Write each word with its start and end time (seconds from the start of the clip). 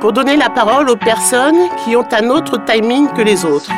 pour 0.00 0.12
donner 0.14 0.36
la 0.36 0.48
parole 0.48 0.88
aux 0.88 0.96
personnes 0.96 1.68
qui 1.84 1.94
ont 1.94 2.06
un 2.10 2.30
autre 2.30 2.58
timing 2.64 3.08
que 3.12 3.20
les 3.20 3.44
autres, 3.44 3.70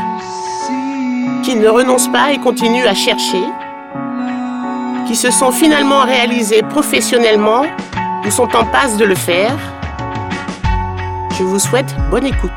qui 1.42 1.56
ne 1.56 1.68
renoncent 1.68 2.12
pas 2.12 2.32
et 2.32 2.38
continuent 2.38 2.86
à 2.86 2.94
chercher, 2.94 3.42
qui 5.08 5.16
se 5.16 5.32
sont 5.32 5.50
finalement 5.50 6.02
réalisées 6.02 6.62
professionnellement 6.62 7.64
ou 8.24 8.30
sont 8.30 8.48
en 8.54 8.64
passe 8.64 8.96
de 8.96 9.04
le 9.04 9.16
faire. 9.16 9.58
Je 11.36 11.42
vous 11.42 11.58
souhaite 11.58 11.92
bonne 12.10 12.26
écoute. 12.26 12.50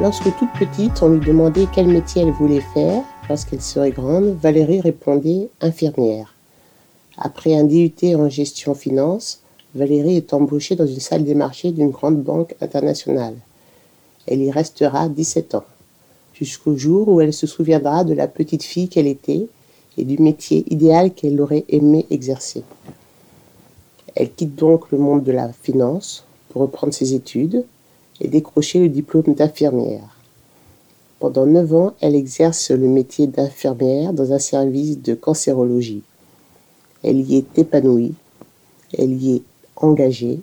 Lorsque 0.00 0.34
toute 0.38 0.52
petite, 0.58 1.02
on 1.02 1.10
lui 1.10 1.20
demandait 1.20 1.66
quel 1.74 1.88
métier 1.88 2.22
elle 2.22 2.32
voulait 2.32 2.64
faire 2.72 3.02
lorsqu'elle 3.28 3.60
serait 3.62 3.90
grande, 3.90 4.36
Valérie 4.40 4.80
répondait 4.80 5.50
infirmière. 5.60 6.32
Après 7.18 7.54
un 7.54 7.64
DUT 7.64 7.94
en 8.14 8.28
gestion 8.28 8.74
finance, 8.74 9.40
Valérie 9.76 10.16
est 10.16 10.32
embauchée 10.32 10.74
dans 10.74 10.86
une 10.86 11.00
salle 11.00 11.24
des 11.24 11.34
marchés 11.34 11.70
d'une 11.70 11.90
grande 11.90 12.22
banque 12.22 12.54
internationale. 12.62 13.36
Elle 14.26 14.40
y 14.40 14.50
restera 14.50 15.08
17 15.08 15.54
ans, 15.54 15.64
jusqu'au 16.32 16.76
jour 16.76 17.08
où 17.08 17.20
elle 17.20 17.34
se 17.34 17.46
souviendra 17.46 18.02
de 18.02 18.14
la 18.14 18.26
petite 18.26 18.62
fille 18.62 18.88
qu'elle 18.88 19.06
était 19.06 19.46
et 19.98 20.04
du 20.04 20.18
métier 20.18 20.64
idéal 20.72 21.12
qu'elle 21.12 21.40
aurait 21.40 21.66
aimé 21.68 22.06
exercer. 22.10 22.62
Elle 24.14 24.32
quitte 24.32 24.54
donc 24.56 24.90
le 24.90 24.98
monde 24.98 25.24
de 25.24 25.32
la 25.32 25.52
finance 25.52 26.24
pour 26.48 26.62
reprendre 26.62 26.94
ses 26.94 27.12
études 27.12 27.64
et 28.20 28.28
décrocher 28.28 28.80
le 28.80 28.88
diplôme 28.88 29.34
d'infirmière. 29.34 30.16
Pendant 31.18 31.44
neuf 31.44 31.74
ans, 31.74 31.94
elle 32.00 32.14
exerce 32.14 32.70
le 32.70 32.88
métier 32.88 33.26
d'infirmière 33.26 34.14
dans 34.14 34.32
un 34.32 34.38
service 34.38 35.02
de 35.02 35.14
cancérologie. 35.14 36.02
Elle 37.02 37.20
y 37.20 37.36
est 37.36 37.58
épanouie, 37.58 38.14
elle 38.96 39.12
y 39.22 39.36
est 39.36 39.42
engagée, 39.76 40.40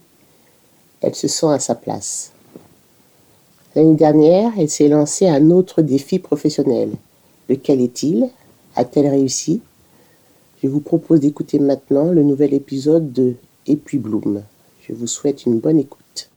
elle 1.02 1.16
se 1.16 1.28
sent 1.28 1.48
à 1.48 1.60
sa 1.60 1.76
place. 1.76 2.32
L'année 3.76 3.96
dernière, 3.96 4.52
elle 4.58 4.70
s'est 4.70 4.88
lancée 4.88 5.28
un 5.28 5.50
autre 5.50 5.82
défi 5.82 6.20
professionnel. 6.20 6.92
Lequel 7.50 7.82
est-il? 7.82 8.30
A-t-elle 8.76 9.08
réussi? 9.08 9.62
Je 10.64 10.68
vous 10.68 10.80
propose 10.80 11.20
d'écouter 11.20 11.60
maintenant 11.60 12.12
le 12.12 12.24
nouvel 12.24 12.54
épisode 12.54 13.12
de 13.12 13.36
Et 13.68 13.76
puis 13.76 13.98
Bloom. 13.98 14.44
Je 14.88 14.94
vous 14.94 15.08
souhaite 15.08 15.46
une 15.46 15.60
bonne 15.60 15.80
écoute. 15.80 16.30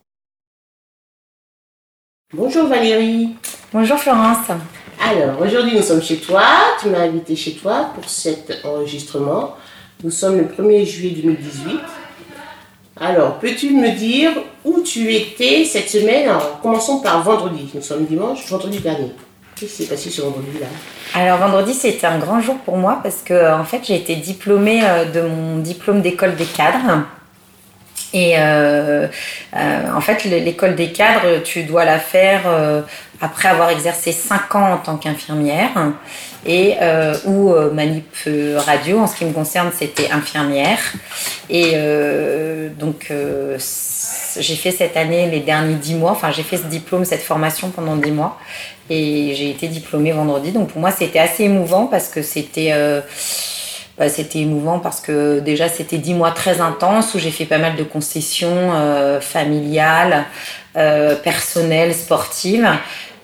Bonjour 2.33 2.67
Valérie. 2.67 3.29
Bonjour 3.71 3.97
Florence. 3.97 4.49
Alors, 4.99 5.39
aujourd'hui 5.39 5.75
nous 5.75 5.81
sommes 5.81 6.01
chez 6.01 6.17
toi. 6.17 6.43
Tu 6.81 6.89
m'as 6.89 7.03
invité 7.03 7.35
chez 7.35 7.53
toi 7.53 7.91
pour 7.95 8.09
cet 8.09 8.65
enregistrement. 8.65 9.53
Nous 10.03 10.11
sommes 10.11 10.37
le 10.37 10.45
1er 10.45 10.85
juillet 10.85 11.21
2018. 11.21 11.79
Alors, 12.99 13.37
peux-tu 13.39 13.71
me 13.71 13.91
dire 13.91 14.31
où 14.65 14.81
tu 14.81 15.13
étais 15.13 15.65
cette 15.65 15.89
semaine 15.89 16.29
Alors, 16.29 16.59
commençons 16.61 16.99
par 16.99 17.21
vendredi? 17.23 17.69
Nous 17.73 17.81
sommes 17.81 18.05
dimanche, 18.05 18.49
vendredi 18.49 18.79
dernier. 18.79 19.11
Qu'est-ce 19.55 19.77
qui 19.77 19.83
s'est 19.83 19.89
passé 19.89 20.09
ce 20.09 20.21
vendredi-là? 20.21 20.67
Alors 21.15 21.39
vendredi 21.39 21.73
c'était 21.73 22.05
un 22.05 22.19
grand 22.19 22.41
jour 22.41 22.57
pour 22.57 22.77
moi 22.77 22.99
parce 23.01 23.23
que 23.23 23.53
en 23.53 23.63
fait 23.63 23.81
j'ai 23.87 23.95
été 23.95 24.15
diplômée 24.15 24.81
euh, 24.83 25.05
de 25.05 25.21
mon 25.21 25.57
diplôme 25.57 26.01
d'école 26.01 26.35
des 26.35 26.45
cadres. 26.45 27.05
Et 28.13 28.35
euh, 28.37 29.07
euh, 29.55 29.93
en 29.93 29.99
fait, 29.99 30.23
l'école 30.23 30.75
des 30.75 30.93
cadres, 30.93 31.43
tu 31.43 31.63
dois 31.63 31.83
la 31.83 31.99
faire 31.99 32.43
après 33.19 33.49
avoir 33.49 33.69
exercé 33.69 34.13
5 34.13 34.55
ans 34.55 34.73
en 34.73 34.77
tant 34.77 34.95
qu'infirmière 34.95 35.71
et 36.45 36.75
ou 37.25 37.53
manip 37.73 38.05
radio. 38.57 38.99
En 38.99 39.07
ce 39.07 39.15
qui 39.15 39.25
me 39.25 39.33
concerne, 39.33 39.71
c'était 39.77 40.11
infirmière. 40.11 40.79
Et 41.49 41.73
donc, 42.77 43.11
j'ai 44.39 44.55
fait 44.55 44.71
cette 44.71 44.97
année 44.97 45.29
les 45.29 45.39
derniers 45.39 45.75
10 45.75 45.95
mois. 45.95 46.11
Enfin, 46.11 46.31
j'ai 46.31 46.43
fait 46.43 46.57
ce 46.57 46.65
diplôme, 46.65 47.05
cette 47.05 47.23
formation 47.23 47.69
pendant 47.69 47.95
10 47.95 48.11
mois. 48.11 48.37
Et 48.89 49.33
j'ai 49.35 49.49
été 49.49 49.67
diplômée 49.67 50.11
vendredi. 50.11 50.51
Donc, 50.51 50.69
pour 50.69 50.79
moi, 50.79 50.91
c'était 50.91 51.19
assez 51.19 51.43
émouvant 51.43 51.87
parce 51.87 52.07
que 52.07 52.21
c'était 52.21 52.71
bah, 53.97 54.09
c'était 54.09 54.39
émouvant 54.39 54.77
parce 54.77 55.01
que 55.01 55.39
déjà 55.39 55.69
c'était 55.69 55.97
dix 55.97 56.13
mois 56.13 56.29
très 56.29 56.61
intenses 56.61 57.15
où 57.15 57.19
j'ai 57.19 57.31
fait 57.31 57.45
pas 57.45 57.57
mal 57.57 57.75
de 57.75 57.83
concessions 57.83 58.71
euh, 58.75 59.19
familiales, 59.19 60.25
euh, 60.75 61.15
personnelles, 61.15 61.95
sportives 61.95 62.69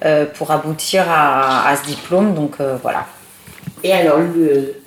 euh, 0.06 0.26
pour 0.26 0.52
aboutir 0.52 1.06
à, 1.10 1.68
à, 1.68 1.76
ce 1.76 1.86
diplôme. 1.86 2.34
Donc 2.34 2.56
voilà. 2.82 3.06
Et 3.84 3.94
alors 3.94 4.20
le 4.20 4.82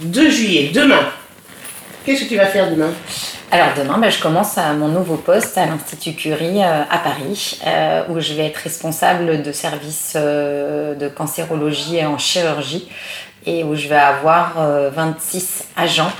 2 0.00 0.30
juillet, 0.30 0.70
demain, 0.74 1.08
qu'est-ce 2.04 2.24
que 2.24 2.28
tu 2.28 2.36
vas 2.36 2.46
faire 2.46 2.70
demain? 2.70 2.90
Alors 3.50 3.68
demain, 3.76 3.98
bah, 3.98 4.08
je 4.08 4.20
commence 4.20 4.56
à 4.56 4.72
mon 4.72 4.88
nouveau 4.88 5.16
poste 5.16 5.58
à 5.58 5.66
l'Institut 5.66 6.14
Curie 6.14 6.62
à 6.62 6.98
Paris, 7.04 7.60
où 8.08 8.18
je 8.18 8.32
vais 8.32 8.46
être 8.46 8.56
responsable 8.56 9.42
de 9.42 9.52
service 9.52 10.14
de 10.16 11.08
cancérologie 11.08 11.96
et 11.96 12.06
en 12.06 12.16
chirurgie 12.16 12.88
et 13.46 13.64
où 13.64 13.74
je 13.74 13.88
vais 13.88 13.96
avoir 13.96 14.54
26 14.92 15.64
euh, 15.78 15.82
agents 15.82 16.12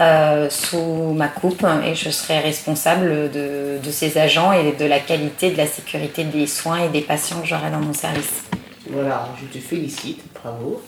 euh, 0.00 0.48
sous 0.48 1.12
ma 1.14 1.28
coupe 1.28 1.64
et 1.84 1.94
je 1.94 2.08
serai 2.10 2.40
responsable 2.40 3.30
de, 3.30 3.78
de, 3.82 3.90
ces 3.90 4.16
agents 4.16 4.52
et 4.52 4.72
de 4.72 4.84
la 4.86 5.00
qualité, 5.00 5.50
de 5.50 5.58
la 5.58 5.66
sécurité 5.66 6.24
des 6.24 6.46
soins 6.46 6.84
et 6.84 6.88
des 6.88 7.02
patients 7.02 7.40
que 7.40 7.46
j'aurai 7.46 7.70
dans 7.70 7.80
mon 7.80 7.92
service. 7.92 8.44
Voilà, 8.88 9.28
je 9.40 9.58
te 9.58 9.62
félicite, 9.62 10.22
bravo. 10.42 10.82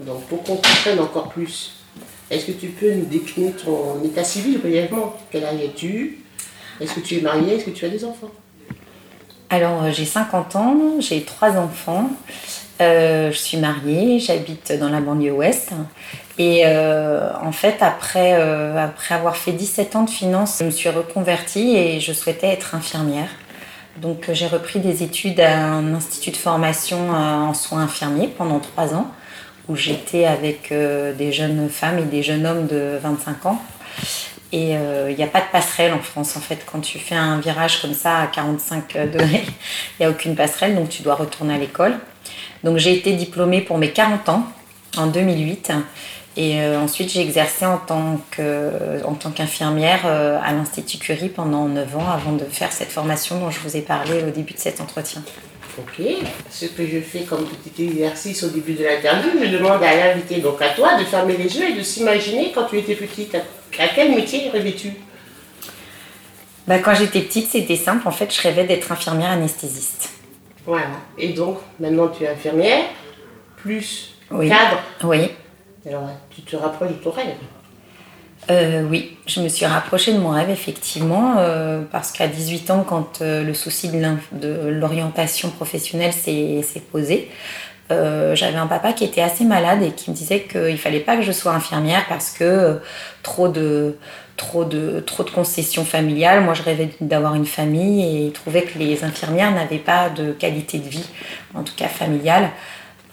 Donc 0.00 0.24
pour 0.26 0.42
qu'on 0.42 0.56
comprenne 0.56 1.00
encore 1.00 1.28
plus, 1.28 1.74
est-ce 2.30 2.46
que 2.46 2.52
tu 2.52 2.68
peux 2.68 2.92
nous 2.92 3.04
décliner 3.04 3.52
ton 3.52 4.02
état 4.02 4.24
civil 4.24 4.58
brièvement? 4.58 5.14
Quel 5.30 5.44
âge 5.44 5.60
es-tu? 5.62 6.18
Est-ce 6.80 6.94
que 6.94 7.00
tu 7.00 7.18
es 7.18 7.20
mariée 7.20 7.54
Est-ce 7.54 7.66
que 7.66 7.70
tu 7.70 7.84
as 7.84 7.88
des 7.88 8.04
enfants? 8.04 8.30
Alors 9.48 9.84
euh, 9.84 9.92
j'ai 9.92 10.04
50 10.04 10.56
ans, 10.56 10.76
j'ai 10.98 11.22
trois 11.22 11.56
enfants. 11.56 12.10
Euh, 12.80 13.30
je 13.30 13.38
suis 13.38 13.58
mariée, 13.58 14.18
j'habite 14.18 14.72
dans 14.78 14.88
la 14.88 15.00
banlieue 15.00 15.32
ouest. 15.32 15.72
Et 16.38 16.62
euh, 16.66 17.30
en 17.40 17.52
fait, 17.52 17.76
après, 17.80 18.34
euh, 18.34 18.76
après 18.76 19.14
avoir 19.14 19.36
fait 19.36 19.52
17 19.52 19.96
ans 19.96 20.02
de 20.02 20.10
finance, 20.10 20.58
je 20.60 20.64
me 20.64 20.70
suis 20.70 20.90
reconvertie 20.90 21.76
et 21.76 22.00
je 22.00 22.12
souhaitais 22.12 22.48
être 22.48 22.74
infirmière. 22.74 23.28
Donc 23.96 24.30
j'ai 24.32 24.46
repris 24.46 24.80
des 24.80 25.02
études 25.02 25.40
à 25.40 25.56
un 25.56 25.94
institut 25.94 26.30
de 26.30 26.36
formation 26.36 27.10
en 27.10 27.54
soins 27.54 27.84
infirmiers 27.84 28.28
pendant 28.28 28.60
trois 28.60 28.94
ans, 28.94 29.10
où 29.68 29.76
j'étais 29.76 30.26
avec 30.26 30.70
des 30.70 31.32
jeunes 31.32 31.70
femmes 31.70 32.00
et 32.00 32.02
des 32.02 32.22
jeunes 32.22 32.44
hommes 32.44 32.66
de 32.66 32.98
25 33.02 33.46
ans. 33.46 33.62
Et 34.52 34.72
il 34.72 35.16
n'y 35.16 35.22
a 35.22 35.26
pas 35.28 35.40
de 35.40 35.46
passerelle 35.50 35.94
en 35.94 36.00
France, 36.00 36.36
en 36.36 36.40
fait. 36.40 36.66
Quand 36.70 36.80
tu 36.80 36.98
fais 36.98 37.14
un 37.14 37.40
virage 37.40 37.80
comme 37.80 37.94
ça 37.94 38.18
à 38.18 38.26
45 38.26 39.10
degrés, 39.14 39.44
il 39.46 40.00
n'y 40.00 40.04
a 40.04 40.10
aucune 40.10 40.36
passerelle, 40.36 40.76
donc 40.76 40.90
tu 40.90 41.00
dois 41.00 41.14
retourner 41.14 41.54
à 41.54 41.58
l'école. 41.58 41.94
Donc 42.64 42.76
j'ai 42.76 42.92
été 42.92 43.14
diplômée 43.14 43.62
pour 43.62 43.78
mes 43.78 43.92
40 43.92 44.28
ans 44.28 44.46
en 44.98 45.06
2008. 45.06 45.72
Et 46.38 46.60
euh, 46.60 46.78
ensuite, 46.78 47.10
j'ai 47.10 47.22
exercé 47.22 47.64
en 47.64 47.78
tant 47.78 48.20
qu'infirmière 49.34 50.02
euh, 50.04 50.38
à 50.42 50.52
l'Institut 50.52 50.98
Curie 50.98 51.30
pendant 51.30 51.66
9 51.66 51.96
ans 51.96 52.10
avant 52.10 52.32
de 52.32 52.44
faire 52.44 52.72
cette 52.72 52.92
formation 52.92 53.40
dont 53.40 53.50
je 53.50 53.58
vous 53.60 53.76
ai 53.76 53.80
parlé 53.80 54.22
au 54.22 54.30
début 54.30 54.52
de 54.52 54.58
cet 54.58 54.80
entretien. 54.80 55.22
Ok, 55.78 56.02
ce 56.50 56.66
que 56.66 56.86
je 56.86 57.00
fais 57.00 57.20
comme 57.20 57.44
petit 57.44 57.84
exercice 57.84 58.42
au 58.44 58.48
début 58.48 58.74
de 58.74 58.84
l'interview, 58.84 59.30
je 59.42 59.48
demande 59.48 59.82
à 59.82 59.94
l'invité, 59.94 60.40
donc 60.40 60.60
à 60.60 60.70
toi, 60.70 60.98
de 60.98 61.04
fermer 61.04 61.36
les 61.36 61.54
yeux 61.54 61.70
et 61.70 61.74
de 61.74 61.82
s'imaginer 61.82 62.52
quand 62.54 62.64
tu 62.64 62.78
étais 62.78 62.94
petite. 62.94 63.34
À 63.34 63.88
quel 63.94 64.14
métier 64.14 64.48
rêvais-tu? 64.50 64.92
Bah, 66.66 66.78
Quand 66.78 66.94
j'étais 66.94 67.20
petite, 67.20 67.48
c'était 67.48 67.76
simple. 67.76 68.08
En 68.08 68.10
fait, 68.10 68.34
je 68.34 68.40
rêvais 68.40 68.64
d'être 68.64 68.90
infirmière 68.90 69.30
anesthésiste. 69.30 70.10
Voilà. 70.64 70.86
Et 71.18 71.28
donc, 71.28 71.58
maintenant, 71.78 72.08
tu 72.08 72.24
es 72.24 72.28
infirmière, 72.28 72.84
plus 73.56 74.15
cadre. 74.28 74.80
Oui. 75.04 75.30
Alors, 75.86 76.08
tu 76.30 76.42
te 76.42 76.56
rapproches 76.56 76.90
de 76.90 76.94
ton 76.94 77.10
rêve. 77.10 77.34
Euh, 78.50 78.84
oui, 78.88 79.16
je 79.26 79.40
me 79.40 79.48
suis 79.48 79.66
rapprochée 79.66 80.12
de 80.12 80.18
mon 80.18 80.30
rêve 80.30 80.50
effectivement 80.50 81.36
euh, 81.38 81.82
parce 81.90 82.12
qu'à 82.12 82.28
18 82.28 82.70
ans, 82.70 82.84
quand 82.88 83.20
euh, 83.20 83.42
le 83.42 83.54
souci 83.54 83.90
de 83.90 84.68
l'orientation 84.68 85.50
professionnelle 85.50 86.12
s'est 86.12 86.82
posé, 86.92 87.28
j'avais 87.88 88.56
un 88.56 88.66
papa 88.66 88.92
qui 88.92 89.04
était 89.04 89.20
assez 89.20 89.44
malade 89.44 89.82
et 89.82 89.90
qui 89.92 90.10
me 90.10 90.16
disait 90.16 90.40
qu'il 90.42 90.78
fallait 90.78 91.00
pas 91.00 91.16
que 91.16 91.22
je 91.22 91.32
sois 91.32 91.52
infirmière 91.52 92.04
parce 92.08 92.30
que 92.30 92.80
trop 93.22 93.48
de 93.48 93.96
trop 94.36 94.64
de 94.64 95.00
trop 95.00 95.22
de 95.22 95.30
concessions 95.30 95.84
familiales. 95.84 96.42
Moi, 96.42 96.54
je 96.54 96.62
rêvais 96.62 96.90
d'avoir 97.00 97.36
une 97.36 97.46
famille 97.46 98.02
et 98.02 98.26
il 98.26 98.32
trouvait 98.32 98.62
que 98.62 98.78
les 98.78 99.04
infirmières 99.04 99.52
n'avaient 99.52 99.78
pas 99.78 100.08
de 100.10 100.32
qualité 100.32 100.78
de 100.78 100.88
vie, 100.88 101.08
en 101.54 101.62
tout 101.62 101.74
cas 101.76 101.88
familiale. 101.88 102.50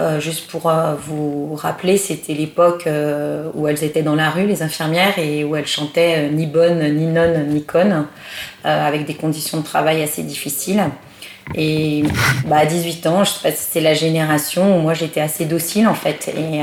Euh, 0.01 0.19
juste 0.19 0.49
pour 0.49 0.69
euh, 0.69 0.95
vous 0.95 1.53
rappeler, 1.53 1.97
c'était 1.97 2.33
l'époque 2.33 2.87
euh, 2.87 3.49
où 3.53 3.67
elles 3.67 3.83
étaient 3.83 4.01
dans 4.01 4.15
la 4.15 4.31
rue, 4.31 4.47
les 4.47 4.63
infirmières, 4.63 5.19
et 5.19 5.43
où 5.43 5.55
elles 5.55 5.67
chantaient 5.67 6.29
ni 6.29 6.47
bonne, 6.47 6.95
ni 6.95 7.05
nonne, 7.05 7.47
ni 7.49 7.63
conne, 7.63 8.07
avec 8.63 9.05
des 9.05 9.13
conditions 9.13 9.59
de 9.59 9.63
travail 9.63 10.01
assez 10.01 10.23
difficiles. 10.23 10.83
Et 11.55 12.03
bah, 12.47 12.59
à 12.59 12.65
18 12.65 13.05
ans, 13.07 13.23
je 13.23 13.31
sais 13.31 13.49
pas 13.49 13.81
la 13.81 13.93
génération 13.93 14.77
où 14.77 14.81
moi 14.81 14.93
j'étais 14.93 15.19
assez 15.19 15.45
docile 15.45 15.87
en 15.87 15.93
fait. 15.93 16.33
Et 16.35 16.61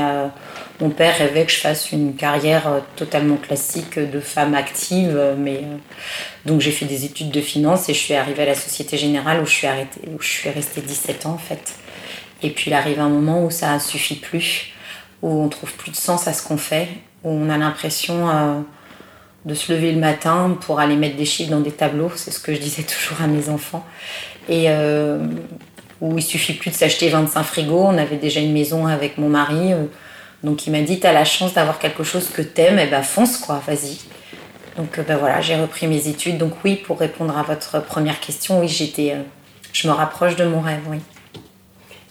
mon 0.79 0.89
père 0.89 1.15
rêvait 1.15 1.45
que 1.45 1.51
je 1.51 1.59
fasse 1.59 1.91
une 1.91 2.15
carrière 2.15 2.81
totalement 2.95 3.35
classique 3.35 3.99
de 3.99 4.19
femme 4.19 4.55
active. 4.55 5.35
Mais, 5.37 5.61
donc 6.47 6.61
j'ai 6.61 6.71
fait 6.71 6.85
des 6.85 7.05
études 7.05 7.29
de 7.29 7.41
finance 7.41 7.89
et 7.89 7.93
je 7.93 7.99
suis 7.99 8.15
arrivée 8.15 8.41
à 8.41 8.47
la 8.47 8.55
Société 8.55 8.97
Générale 8.97 9.41
où 9.41 9.43
où 9.43 10.21
je 10.21 10.27
suis 10.27 10.49
restée 10.49 10.81
17 10.81 11.27
ans 11.27 11.33
en 11.33 11.37
fait. 11.37 11.75
Et 12.43 12.49
puis 12.49 12.71
il 12.71 12.73
arrive 12.73 12.99
un 12.99 13.09
moment 13.09 13.45
où 13.45 13.51
ça 13.51 13.79
suffit 13.79 14.15
plus, 14.15 14.71
où 15.21 15.43
on 15.43 15.49
trouve 15.49 15.73
plus 15.73 15.91
de 15.91 15.95
sens 15.95 16.27
à 16.27 16.33
ce 16.33 16.43
qu'on 16.43 16.57
fait, 16.57 16.87
où 17.23 17.29
on 17.29 17.49
a 17.49 17.57
l'impression 17.57 18.29
euh, 18.29 18.59
de 19.45 19.53
se 19.53 19.71
lever 19.71 19.91
le 19.91 19.99
matin 19.99 20.57
pour 20.61 20.79
aller 20.79 20.95
mettre 20.95 21.15
des 21.15 21.25
chiffres 21.25 21.51
dans 21.51 21.59
des 21.59 21.71
tableaux, 21.71 22.11
c'est 22.15 22.31
ce 22.31 22.39
que 22.39 22.53
je 22.53 22.59
disais 22.59 22.83
toujours 22.83 23.21
à 23.21 23.27
mes 23.27 23.49
enfants, 23.49 23.85
et 24.49 24.65
euh, 24.67 25.19
où 25.99 26.17
il 26.17 26.23
suffit 26.23 26.53
plus 26.53 26.71
de 26.71 26.75
s'acheter 26.75 27.09
25 27.09 27.43
frigos, 27.43 27.85
on 27.85 27.97
avait 27.97 28.17
déjà 28.17 28.39
une 28.39 28.53
maison 28.53 28.87
avec 28.87 29.17
mon 29.17 29.29
mari, 29.29 29.73
euh, 29.73 29.85
donc 30.43 30.65
il 30.65 30.71
m'a 30.71 30.81
dit 30.81 30.99
t'as 30.99 31.13
la 31.13 31.25
chance 31.25 31.53
d'avoir 31.53 31.77
quelque 31.77 32.03
chose 32.03 32.29
que 32.29 32.41
t'aimes, 32.41 32.79
et 32.79 32.87
ben 32.87 33.03
fonce 33.03 33.37
quoi, 33.37 33.61
vas-y. 33.67 33.99
Donc 34.77 34.99
ben 35.05 35.17
voilà, 35.17 35.41
j'ai 35.41 35.55
repris 35.55 35.85
mes 35.85 36.07
études, 36.07 36.39
donc 36.39 36.53
oui, 36.63 36.75
pour 36.75 36.97
répondre 36.99 37.37
à 37.37 37.43
votre 37.43 37.83
première 37.83 38.19
question, 38.19 38.61
oui, 38.61 38.67
j'étais, 38.67 39.15
je 39.73 39.87
me 39.87 39.93
rapproche 39.93 40.35
de 40.37 40.45
mon 40.45 40.61
rêve, 40.61 40.79
oui. 40.89 40.97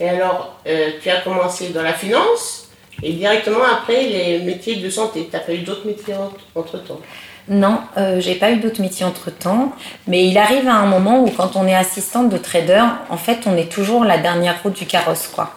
Et 0.01 0.09
alors, 0.09 0.57
euh, 0.67 0.93
tu 1.03 1.11
as 1.11 1.21
commencé 1.21 1.69
dans 1.69 1.83
la 1.83 1.93
finance 1.93 2.69
et 3.03 3.13
directement 3.13 3.65
après 3.65 4.03
les 4.03 4.39
métiers 4.41 4.77
de 4.77 4.89
santé. 4.91 5.29
Tu 5.31 5.37
n'as 5.37 5.43
pas 5.43 5.53
eu 5.53 5.59
d'autres 5.59 5.87
métiers 5.87 6.15
entre-temps? 6.55 7.01
Non, 7.49 7.81
euh, 7.97 8.21
j'ai 8.21 8.35
pas 8.35 8.51
eu 8.53 8.57
d'autres 8.57 8.81
métiers 8.81 9.05
entre 9.05 9.31
temps, 9.31 9.73
mais 10.07 10.27
il 10.27 10.39
arrive 10.39 10.69
à 10.69 10.75
un 10.75 10.87
moment 10.87 11.23
où 11.23 11.29
quand 11.29 11.57
on 11.57 11.67
est 11.67 11.75
assistante 11.75 12.31
de 12.31 12.39
trader, 12.39 12.85
en 13.09 13.17
fait, 13.17 13.41
on 13.47 13.57
est 13.57 13.71
toujours 13.71 14.05
la 14.05 14.19
dernière 14.19 14.63
roue 14.63 14.71
du 14.71 14.87
carrosse, 14.87 15.29
quoi, 15.29 15.53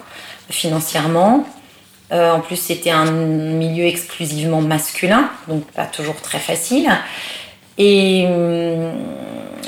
financièrement. 0.50 1.46
Euh, 2.12 2.32
en 2.32 2.40
plus, 2.42 2.58
c'était 2.58 2.92
un 2.92 3.12
milieu 3.12 3.86
exclusivement 3.86 4.62
masculin, 4.62 5.30
donc 5.48 5.64
pas 5.72 5.86
toujours 5.86 6.20
très 6.22 6.40
facile. 6.40 6.90
Et 7.78 8.26
hum, 8.28 8.92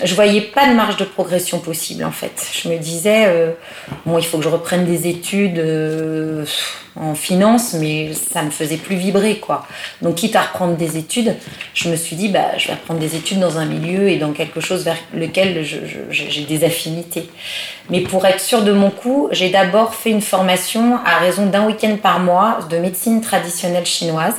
je 0.03 0.15
voyais 0.15 0.41
pas 0.41 0.67
de 0.67 0.73
marge 0.73 0.97
de 0.97 1.05
progression 1.05 1.59
possible 1.59 2.03
en 2.03 2.11
fait. 2.11 2.47
Je 2.53 2.69
me 2.69 2.77
disais, 2.77 3.25
euh, 3.27 3.51
bon, 4.05 4.17
il 4.17 4.25
faut 4.25 4.37
que 4.37 4.43
je 4.43 4.49
reprenne 4.49 4.85
des 4.85 5.07
études 5.07 5.59
euh, 5.59 6.45
en 6.95 7.15
finance, 7.15 7.73
mais 7.73 8.13
ça 8.13 8.43
me 8.43 8.51
faisait 8.51 8.77
plus 8.77 8.95
vibrer 8.95 9.37
quoi. 9.39 9.65
Donc, 10.01 10.15
quitte 10.15 10.35
à 10.35 10.41
reprendre 10.41 10.75
des 10.75 10.97
études, 10.97 11.35
je 11.73 11.89
me 11.89 11.95
suis 11.95 12.15
dit, 12.15 12.29
bah, 12.29 12.57
je 12.57 12.67
vais 12.67 12.73
reprendre 12.73 12.99
des 12.99 13.15
études 13.15 13.39
dans 13.39 13.57
un 13.57 13.65
milieu 13.65 14.09
et 14.09 14.17
dans 14.17 14.31
quelque 14.31 14.61
chose 14.61 14.83
vers 14.83 14.97
lequel 15.13 15.65
j'ai 16.09 16.45
des 16.45 16.63
affinités. 16.63 17.29
Mais 17.89 18.01
pour 18.01 18.25
être 18.25 18.39
sûr 18.39 18.63
de 18.63 18.71
mon 18.71 18.89
coup, 18.89 19.27
j'ai 19.31 19.49
d'abord 19.49 19.95
fait 19.95 20.09
une 20.11 20.21
formation 20.21 20.97
à 21.05 21.19
raison 21.19 21.45
d'un 21.45 21.65
week-end 21.65 21.97
par 22.01 22.19
mois 22.19 22.59
de 22.69 22.77
médecine 22.77 23.21
traditionnelle 23.21 23.85
chinoise 23.85 24.37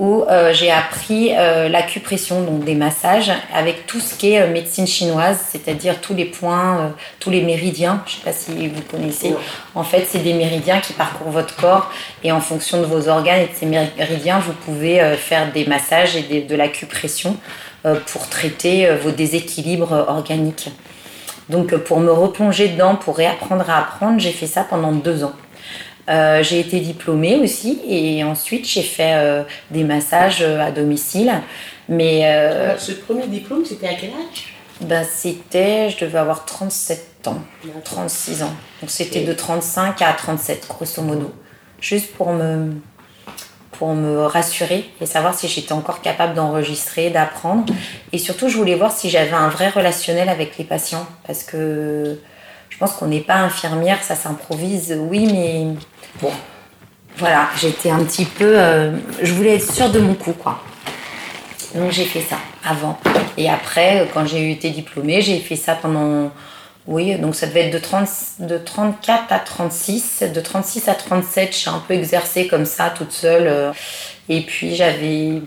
où 0.00 0.24
euh, 0.24 0.54
j'ai 0.54 0.70
appris 0.70 1.32
euh, 1.36 1.68
l'acupression, 1.68 2.40
donc 2.40 2.64
des 2.64 2.74
massages, 2.74 3.30
avec 3.54 3.86
tout 3.86 4.00
ce 4.00 4.14
qui 4.14 4.32
est 4.32 4.40
euh, 4.40 4.50
médecine 4.50 4.86
chinoise, 4.86 5.38
c'est-à-dire 5.50 6.00
tous 6.00 6.14
les 6.14 6.24
points, 6.24 6.94
tous 7.20 7.28
les 7.28 7.42
méridiens. 7.42 8.02
Je 8.06 8.12
ne 8.12 8.16
sais 8.16 8.24
pas 8.24 8.32
si 8.32 8.68
vous 8.68 8.80
connaissez. 8.90 9.34
En 9.74 9.84
fait, 9.84 10.06
c'est 10.08 10.20
des 10.20 10.32
méridiens 10.32 10.80
qui 10.80 10.94
parcourent 10.94 11.30
votre 11.30 11.54
corps 11.54 11.92
et 12.24 12.32
en 12.32 12.40
fonction 12.40 12.80
de 12.80 12.86
vos 12.86 13.10
organes 13.10 13.42
et 13.42 13.46
de 13.48 13.54
ces 13.54 13.66
méridiens, 13.66 14.38
vous 14.38 14.54
pouvez 14.54 15.16
faire 15.18 15.52
des 15.52 15.66
massages 15.66 16.16
et 16.16 16.40
de 16.40 16.56
l'acupression 16.56 17.36
pour 18.06 18.28
traiter 18.28 18.88
vos 19.02 19.10
déséquilibres 19.10 20.06
organiques. 20.08 20.70
Donc, 21.50 21.76
pour 21.76 22.00
me 22.00 22.10
replonger 22.10 22.68
dedans, 22.68 22.96
pour 22.96 23.16
réapprendre 23.16 23.68
à 23.68 23.80
apprendre, 23.80 24.18
j'ai 24.18 24.32
fait 24.32 24.46
ça 24.46 24.64
pendant 24.64 24.92
deux 24.92 25.24
ans. 25.24 25.32
Euh, 26.10 26.42
j'ai 26.42 26.58
été 26.58 26.80
diplômée 26.80 27.36
aussi 27.36 27.80
et 27.86 28.24
ensuite 28.24 28.66
j'ai 28.68 28.82
fait 28.82 29.14
euh, 29.14 29.44
des 29.70 29.84
massages 29.84 30.42
euh, 30.42 30.60
à 30.60 30.72
domicile. 30.72 31.32
Mais 31.88 32.22
ce 32.78 32.92
premier 32.92 33.26
diplôme, 33.26 33.64
c'était 33.64 33.88
à 33.88 33.94
quel 33.94 34.10
âge? 34.10 34.54
ben, 34.80 35.04
C'était, 35.04 35.90
je 35.90 36.04
devais 36.04 36.18
avoir 36.18 36.44
37 36.44 37.26
ans, 37.26 37.42
36 37.84 38.44
ans. 38.44 38.54
Donc 38.80 38.90
c'était 38.90 39.22
de 39.22 39.32
35 39.32 40.00
à 40.02 40.12
37, 40.12 40.68
grosso 40.68 41.02
modo. 41.02 41.32
Juste 41.80 42.12
pour 42.12 42.32
me, 42.32 42.74
pour 43.72 43.94
me 43.94 44.20
rassurer 44.20 44.88
et 45.00 45.06
savoir 45.06 45.34
si 45.34 45.48
j'étais 45.48 45.72
encore 45.72 46.00
capable 46.00 46.34
d'enregistrer, 46.34 47.10
d'apprendre. 47.10 47.72
Et 48.12 48.18
surtout, 48.18 48.48
je 48.48 48.56
voulais 48.56 48.76
voir 48.76 48.92
si 48.92 49.10
j'avais 49.10 49.32
un 49.32 49.48
vrai 49.48 49.68
relationnel 49.68 50.28
avec 50.28 50.58
les 50.58 50.64
patients. 50.64 51.06
Parce 51.26 51.42
que 51.42 52.20
je 52.70 52.78
pense 52.78 52.92
qu'on 52.92 53.08
n'est 53.08 53.20
pas 53.20 53.36
infirmière, 53.36 54.02
ça 54.02 54.14
s'improvise, 54.14 54.96
oui, 54.98 55.28
mais 55.30 55.66
bon, 56.22 56.32
voilà, 57.20 57.50
j'étais 57.60 57.90
un 57.90 58.02
petit 58.04 58.24
peu. 58.24 58.58
Euh, 58.58 58.92
je 59.20 59.32
voulais 59.34 59.56
être 59.56 59.70
sûre 59.70 59.90
de 59.90 60.00
mon 60.00 60.14
coup, 60.14 60.32
quoi. 60.32 60.62
Donc 61.74 61.92
j'ai 61.92 62.04
fait 62.04 62.22
ça 62.22 62.38
avant. 62.64 62.98
Et 63.36 63.48
après, 63.48 64.08
quand 64.14 64.26
j'ai 64.26 64.50
été 64.50 64.70
diplômée, 64.70 65.20
j'ai 65.20 65.38
fait 65.38 65.56
ça 65.56 65.74
pendant. 65.74 66.30
Oui, 66.86 67.14
donc 67.16 67.34
ça 67.34 67.46
devait 67.46 67.66
être 67.66 67.74
de, 67.74 67.78
30, 67.78 68.08
de 68.40 68.56
34 68.56 69.32
à 69.32 69.38
36. 69.38 70.24
De 70.34 70.40
36 70.40 70.88
à 70.88 70.94
37, 70.94 71.56
j'ai 71.56 71.70
un 71.70 71.82
peu 71.86 71.94
exercé 71.94 72.46
comme 72.46 72.64
ça, 72.64 72.90
toute 72.90 73.12
seule. 73.12 73.46
Euh. 73.46 73.72
Et 74.28 74.40
puis 74.40 74.74
j'avais. 74.74 75.42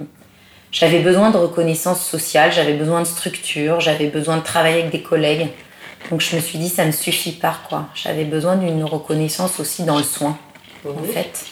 J'avais 0.72 1.00
besoin 1.00 1.30
de 1.30 1.38
reconnaissance 1.38 2.04
sociale, 2.04 2.52
j'avais 2.52 2.74
besoin 2.74 3.02
de 3.02 3.06
structure, 3.06 3.80
j'avais 3.80 4.08
besoin 4.08 4.38
de 4.38 4.42
travailler 4.42 4.80
avec 4.80 4.92
des 4.92 5.04
collègues. 5.04 5.50
Donc 6.10 6.22
je 6.22 6.36
me 6.36 6.42
suis 6.42 6.60
dit, 6.60 6.70
ça 6.70 6.86
ne 6.86 6.92
suffit 6.92 7.32
pas, 7.32 7.58
quoi. 7.70 7.88
J'avais 7.96 8.26
besoin 8.26 8.56
d'une 8.56 8.84
reconnaissance 8.84 9.60
aussi 9.60 9.84
dans 9.84 9.98
le 9.98 10.04
soin, 10.04 10.38
en 10.86 10.94
mhm. 10.94 11.06
fait. 11.06 11.46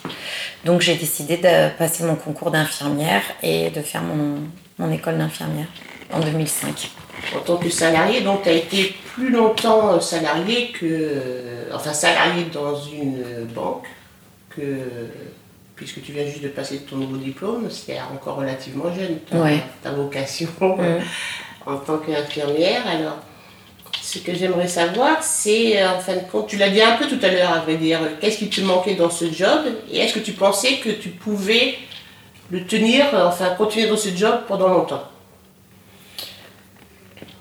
Donc 0.65 0.81
j'ai 0.81 0.95
décidé 0.95 1.37
de 1.37 1.69
passer 1.77 2.03
mon 2.03 2.15
concours 2.15 2.51
d'infirmière 2.51 3.23
et 3.41 3.69
de 3.69 3.81
faire 3.81 4.01
mon, 4.01 4.41
mon 4.77 4.91
école 4.91 5.17
d'infirmière 5.17 5.67
en 6.11 6.19
2005. 6.19 6.91
En 7.35 7.39
tant 7.39 7.57
que 7.57 7.69
salarié, 7.69 8.21
donc 8.21 8.43
tu 8.43 8.49
as 8.49 8.53
été 8.53 8.95
plus 9.13 9.29
longtemps 9.29 9.99
salarié 9.99 10.71
que. 10.71 11.69
Enfin, 11.73 11.93
salarié 11.93 12.45
dans 12.53 12.75
une 12.75 13.23
banque 13.53 13.87
que. 14.49 14.63
Puisque 15.75 16.03
tu 16.03 16.11
viens 16.11 16.25
juste 16.25 16.43
de 16.43 16.49
passer 16.49 16.77
ton 16.79 16.97
nouveau 16.97 17.17
diplôme, 17.17 17.67
c'était 17.71 17.99
encore 17.99 18.35
relativement 18.35 18.93
jeune, 18.93 19.17
ta, 19.81 19.91
vocation 19.91 20.47
mhm. 20.59 20.99
en 21.65 21.77
tant 21.77 21.97
qu'infirmière. 21.97 22.83
Alors, 22.87 23.17
ce 24.01 24.19
que 24.19 24.33
j'aimerais 24.33 24.67
savoir, 24.67 25.21
c'est, 25.21 25.81
euh, 25.81 25.95
en 25.95 25.99
fin 25.99 26.15
de 26.15 26.21
compte, 26.31 26.47
tu 26.47 26.57
l'as 26.57 26.69
dit 26.69 26.81
un 26.81 26.97
peu 26.97 27.07
tout 27.07 27.19
à 27.23 27.29
l'heure, 27.29 27.53
à 27.53 27.59
vrai 27.59 27.75
dire, 27.75 27.99
qu'est-ce 28.19 28.37
qui 28.37 28.49
te 28.49 28.61
manquait 28.61 28.95
dans 28.95 29.09
ce 29.09 29.31
job 29.31 29.61
et 29.91 29.99
est-ce 29.99 30.13
que 30.13 30.19
tu 30.19 30.33
pensais 30.33 30.77
que 30.77 30.89
tu 30.89 31.09
pouvais 31.09 31.75
le 32.49 32.65
tenir, 32.65 33.05
euh, 33.13 33.27
enfin, 33.27 33.49
continuer 33.57 33.87
dans 33.87 33.97
ce 33.97 34.09
job 34.15 34.41
pendant 34.47 34.67
longtemps? 34.67 35.03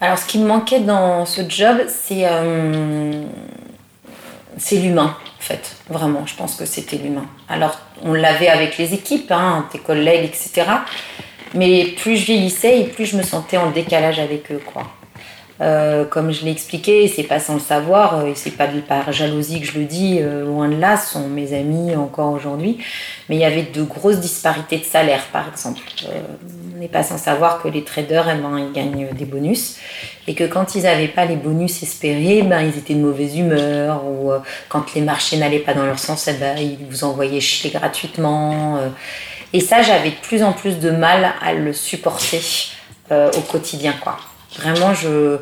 Alors, 0.01 0.19
ce 0.19 0.27
qui 0.27 0.39
me 0.39 0.47
manquait 0.47 0.81
dans 0.81 1.27
ce 1.27 1.43
job, 1.49 1.83
c'est 1.89 2.25
euh, 2.25 3.25
c'est 4.57 4.77
l'humain, 4.77 5.17
en 5.39 5.43
fait, 5.43 5.77
vraiment, 5.89 6.27
je 6.27 6.35
pense 6.35 6.55
que 6.55 6.65
c'était 6.65 6.97
l'humain. 6.97 7.27
Alors, 7.49 7.79
on 8.03 8.13
l'avait 8.13 8.49
avec 8.49 8.79
les 8.79 8.95
équipes, 8.95 9.31
hein, 9.31 9.67
tes 9.73 9.79
collègues, 9.79 10.25
etc. 10.25 10.67
Mais 11.55 11.95
plus 11.97 12.17
je 12.17 12.27
vieillissais 12.27 12.81
et 12.81 12.85
plus 12.85 13.07
je 13.07 13.17
me 13.17 13.23
sentais 13.23 13.57
en 13.57 13.71
décalage 13.71 14.19
avec 14.19 14.51
eux, 14.53 14.61
quoi. 14.73 14.87
Euh, 15.61 16.07
comme 16.07 16.31
je 16.31 16.45
l'ai 16.45 16.53
expliqué, 16.53 17.07
c'est 17.09 17.25
pas 17.25 17.39
sans 17.39 17.55
le 17.55 17.61
savoir, 17.61 18.27
et 18.27 18.35
c'est 18.35 18.53
pas 18.53 18.67
par 18.89 19.13
jalousie 19.13 19.61
que 19.61 19.67
je 19.67 19.79
le 19.79 19.85
dis, 19.85 20.21
loin 20.21 20.69
de 20.69 20.77
là, 20.77 20.97
ce 20.97 21.13
sont 21.13 21.29
mes 21.29 21.53
amis 21.53 21.95
encore 21.97 22.33
aujourd'hui, 22.33 22.79
mais 23.29 23.37
il 23.37 23.41
y 23.41 23.45
avait 23.45 23.65
de 23.65 23.83
grosses 23.83 24.21
disparités 24.21 24.79
de 24.79 24.85
salaire, 24.85 25.23
par 25.33 25.49
exemple. 25.49 25.81
on 26.75 26.79
n'est 26.79 26.89
pas 26.89 27.03
sans 27.03 27.19
savoir 27.19 27.63
que 27.63 27.69
les 27.69 27.85
traders, 27.85 28.27
eh 28.31 28.41
ben, 28.41 28.59
ils 28.59 28.73
gagnent 28.73 29.09
des 29.13 29.27
bonus, 29.27 29.77
et 30.27 30.35
que 30.35 30.45
quand 30.45 30.75
ils 30.77 30.85
n'avaient 30.85 31.09
pas 31.09 31.27
les 31.27 31.37
bonus 31.37 31.83
espérés, 31.83 32.43
ben, 32.43 32.63
ils 32.63 32.79
étaient 32.79 32.95
de 32.95 33.01
mauvaise 33.01 33.37
humeur, 33.37 34.03
ou 34.07 34.33
quand 34.71 34.95
les 34.95 35.03
marchés 35.03 35.37
n'allaient 35.37 35.59
pas 35.59 35.75
dans 35.75 35.85
leur 35.85 35.99
sens, 35.99 36.27
eh 36.29 36.35
ben, 36.35 36.57
ils 36.57 36.79
vous 36.89 37.05
envoyaient 37.05 37.41
chier 37.41 37.71
gratuitement. 37.71 38.79
et 39.53 39.61
ça, 39.61 39.83
j'avais 39.83 40.11
de 40.11 40.21
plus 40.23 40.43
en 40.43 40.53
plus 40.53 40.79
de 40.79 40.91
mal 40.91 41.35
à 41.43 41.53
le 41.53 41.75
supporter 41.75 42.41
au 43.11 43.41
quotidien, 43.41 43.95
quoi. 44.01 44.17
Vraiment, 44.59 44.95
je, 44.95 45.39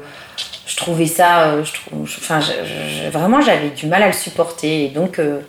je 0.66 0.76
trouvais 0.76 1.06
ça. 1.06 1.48
Euh, 1.48 1.64
je 1.64 3.10
vraiment, 3.10 3.40
j'avais 3.40 3.70
du 3.70 3.86
mal 3.86 4.02
à 4.02 4.08
le 4.08 4.12
supporter. 4.12 4.84
Et 4.84 4.88
donc, 4.88 5.18
euh, 5.18 5.40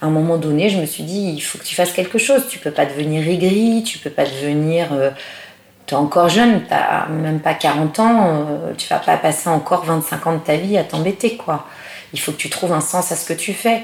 à 0.00 0.06
un 0.06 0.10
moment 0.10 0.36
donné, 0.36 0.68
je 0.68 0.78
me 0.78 0.86
suis 0.86 1.02
dit 1.02 1.32
il 1.34 1.40
faut 1.40 1.58
que 1.58 1.64
tu 1.64 1.74
fasses 1.74 1.92
quelque 1.92 2.18
chose. 2.18 2.46
Tu 2.48 2.58
peux 2.58 2.70
pas 2.70 2.86
devenir 2.86 3.26
aigri, 3.26 3.82
tu 3.82 3.98
peux 3.98 4.10
pas 4.10 4.24
devenir. 4.24 4.92
Euh, 4.92 5.10
tu 5.86 5.94
es 5.94 5.96
encore 5.96 6.28
jeune, 6.28 6.62
tu 6.68 7.12
même 7.12 7.40
pas 7.40 7.54
40 7.54 7.98
ans, 7.98 8.46
tu 8.78 8.86
vas 8.88 9.00
pas 9.00 9.16
passer 9.16 9.48
encore 9.48 9.84
25 9.84 10.26
ans 10.28 10.34
de 10.34 10.38
ta 10.38 10.54
vie 10.54 10.78
à 10.78 10.84
t'embêter, 10.84 11.36
quoi. 11.36 11.66
Il 12.12 12.20
faut 12.20 12.30
que 12.30 12.36
tu 12.36 12.48
trouves 12.48 12.72
un 12.72 12.80
sens 12.80 13.10
à 13.10 13.16
ce 13.16 13.26
que 13.26 13.32
tu 13.32 13.52
fais. 13.52 13.82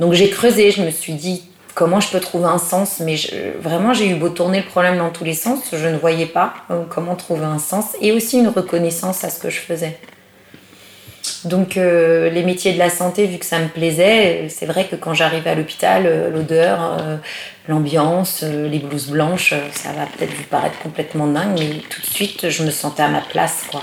Donc 0.00 0.12
j'ai 0.12 0.28
creusé, 0.28 0.72
je 0.72 0.82
me 0.82 0.90
suis 0.90 1.12
dit 1.12 1.44
comment 1.76 2.00
je 2.00 2.10
peux 2.10 2.20
trouver 2.20 2.46
un 2.46 2.58
sens. 2.58 3.00
Mais 3.04 3.16
vraiment, 3.60 3.92
j'ai 3.92 4.08
eu 4.08 4.16
beau 4.16 4.30
tourner 4.30 4.58
le 4.58 4.66
problème 4.66 4.98
dans 4.98 5.10
tous 5.10 5.22
les 5.22 5.34
sens, 5.34 5.60
je 5.72 5.86
ne 5.86 5.96
voyais 5.96 6.26
pas 6.26 6.54
euh, 6.72 6.82
comment 6.88 7.14
trouver 7.14 7.44
un 7.44 7.60
sens 7.60 7.94
et 8.00 8.10
aussi 8.10 8.38
une 8.40 8.48
reconnaissance 8.48 9.22
à 9.22 9.30
ce 9.30 9.38
que 9.38 9.50
je 9.50 9.60
faisais. 9.60 9.96
Donc 11.44 11.76
euh, 11.76 12.30
les 12.30 12.42
métiers 12.42 12.72
de 12.72 12.78
la 12.78 12.90
santé, 12.90 13.26
vu 13.26 13.38
que 13.38 13.44
ça 13.44 13.58
me 13.58 13.68
plaisait, 13.68 14.48
c'est 14.48 14.66
vrai 14.66 14.86
que 14.86 14.96
quand 14.96 15.12
j'arrivais 15.12 15.50
à 15.50 15.54
l'hôpital, 15.54 16.04
euh, 16.06 16.30
l'odeur, 16.30 16.78
l'ambiance, 17.68 18.42
les 18.42 18.78
blouses 18.78 19.08
blanches, 19.08 19.54
ça 19.72 19.92
va 19.92 20.06
peut-être 20.06 20.32
vous 20.32 20.44
paraître 20.44 20.78
complètement 20.78 21.26
dingue, 21.26 21.58
mais 21.58 21.80
tout 21.90 22.00
de 22.00 22.06
suite, 22.06 22.48
je 22.48 22.64
me 22.64 22.70
sentais 22.70 23.02
à 23.02 23.08
ma 23.08 23.20
place, 23.20 23.64
quoi. 23.70 23.82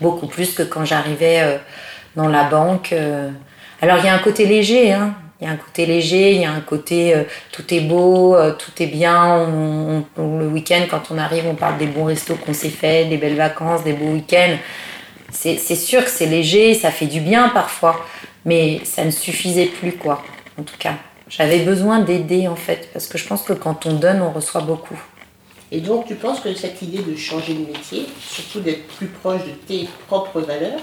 Beaucoup 0.00 0.26
plus 0.26 0.52
que 0.52 0.62
quand 0.62 0.84
j'arrivais 0.84 1.60
dans 2.16 2.28
la 2.28 2.44
banque. 2.44 2.94
Alors 3.82 3.98
il 3.98 4.04
y 4.04 4.08
a 4.08 4.14
un 4.14 4.18
côté 4.18 4.46
léger, 4.46 4.92
hein, 4.92 5.14
il 5.40 5.46
y 5.46 5.50
a 5.50 5.52
un 5.52 5.56
côté 5.56 5.86
léger, 5.86 6.32
il 6.32 6.40
y 6.42 6.44
a 6.44 6.52
un 6.52 6.60
côté 6.60 7.14
euh, 7.14 7.24
tout 7.50 7.72
est 7.72 7.80
beau, 7.80 8.34
euh, 8.34 8.52
tout 8.52 8.82
est 8.82 8.86
bien. 8.86 9.46
le 10.18 10.46
week-end, 10.48 10.84
quand 10.90 11.10
on 11.10 11.18
arrive, 11.18 11.46
on 11.46 11.54
parle 11.54 11.78
des 11.78 11.86
bons 11.86 12.04
restos 12.04 12.34
qu'on 12.34 12.52
s'est 12.52 12.68
fait, 12.68 13.06
des 13.06 13.16
belles 13.16 13.36
vacances, 13.36 13.82
des 13.82 13.94
beaux 13.94 14.12
week-ends. 14.12 14.56
C'est 15.32 15.58
sûr 15.58 16.04
que 16.04 16.10
c'est 16.10 16.26
léger, 16.26 16.74
ça 16.74 16.90
fait 16.90 17.06
du 17.06 17.20
bien 17.20 17.48
parfois, 17.50 18.04
mais 18.44 18.80
ça 18.84 19.04
ne 19.04 19.10
suffisait 19.10 19.66
plus, 19.66 19.92
quoi, 19.92 20.22
en 20.58 20.62
tout 20.62 20.76
cas. 20.78 20.94
J'avais 21.28 21.60
besoin 21.60 22.00
d'aider, 22.00 22.48
en 22.48 22.56
fait, 22.56 22.90
parce 22.92 23.06
que 23.06 23.16
je 23.16 23.26
pense 23.26 23.42
que 23.42 23.52
quand 23.52 23.86
on 23.86 23.94
donne, 23.94 24.20
on 24.20 24.32
reçoit 24.32 24.62
beaucoup. 24.62 25.00
Et 25.72 25.80
donc, 25.80 26.06
tu 26.06 26.16
penses 26.16 26.40
que 26.40 26.52
cette 26.54 26.82
idée 26.82 26.98
de 26.98 27.16
changer 27.16 27.54
de 27.54 27.60
métier, 27.60 28.06
surtout 28.20 28.60
d'être 28.60 28.86
plus 28.88 29.06
proche 29.06 29.42
de 29.44 29.52
tes 29.66 29.88
propres 30.08 30.40
valeurs, 30.40 30.80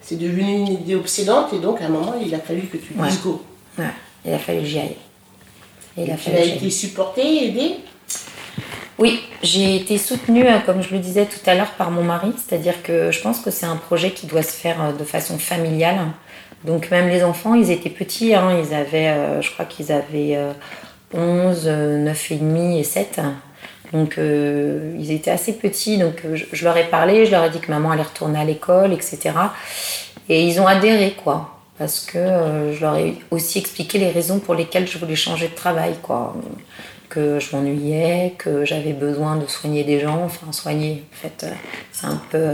c'est 0.00 0.18
devenu 0.18 0.52
une 0.52 0.68
idée 0.68 0.96
obsédante 0.96 1.52
et 1.52 1.58
donc 1.58 1.80
à 1.80 1.86
un 1.86 1.88
moment, 1.88 2.14
il 2.20 2.34
a 2.34 2.38
fallu 2.38 2.62
que 2.62 2.76
tu 2.76 2.92
dises 2.92 3.22
go. 3.22 3.42
Il 4.24 4.32
a 4.32 4.38
fallu 4.38 4.60
que 4.60 4.66
j'y 4.66 4.78
aille. 4.78 4.96
il 5.96 6.10
a 6.10 6.16
tu 6.16 6.30
as 6.30 6.44
été 6.44 6.70
supportée, 6.70 7.48
aidée? 7.48 7.76
Oui, 8.98 9.20
j'ai 9.42 9.76
été 9.76 9.98
soutenue, 9.98 10.46
euh, 10.46 10.58
comme 10.64 10.82
je 10.82 10.94
le 10.94 11.00
disais 11.00 11.26
tout 11.26 11.50
à 11.50 11.54
l'heure, 11.54 11.72
par 11.72 11.90
mon 11.90 12.02
mari. 12.02 12.32
C'est-à-dire 12.36 12.82
que 12.82 13.10
je 13.10 13.20
pense 13.20 13.40
que 13.40 13.50
c'est 13.50 13.66
un 13.66 13.76
projet 13.76 14.10
qui 14.12 14.26
doit 14.26 14.42
se 14.42 14.52
faire 14.52 14.82
euh, 14.82 14.92
de 14.92 15.04
façon 15.04 15.38
familiale. 15.38 15.98
Donc 16.64 16.90
même 16.90 17.08
les 17.08 17.22
enfants, 17.22 17.54
ils 17.54 17.70
étaient 17.70 17.90
petits. 17.90 18.34
Hein. 18.34 18.58
ils 18.58 18.74
avaient, 18.74 19.08
euh, 19.08 19.42
je 19.42 19.50
crois 19.52 19.66
qu'ils 19.66 19.92
avaient 19.92 20.38
11, 21.12 21.66
9 21.66 22.30
et 22.30 22.36
demi 22.36 22.80
et 22.80 22.84
7. 22.84 23.20
Donc 23.92 24.16
ils 24.18 25.12
étaient 25.12 25.30
assez 25.30 25.52
petits. 25.52 25.98
Donc 25.98 26.22
je, 26.32 26.64
leur 26.64 26.76
ai 26.76 26.84
parlé, 26.84 27.26
je 27.26 27.32
leur 27.32 27.44
ai 27.44 27.50
dit 27.50 27.60
que 27.60 27.70
maman 27.70 27.90
allait 27.90 28.02
retourner 28.02 28.40
à 28.40 28.44
l'école, 28.44 28.92
etc. 28.94 29.32
Et 30.28 30.42
ils 30.42 30.58
ont 30.58 30.66
adhéré, 30.66 31.14
quoi 31.22 31.55
parce 31.78 32.00
que 32.00 32.18
euh, 32.18 32.74
je 32.74 32.80
leur 32.80 32.96
ai 32.96 33.16
aussi 33.30 33.58
expliqué 33.58 33.98
les 33.98 34.10
raisons 34.10 34.38
pour 34.38 34.54
lesquelles 34.54 34.88
je 34.88 34.98
voulais 34.98 35.16
changer 35.16 35.48
de 35.48 35.54
travail, 35.54 35.94
quoi. 36.02 36.34
Que 37.08 37.38
je 37.38 37.54
m'ennuyais, 37.54 38.34
que 38.38 38.64
j'avais 38.64 38.92
besoin 38.92 39.36
de 39.36 39.46
soigner 39.46 39.84
des 39.84 40.00
gens, 40.00 40.24
enfin 40.24 40.52
soigner, 40.52 41.04
en 41.12 41.16
fait, 41.16 41.44
euh, 41.44 41.52
c'est 41.92 42.06
un 42.06 42.20
peu. 42.30 42.52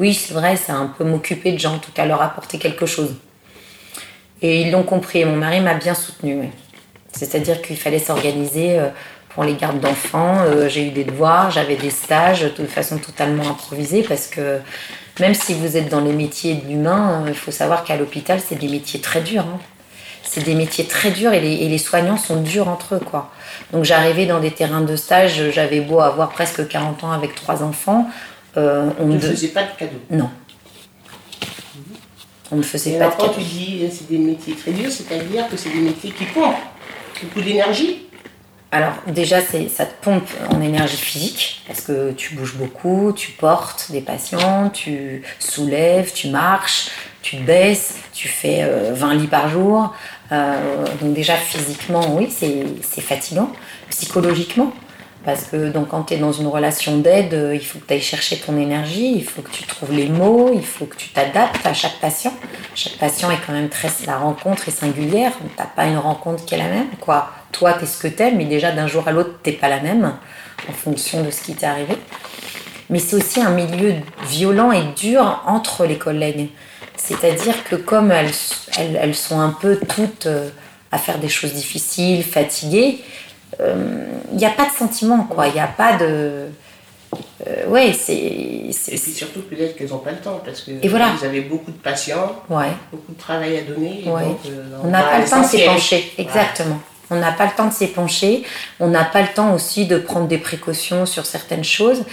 Oui, 0.00 0.12
c'est 0.12 0.34
vrai, 0.34 0.56
c'est 0.56 0.72
un 0.72 0.86
peu 0.86 1.04
m'occuper 1.04 1.52
de 1.52 1.58
gens, 1.58 1.74
en 1.74 1.78
tout 1.78 1.92
cas 1.92 2.04
leur 2.04 2.20
apporter 2.20 2.58
quelque 2.58 2.84
chose. 2.84 3.14
Et 4.42 4.62
ils 4.62 4.72
l'ont 4.72 4.82
compris, 4.82 5.24
mon 5.24 5.36
mari 5.36 5.60
m'a 5.60 5.74
bien 5.74 5.94
soutenu. 5.94 6.50
C'est-à-dire 7.12 7.62
qu'il 7.62 7.76
fallait 7.76 8.00
s'organiser 8.00 8.78
euh, 8.78 8.88
pour 9.30 9.44
les 9.44 9.54
gardes 9.54 9.80
d'enfants. 9.80 10.36
J'ai 10.68 10.88
eu 10.88 10.90
des 10.90 11.04
devoirs, 11.04 11.50
j'avais 11.50 11.76
des 11.76 11.90
stages 11.90 12.42
de 12.42 12.66
façon 12.66 12.98
totalement 12.98 13.48
improvisée 13.48 14.02
parce 14.02 14.26
que 14.26 14.60
même 15.20 15.34
si 15.34 15.54
vous 15.54 15.76
êtes 15.76 15.88
dans 15.88 16.00
les 16.00 16.12
métiers 16.12 16.54
de 16.54 16.68
l'humain, 16.68 17.22
euh, 17.24 17.28
il 17.28 17.34
faut 17.34 17.50
savoir 17.50 17.84
qu'à 17.84 17.96
l'hôpital, 17.96 18.40
c'est 18.46 18.58
des 18.58 18.68
métiers 18.68 19.00
très 19.00 19.20
durs. 19.20 19.44
Hein. 19.44 19.60
C'est 20.22 20.42
des 20.42 20.54
métiers 20.54 20.86
très 20.86 21.10
durs 21.10 21.32
et 21.32 21.40
les, 21.40 21.78
soignants 21.78 22.16
sont 22.16 22.40
durs 22.40 22.68
entre 22.68 22.96
eux. 22.96 23.00
Quoi. 23.00 23.30
Donc 23.72 23.84
j'arrivais 23.84 24.26
dans 24.26 24.40
des 24.40 24.50
terrains 24.50 24.80
de 24.80 24.96
stage, 24.96 25.50
j'avais 25.50 25.80
beau 25.80 26.00
avoir 26.00 26.30
presque 26.30 26.66
40 26.66 27.04
ans 27.04 27.12
avec 27.12 27.34
trois 27.34 27.62
enfants. 27.62 28.08
Euh, 28.56 28.90
on 28.98 29.06
ne 29.06 29.18
faisait 29.18 29.48
pas 29.48 29.62
de 29.62 29.68
cadeaux 29.78 30.00
Non. 30.10 30.30
On 32.50 32.56
ne 32.56 32.62
faisait 32.62 32.98
pas 32.98 33.06
de 33.06 33.10
cadeaux. 33.10 33.26
Quand 33.26 33.38
tu 33.38 33.42
dis 33.42 33.84
c'est 33.92 34.08
des 34.08 34.18
métiers 34.18 34.54
très 34.54 34.72
durs, 34.72 34.90
c'est-à-dire 34.90 35.48
que 35.48 35.56
c'est 35.56 35.70
des 35.70 35.80
métiers 35.80 36.10
qui 36.10 36.24
pompent 36.24 36.56
beaucoup 37.22 37.42
d'énergie 37.42 38.03
alors 38.74 38.94
déjà, 39.06 39.40
ça 39.40 39.86
te 39.86 40.04
pompe 40.04 40.28
en 40.50 40.60
énergie 40.60 40.96
physique 40.96 41.62
parce 41.68 41.80
que 41.80 42.10
tu 42.10 42.34
bouges 42.34 42.54
beaucoup, 42.54 43.12
tu 43.14 43.30
portes 43.30 43.92
des 43.92 44.00
patients, 44.00 44.68
tu 44.68 45.22
soulèves, 45.38 46.12
tu 46.12 46.26
marches, 46.26 46.88
tu 47.22 47.36
baisses, 47.36 47.94
tu 48.12 48.26
fais 48.26 48.68
20 48.90 49.10
euh, 49.10 49.14
lits 49.14 49.28
par 49.28 49.48
jour. 49.48 49.94
Euh, 50.32 50.56
donc 51.00 51.14
déjà 51.14 51.36
physiquement, 51.36 52.16
oui, 52.16 52.28
c'est 52.32 53.00
fatigant. 53.00 53.52
Psychologiquement, 53.90 54.72
parce 55.24 55.44
que 55.44 55.70
donc, 55.70 55.88
quand 55.88 56.04
tu 56.04 56.14
es 56.14 56.16
dans 56.18 56.32
une 56.32 56.46
relation 56.46 56.98
d'aide, 56.98 57.34
euh, 57.34 57.54
il 57.54 57.64
faut 57.64 57.78
que 57.78 57.86
tu 57.86 57.94
ailles 57.94 58.00
chercher 58.00 58.36
ton 58.36 58.56
énergie, 58.58 59.14
il 59.16 59.24
faut 59.24 59.42
que 59.42 59.50
tu 59.50 59.64
trouves 59.64 59.92
les 59.92 60.08
mots, 60.08 60.50
il 60.54 60.64
faut 60.64 60.86
que 60.86 60.96
tu 60.96 61.08
t'adaptes 61.08 61.64
à 61.64 61.72
chaque 61.72 61.98
patient. 62.00 62.34
Chaque 62.74 62.98
patient 62.98 63.30
est 63.30 63.38
quand 63.46 63.52
même 63.52 63.68
très... 63.68 63.88
La 64.06 64.18
rencontre 64.18 64.68
est 64.68 64.72
singulière, 64.72 65.32
tu 65.38 65.44
n'as 65.58 65.66
pas 65.66 65.86
une 65.86 65.98
rencontre 65.98 66.44
qui 66.44 66.54
est 66.54 66.58
la 66.58 66.68
même. 66.68 66.88
quoi 67.00 67.30
toi, 67.54 67.74
tu 67.74 67.84
es 67.84 67.86
ce 67.86 67.98
que 67.98 68.08
tu 68.08 68.36
mais 68.36 68.44
déjà 68.44 68.72
d'un 68.72 68.86
jour 68.86 69.06
à 69.06 69.12
l'autre, 69.12 69.38
t'es 69.42 69.52
pas 69.52 69.68
la 69.68 69.80
même 69.80 70.12
en 70.68 70.72
fonction 70.72 71.22
de 71.22 71.30
ce 71.30 71.42
qui 71.42 71.54
t'est 71.54 71.66
arrivé. 71.66 71.94
Mais 72.90 72.98
c'est 72.98 73.16
aussi 73.16 73.40
un 73.40 73.50
milieu 73.50 73.94
violent 74.26 74.72
et 74.72 74.82
dur 74.96 75.42
entre 75.46 75.86
les 75.86 75.96
collègues. 75.96 76.48
C'est-à-dire 76.96 77.64
que 77.64 77.76
comme 77.76 78.10
elles, 78.10 78.32
elles, 78.76 79.14
sont 79.14 79.40
un 79.40 79.50
peu 79.50 79.78
toutes 79.94 80.26
euh, 80.26 80.48
à 80.92 80.98
faire 80.98 81.18
des 81.18 81.28
choses 81.28 81.52
difficiles, 81.52 82.22
fatiguées, 82.24 82.98
il 83.58 83.64
euh, 83.64 83.74
n'y 84.32 84.46
a 84.46 84.50
pas 84.50 84.66
de 84.66 84.72
sentiment, 84.72 85.24
quoi. 85.24 85.48
Il 85.48 85.54
n'y 85.54 85.60
a 85.60 85.66
pas 85.66 85.96
de... 85.96 86.48
Euh, 87.46 87.66
ouais, 87.68 87.92
c'est. 87.92 88.14
Et 88.14 88.70
puis 88.72 89.12
surtout, 89.12 89.42
peut-être 89.42 89.76
qu'elles 89.76 89.90
n'ont 89.90 89.98
pas 89.98 90.10
le 90.10 90.18
temps, 90.18 90.40
parce 90.44 90.62
que 90.62 90.72
et 90.82 90.88
voilà. 90.88 91.12
vous 91.16 91.24
avez 91.24 91.42
beaucoup 91.42 91.70
de 91.70 91.76
patients, 91.76 92.42
ouais. 92.50 92.72
beaucoup 92.90 93.12
de 93.12 93.18
travail 93.18 93.58
à 93.58 93.62
donner. 93.62 94.02
Donc, 94.04 94.38
on 94.82 94.88
n'a 94.88 95.02
pas 95.02 95.18
le 95.20 95.28
temps 95.28 95.42
de 95.42 95.46
s'épancher, 95.46 96.12
exactement. 96.18 96.80
On 97.10 97.16
n'a 97.16 97.32
pas 97.32 97.44
le 97.44 97.52
temps 97.52 97.68
de 97.68 97.72
s'épancher, 97.72 98.44
on 98.80 98.88
n'a 98.88 99.04
pas 99.04 99.20
le 99.20 99.28
temps 99.28 99.54
aussi 99.54 99.86
de 99.86 99.98
prendre 99.98 100.26
des 100.26 100.38
précautions 100.38 101.04
sur 101.06 101.26
certaines 101.26 101.64
choses. 101.64 102.04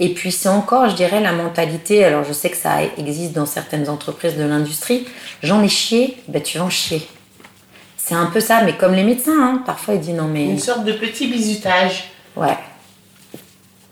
Et 0.00 0.12
puis 0.12 0.32
c'est 0.32 0.48
encore, 0.48 0.88
je 0.90 0.96
dirais, 0.96 1.20
la 1.20 1.32
mentalité, 1.32 2.04
alors 2.04 2.24
je 2.24 2.32
sais 2.32 2.50
que 2.50 2.56
ça 2.56 2.78
existe 2.98 3.32
dans 3.32 3.46
certaines 3.46 3.88
entreprises 3.88 4.36
de 4.36 4.44
l'industrie, 4.44 5.06
j'en 5.42 5.62
ai 5.62 5.68
chié, 5.68 6.16
ben 6.26 6.42
tu 6.42 6.58
vas 6.58 6.64
en 6.64 6.70
chier. 6.70 7.06
C'est 8.10 8.16
un 8.16 8.26
peu 8.26 8.40
ça, 8.40 8.64
mais 8.64 8.76
comme 8.76 8.94
les 8.94 9.04
médecins, 9.04 9.40
hein, 9.40 9.62
parfois 9.64 9.94
ils 9.94 10.00
disent 10.00 10.16
non 10.16 10.26
mais... 10.26 10.46
Une 10.46 10.58
sorte 10.58 10.84
de 10.84 10.94
petit 10.94 11.28
bisutage. 11.28 12.10
Ouais. 12.34 12.58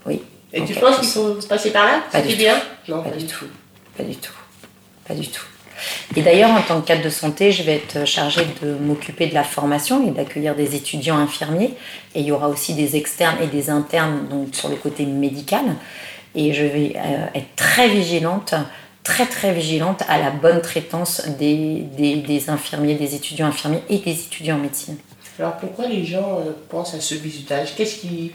Oui. 0.05 0.21
Et 0.51 0.65
tu 0.65 0.73
penses 0.73 0.99
qu'il 0.99 1.07
faut 1.07 1.39
se 1.39 1.47
passer 1.47 1.71
par 1.71 1.85
là? 1.85 2.01
Pas 2.11 2.21
du 2.21 2.35
bien? 2.35 2.55
Non, 2.89 3.01
pas, 3.01 3.11
du 3.11 3.25
tout. 3.25 3.45
Pas 3.95 4.03
du 4.03 4.17
tout. 4.17 4.33
Pas 5.07 5.13
du 5.13 5.25
tout. 5.25 5.45
Et 6.17 6.21
d'ailleurs, 6.21 6.51
en 6.51 6.61
tant 6.61 6.81
que 6.81 6.87
cadre 6.87 7.01
de 7.05 7.09
santé, 7.09 7.53
je 7.53 7.63
vais 7.63 7.75
être 7.75 8.05
chargée 8.05 8.45
de 8.61 8.73
m'occuper 8.73 9.27
de 9.27 9.33
la 9.33 9.45
formation 9.45 10.05
et 10.05 10.11
d'accueillir 10.11 10.53
des 10.53 10.75
étudiants 10.75 11.17
infirmiers. 11.17 11.75
Et 12.13 12.19
il 12.19 12.25
y 12.25 12.33
aura 12.33 12.49
aussi 12.49 12.73
des 12.73 12.97
externes 12.97 13.37
et 13.41 13.47
des 13.47 13.69
internes 13.69 14.27
donc 14.29 14.53
sur 14.53 14.67
le 14.67 14.75
côté 14.75 15.05
médical. 15.05 15.63
Et 16.35 16.51
je 16.51 16.65
vais 16.65 16.93
euh, 16.97 17.25
être 17.35 17.55
très 17.55 17.87
vigilante, 17.87 18.53
très 19.09 19.25
très 19.25 19.53
vigilante 19.53 20.03
à 20.07 20.17
la 20.19 20.29
bonne 20.29 20.61
traitance 20.61 21.27
des, 21.39 21.81
des, 21.97 22.49
infirmiers, 22.49 22.95
des 22.95 23.15
étudiants 23.15 23.47
infirmiers 23.47 23.83
et 23.89 23.97
des 23.97 24.11
étudiants 24.11 24.55
en 24.55 24.59
médecine. 24.59 24.97
Alors 25.39 25.57
pourquoi 25.57 25.87
les 25.87 26.05
gens 26.05 26.39
euh, 26.39 26.51
pensent 26.69 26.93
à 26.93 27.01
ce 27.01 27.15
visitage 27.15 27.75
Qu'est-ce 27.75 27.99
qui... 27.99 28.31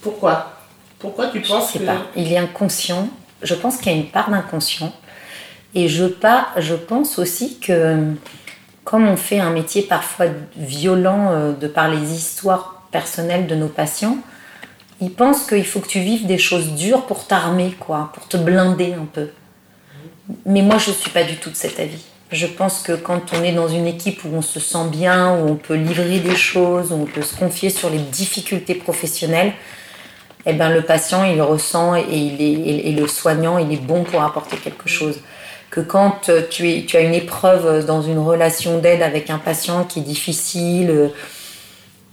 Pourquoi? 0.00 0.52
Pourquoi 0.98 1.28
tu 1.28 1.40
penses 1.40 1.72
Je 1.72 1.78
sais 1.78 1.84
pas. 1.84 2.06
Il 2.16 2.32
est 2.32 2.38
inconscient 2.38 3.08
je 3.42 3.54
pense 3.54 3.76
qu'il 3.78 3.92
y 3.92 3.94
a 3.94 3.98
une 3.98 4.06
part 4.06 4.30
d'inconscient. 4.30 4.92
Et 5.74 5.88
je, 5.88 6.04
pas, 6.06 6.48
je 6.56 6.74
pense 6.74 7.18
aussi 7.18 7.58
que 7.58 8.14
comme 8.84 9.06
on 9.06 9.16
fait 9.16 9.38
un 9.38 9.50
métier 9.50 9.82
parfois 9.82 10.26
violent 10.56 11.30
euh, 11.30 11.52
de 11.52 11.68
par 11.68 11.90
les 11.90 12.14
histoires 12.14 12.82
personnelles 12.90 13.46
de 13.46 13.54
nos 13.54 13.68
patients, 13.68 14.16
ils 15.00 15.12
pensent 15.12 15.46
qu'il 15.46 15.66
faut 15.66 15.80
que 15.80 15.88
tu 15.88 16.00
vives 16.00 16.26
des 16.26 16.38
choses 16.38 16.72
dures 16.72 17.04
pour 17.04 17.26
t'armer, 17.26 17.76
quoi, 17.78 18.10
pour 18.14 18.26
te 18.26 18.36
blinder 18.36 18.94
un 18.94 19.04
peu. 19.04 19.28
Mais 20.46 20.62
moi, 20.62 20.78
je 20.78 20.90
ne 20.90 20.94
suis 20.94 21.10
pas 21.10 21.24
du 21.24 21.36
tout 21.36 21.50
de 21.50 21.56
cet 21.56 21.80
avis. 21.80 22.04
Je 22.30 22.46
pense 22.46 22.82
que 22.82 22.92
quand 22.92 23.32
on 23.32 23.42
est 23.42 23.52
dans 23.52 23.68
une 23.68 23.86
équipe 23.86 24.22
où 24.24 24.28
on 24.34 24.42
se 24.42 24.60
sent 24.60 24.88
bien, 24.90 25.34
où 25.38 25.48
on 25.48 25.54
peut 25.54 25.74
livrer 25.74 26.18
des 26.18 26.36
choses, 26.36 26.92
où 26.92 26.96
on 26.96 27.06
peut 27.06 27.22
se 27.22 27.34
confier 27.34 27.70
sur 27.70 27.88
les 27.88 27.98
difficultés 27.98 28.74
professionnelles, 28.74 29.52
eh 30.44 30.52
ben, 30.52 30.68
le 30.70 30.82
patient, 30.82 31.24
il 31.24 31.40
ressent 31.40 31.96
et, 31.96 32.04
il 32.10 32.86
est, 32.86 32.92
le 32.92 33.06
soignant, 33.06 33.58
il 33.58 33.72
est 33.72 33.82
bon 33.82 34.04
pour 34.04 34.22
apporter 34.22 34.56
quelque 34.56 34.88
chose. 34.88 35.20
Que 35.70 35.80
quand 35.80 36.28
es, 36.28 36.48
tu 36.48 36.96
as 36.96 37.00
une 37.00 37.14
épreuve 37.14 37.84
dans 37.86 38.02
une 38.02 38.18
relation 38.18 38.78
d'aide 38.78 39.02
avec 39.02 39.30
un 39.30 39.38
patient 39.38 39.84
qui 39.84 40.00
est 40.00 40.02
difficile, 40.02 41.10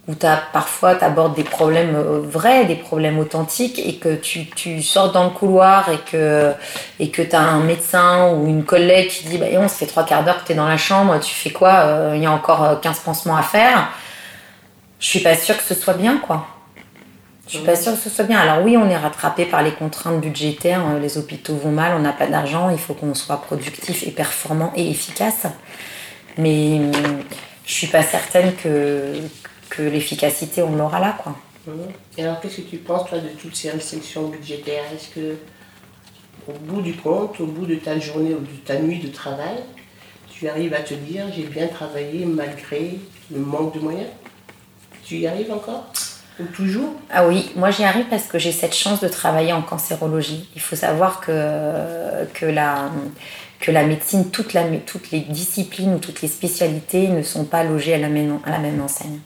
où 0.08 0.14
as, 0.24 0.38
parfois 0.54 0.96
tu 0.96 1.04
abordes 1.04 1.36
des 1.36 1.44
problèmes 1.44 1.96
euh, 1.96 2.20
vrais, 2.22 2.66
des 2.66 2.76
problèmes 2.76 3.18
authentiques, 3.18 3.80
et 3.80 3.96
que 3.96 4.16
tu, 4.16 4.46
tu 4.48 4.82
sors 4.82 5.12
dans 5.12 5.24
le 5.24 5.32
couloir 5.32 5.90
et 5.90 5.98
que 6.00 6.54
et 7.00 7.10
que 7.10 7.22
tu 7.22 7.36
as 7.36 7.42
un 7.42 7.62
médecin 7.62 8.32
ou 8.34 8.48
une 8.48 8.64
collègue 8.64 9.10
qui 9.10 9.26
dit 9.26 9.38
bah, 9.38 9.48
on 9.58 9.68
se 9.68 9.76
fait 9.76 9.88
trois 9.88 10.06
quarts 10.06 10.24
d'heure 10.24 10.42
que 10.42 10.48
tu 10.48 10.52
es 10.54 10.56
dans 10.56 10.68
la 10.68 10.78
chambre, 10.78 11.20
tu 11.20 11.34
fais 11.34 11.50
quoi 11.50 11.74
euh, 11.74 12.14
Il 12.16 12.22
y 12.22 12.26
a 12.26 12.32
encore 12.32 12.80
15 12.82 12.98
euh, 12.98 13.00
pansements 13.04 13.38
à 13.38 13.44
faire? 13.44 13.90
Je 15.00 15.08
suis 15.08 15.20
pas 15.20 15.36
sûre 15.36 15.58
que 15.58 15.64
ce 15.64 15.74
soit 15.76 15.96
bien, 15.96 16.18
quoi. 16.18 16.48
Je 17.48 17.58
suis 17.58 17.66
pas 17.66 17.76
sûre 17.76 17.94
que 17.94 18.00
ce 18.00 18.10
soit 18.10 18.26
bien. 18.26 18.40
Alors 18.40 18.64
oui, 18.64 18.76
on 18.76 18.90
est 18.90 18.98
rattrapé 18.98 19.46
par 19.46 19.62
les 19.62 19.72
contraintes 19.72 20.20
budgétaires, 20.20 20.82
les 21.00 21.18
hôpitaux 21.18 21.56
vont 21.56 21.72
mal, 21.72 21.94
on 21.96 22.00
n'a 22.00 22.14
pas 22.14 22.26
d'argent, 22.26 22.70
il 22.72 22.80
faut 22.80 22.96
qu'on 22.96 23.14
soit 23.14 23.40
productif 23.42 24.02
et 24.08 24.10
performant 24.10 24.74
et 24.76 24.90
efficace. 24.90 25.46
Mais 26.40 26.80
je 27.66 27.74
suis 27.74 27.88
pas 27.88 28.02
certaine 28.02 28.56
que, 28.56 29.14
que 29.76 29.82
l'efficacité, 29.82 30.64
on 30.64 30.76
l'aura 30.76 31.00
là. 31.00 31.18
Quoi. 31.22 31.36
Et 32.18 32.24
alors, 32.24 32.40
qu'est-ce 32.40 32.58
que 32.58 32.70
tu 32.70 32.78
penses, 32.78 33.10
toi, 33.10 33.20
de 33.20 33.30
toutes 33.30 33.56
ces 33.56 33.72
restrictions 33.72 34.28
budgétaires? 34.30 34.84
Est-ce 34.94 35.10
que, 35.10 35.36
au 36.48 36.54
bout 36.60 36.82
du 36.82 36.94
compte, 36.94 37.40
au 37.40 37.48
bout 37.48 37.66
de 37.66 37.76
ta 37.76 38.00
journée 38.00 38.34
ou 38.34 38.40
de 38.40 38.58
ta 38.66 38.80
nuit 38.80 39.00
de 39.00 39.08
travail, 39.08 39.58
tu 40.30 40.48
arrives 40.48 40.74
à 40.74 40.82
te 40.82 40.94
dire 40.94 41.26
j'ai 41.36 41.44
bien 41.44 41.68
travaillé 41.68 42.26
malgré 42.26 43.00
le 43.32 43.40
manque 43.40 43.74
de 43.74 43.80
moyens? 43.80 44.10
Tu 45.04 45.18
y 45.18 45.28
arrives 45.28 45.52
encore? 45.52 45.86
Ou 46.40 46.44
toujours? 46.44 46.92
Ah 47.10 47.26
oui, 47.26 47.52
moi 47.56 47.72
j'y 47.72 47.86
arrive 47.86 48.08
parce 48.10 48.26
que 48.26 48.38
j'ai 48.38 48.52
cette 48.52 48.76
chance 48.76 49.00
de 49.00 49.08
travailler 49.08 49.54
en 49.54 49.62
cancérologie. 49.62 50.50
Il 50.54 50.62
faut 50.62 50.76
savoir 50.76 51.22
que, 51.22 52.26
que 52.34 52.46
la 52.46 52.92
que 53.60 53.72
la 53.72 53.84
médecine, 53.84 54.30
toute 54.30 54.54
la, 54.54 54.64
toutes 54.86 55.12
les 55.12 55.22
disciplines 55.22 55.96
ou 55.96 56.00
toutes 56.00 56.22
les 56.22 56.28
spécialités 56.28 57.08
ne 57.08 57.24
sont 57.24 57.46
pas 57.46 57.64
logées 57.64 57.94
à 57.94 57.98
la 57.98 58.10
même, 58.10 58.40
à 58.46 58.52
la 58.52 58.60
même 58.60 58.82
enseigne. 58.82 59.20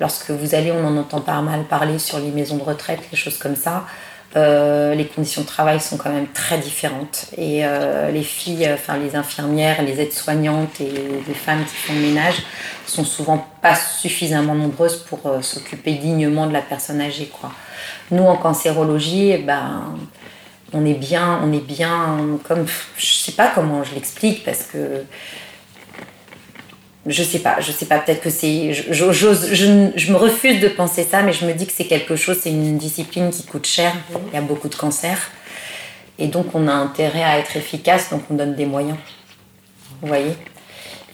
Lorsque 0.00 0.30
vous 0.30 0.54
allez, 0.54 0.72
on 0.72 0.86
en 0.86 0.96
entend 0.96 1.20
pas 1.20 1.40
mal 1.40 1.64
parler 1.64 1.98
sur 1.98 2.18
les 2.18 2.30
maisons 2.30 2.56
de 2.56 2.62
retraite, 2.62 3.00
les 3.10 3.16
choses 3.16 3.38
comme 3.38 3.56
ça. 3.56 3.84
Euh, 4.36 4.94
les 4.94 5.06
conditions 5.06 5.40
de 5.42 5.46
travail 5.46 5.80
sont 5.80 5.96
quand 5.96 6.10
même 6.10 6.26
très 6.28 6.58
différentes. 6.58 7.26
Et 7.38 7.64
euh, 7.64 8.10
les 8.10 8.22
filles, 8.22 8.68
enfin 8.72 8.98
les 8.98 9.16
infirmières, 9.16 9.82
les 9.82 10.00
aides-soignantes 10.00 10.80
et 10.80 10.92
les 11.26 11.34
femmes 11.34 11.64
qui 11.64 11.74
font 11.74 11.94
le 11.94 12.00
ménage 12.00 12.42
sont 12.86 13.04
souvent 13.04 13.46
pas 13.62 13.74
suffisamment 13.74 14.54
nombreuses 14.54 14.98
pour 15.08 15.20
euh, 15.26 15.40
s'occuper 15.40 15.94
dignement 15.94 16.46
de 16.46 16.52
la 16.52 16.60
personne 16.60 17.00
âgée. 17.00 17.30
Nous, 18.10 18.24
en 18.24 18.36
cancérologie, 18.36 19.30
eh 19.30 19.38
ben, 19.38 19.94
on 20.72 20.84
est 20.84 20.94
bien, 20.94 21.40
on 21.42 21.52
est 21.52 21.64
bien, 21.64 22.18
comme, 22.46 22.66
je 22.98 23.06
sais 23.06 23.32
pas 23.32 23.50
comment 23.54 23.84
je 23.84 23.94
l'explique 23.94 24.44
parce 24.44 24.64
que 24.64 25.04
je 27.06 27.22
sais 27.22 27.38
pas, 27.38 27.60
je 27.60 27.70
sais 27.70 27.86
pas, 27.86 27.98
peut-être 27.98 28.20
que 28.20 28.30
c'est. 28.30 28.72
Je, 28.72 29.12
je, 29.12 30.12
me 30.12 30.16
refuse 30.16 30.60
de 30.60 30.68
penser 30.68 31.04
ça, 31.04 31.22
mais 31.22 31.32
je 31.32 31.46
me 31.46 31.52
dis 31.52 31.66
que 31.66 31.72
c'est 31.72 31.86
quelque 31.86 32.16
chose, 32.16 32.38
c'est 32.42 32.50
une 32.50 32.78
discipline 32.78 33.30
qui 33.30 33.44
coûte 33.44 33.66
cher. 33.66 33.92
Il 34.28 34.34
y 34.34 34.36
a 34.36 34.40
beaucoup 34.40 34.68
de 34.68 34.74
cancers. 34.74 35.30
Et 36.18 36.26
donc, 36.26 36.54
on 36.54 36.66
a 36.66 36.72
intérêt 36.72 37.22
à 37.22 37.38
être 37.38 37.56
efficace, 37.56 38.10
donc 38.10 38.22
on 38.30 38.34
donne 38.34 38.54
des 38.54 38.66
moyens. 38.66 38.96
Vous 40.00 40.08
voyez? 40.08 40.36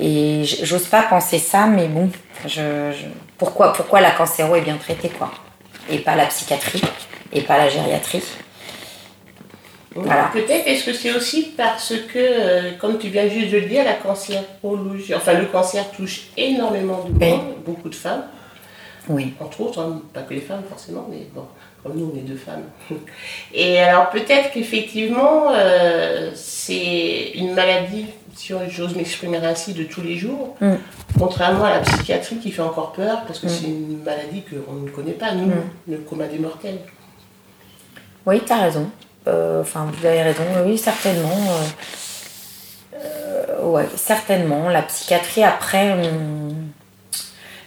Et 0.00 0.44
j'ose 0.44 0.86
pas 0.86 1.02
penser 1.02 1.38
ça, 1.38 1.66
mais 1.66 1.88
bon, 1.88 2.10
je, 2.46 2.92
pourquoi, 3.36 3.72
pourquoi 3.72 4.00
la 4.00 4.12
cancéro 4.12 4.56
est 4.56 4.62
bien 4.62 4.76
traitée, 4.76 5.10
quoi? 5.10 5.30
Et 5.90 5.98
pas 5.98 6.16
la 6.16 6.26
psychiatrie, 6.26 6.80
et 7.32 7.42
pas 7.42 7.58
la 7.58 7.68
gériatrie 7.68 8.22
Peut-être 9.94 10.66
est-ce 10.66 10.84
que 10.86 10.92
c'est 10.92 11.14
aussi 11.14 11.52
parce 11.56 11.94
que, 12.12 12.18
euh, 12.18 12.70
comme 12.78 12.98
tu 12.98 13.08
viens 13.08 13.28
juste 13.28 13.52
de 13.52 13.58
le 13.58 13.66
dire, 13.66 13.84
la 13.84 13.94
cancérologie, 13.94 15.14
enfin 15.14 15.34
le 15.34 15.46
cancer 15.46 15.90
touche 15.90 16.28
énormément 16.36 17.04
de 17.08 17.24
gens, 17.24 17.44
beaucoup 17.64 17.88
de 17.88 17.94
femmes. 17.94 18.24
Oui. 19.08 19.34
Entre 19.40 19.60
autres, 19.60 19.80
hein, 19.80 20.02
pas 20.12 20.22
que 20.22 20.34
les 20.34 20.40
femmes 20.40 20.62
forcément, 20.68 21.06
mais 21.10 21.26
bon, 21.34 21.44
comme 21.82 21.96
nous 21.96 22.12
on 22.14 22.16
est 22.16 22.22
deux 22.22 22.36
femmes. 22.36 22.64
Et 23.54 23.80
alors 23.80 24.10
peut-être 24.10 24.52
qu'effectivement 24.52 25.50
euh, 25.50 26.30
c'est 26.34 27.32
une 27.34 27.54
maladie, 27.54 28.06
si 28.34 28.52
j'ose 28.68 28.94
m'exprimer 28.94 29.38
ainsi, 29.38 29.74
de 29.74 29.84
tous 29.84 30.02
les 30.02 30.16
jours, 30.16 30.56
mm. 30.60 30.74
contrairement 31.18 31.64
à 31.64 31.70
la 31.70 31.80
psychiatrie 31.80 32.36
qui 32.36 32.52
fait 32.52 32.62
encore 32.62 32.92
peur 32.92 33.22
parce 33.26 33.40
que 33.40 33.46
mm. 33.46 33.50
c'est 33.50 33.66
une 33.66 34.02
maladie 34.04 34.42
qu'on 34.42 34.74
ne 34.74 34.88
connaît 34.88 35.12
pas, 35.12 35.34
nous, 35.34 35.46
mm. 35.46 35.70
le 35.88 35.98
coma 35.98 36.26
des 36.26 36.38
mortels. 36.38 36.78
Oui, 38.24 38.40
tu 38.46 38.52
as 38.52 38.62
raison. 38.62 38.88
Euh, 39.28 39.60
enfin, 39.60 39.88
vous 39.92 40.06
avez 40.06 40.22
raison, 40.22 40.42
oui, 40.64 40.76
certainement. 40.78 41.38
Euh, 42.94 42.96
euh, 42.96 43.64
ouais, 43.66 43.86
certainement. 43.96 44.68
La 44.68 44.82
psychiatrie, 44.82 45.44
après, 45.44 45.96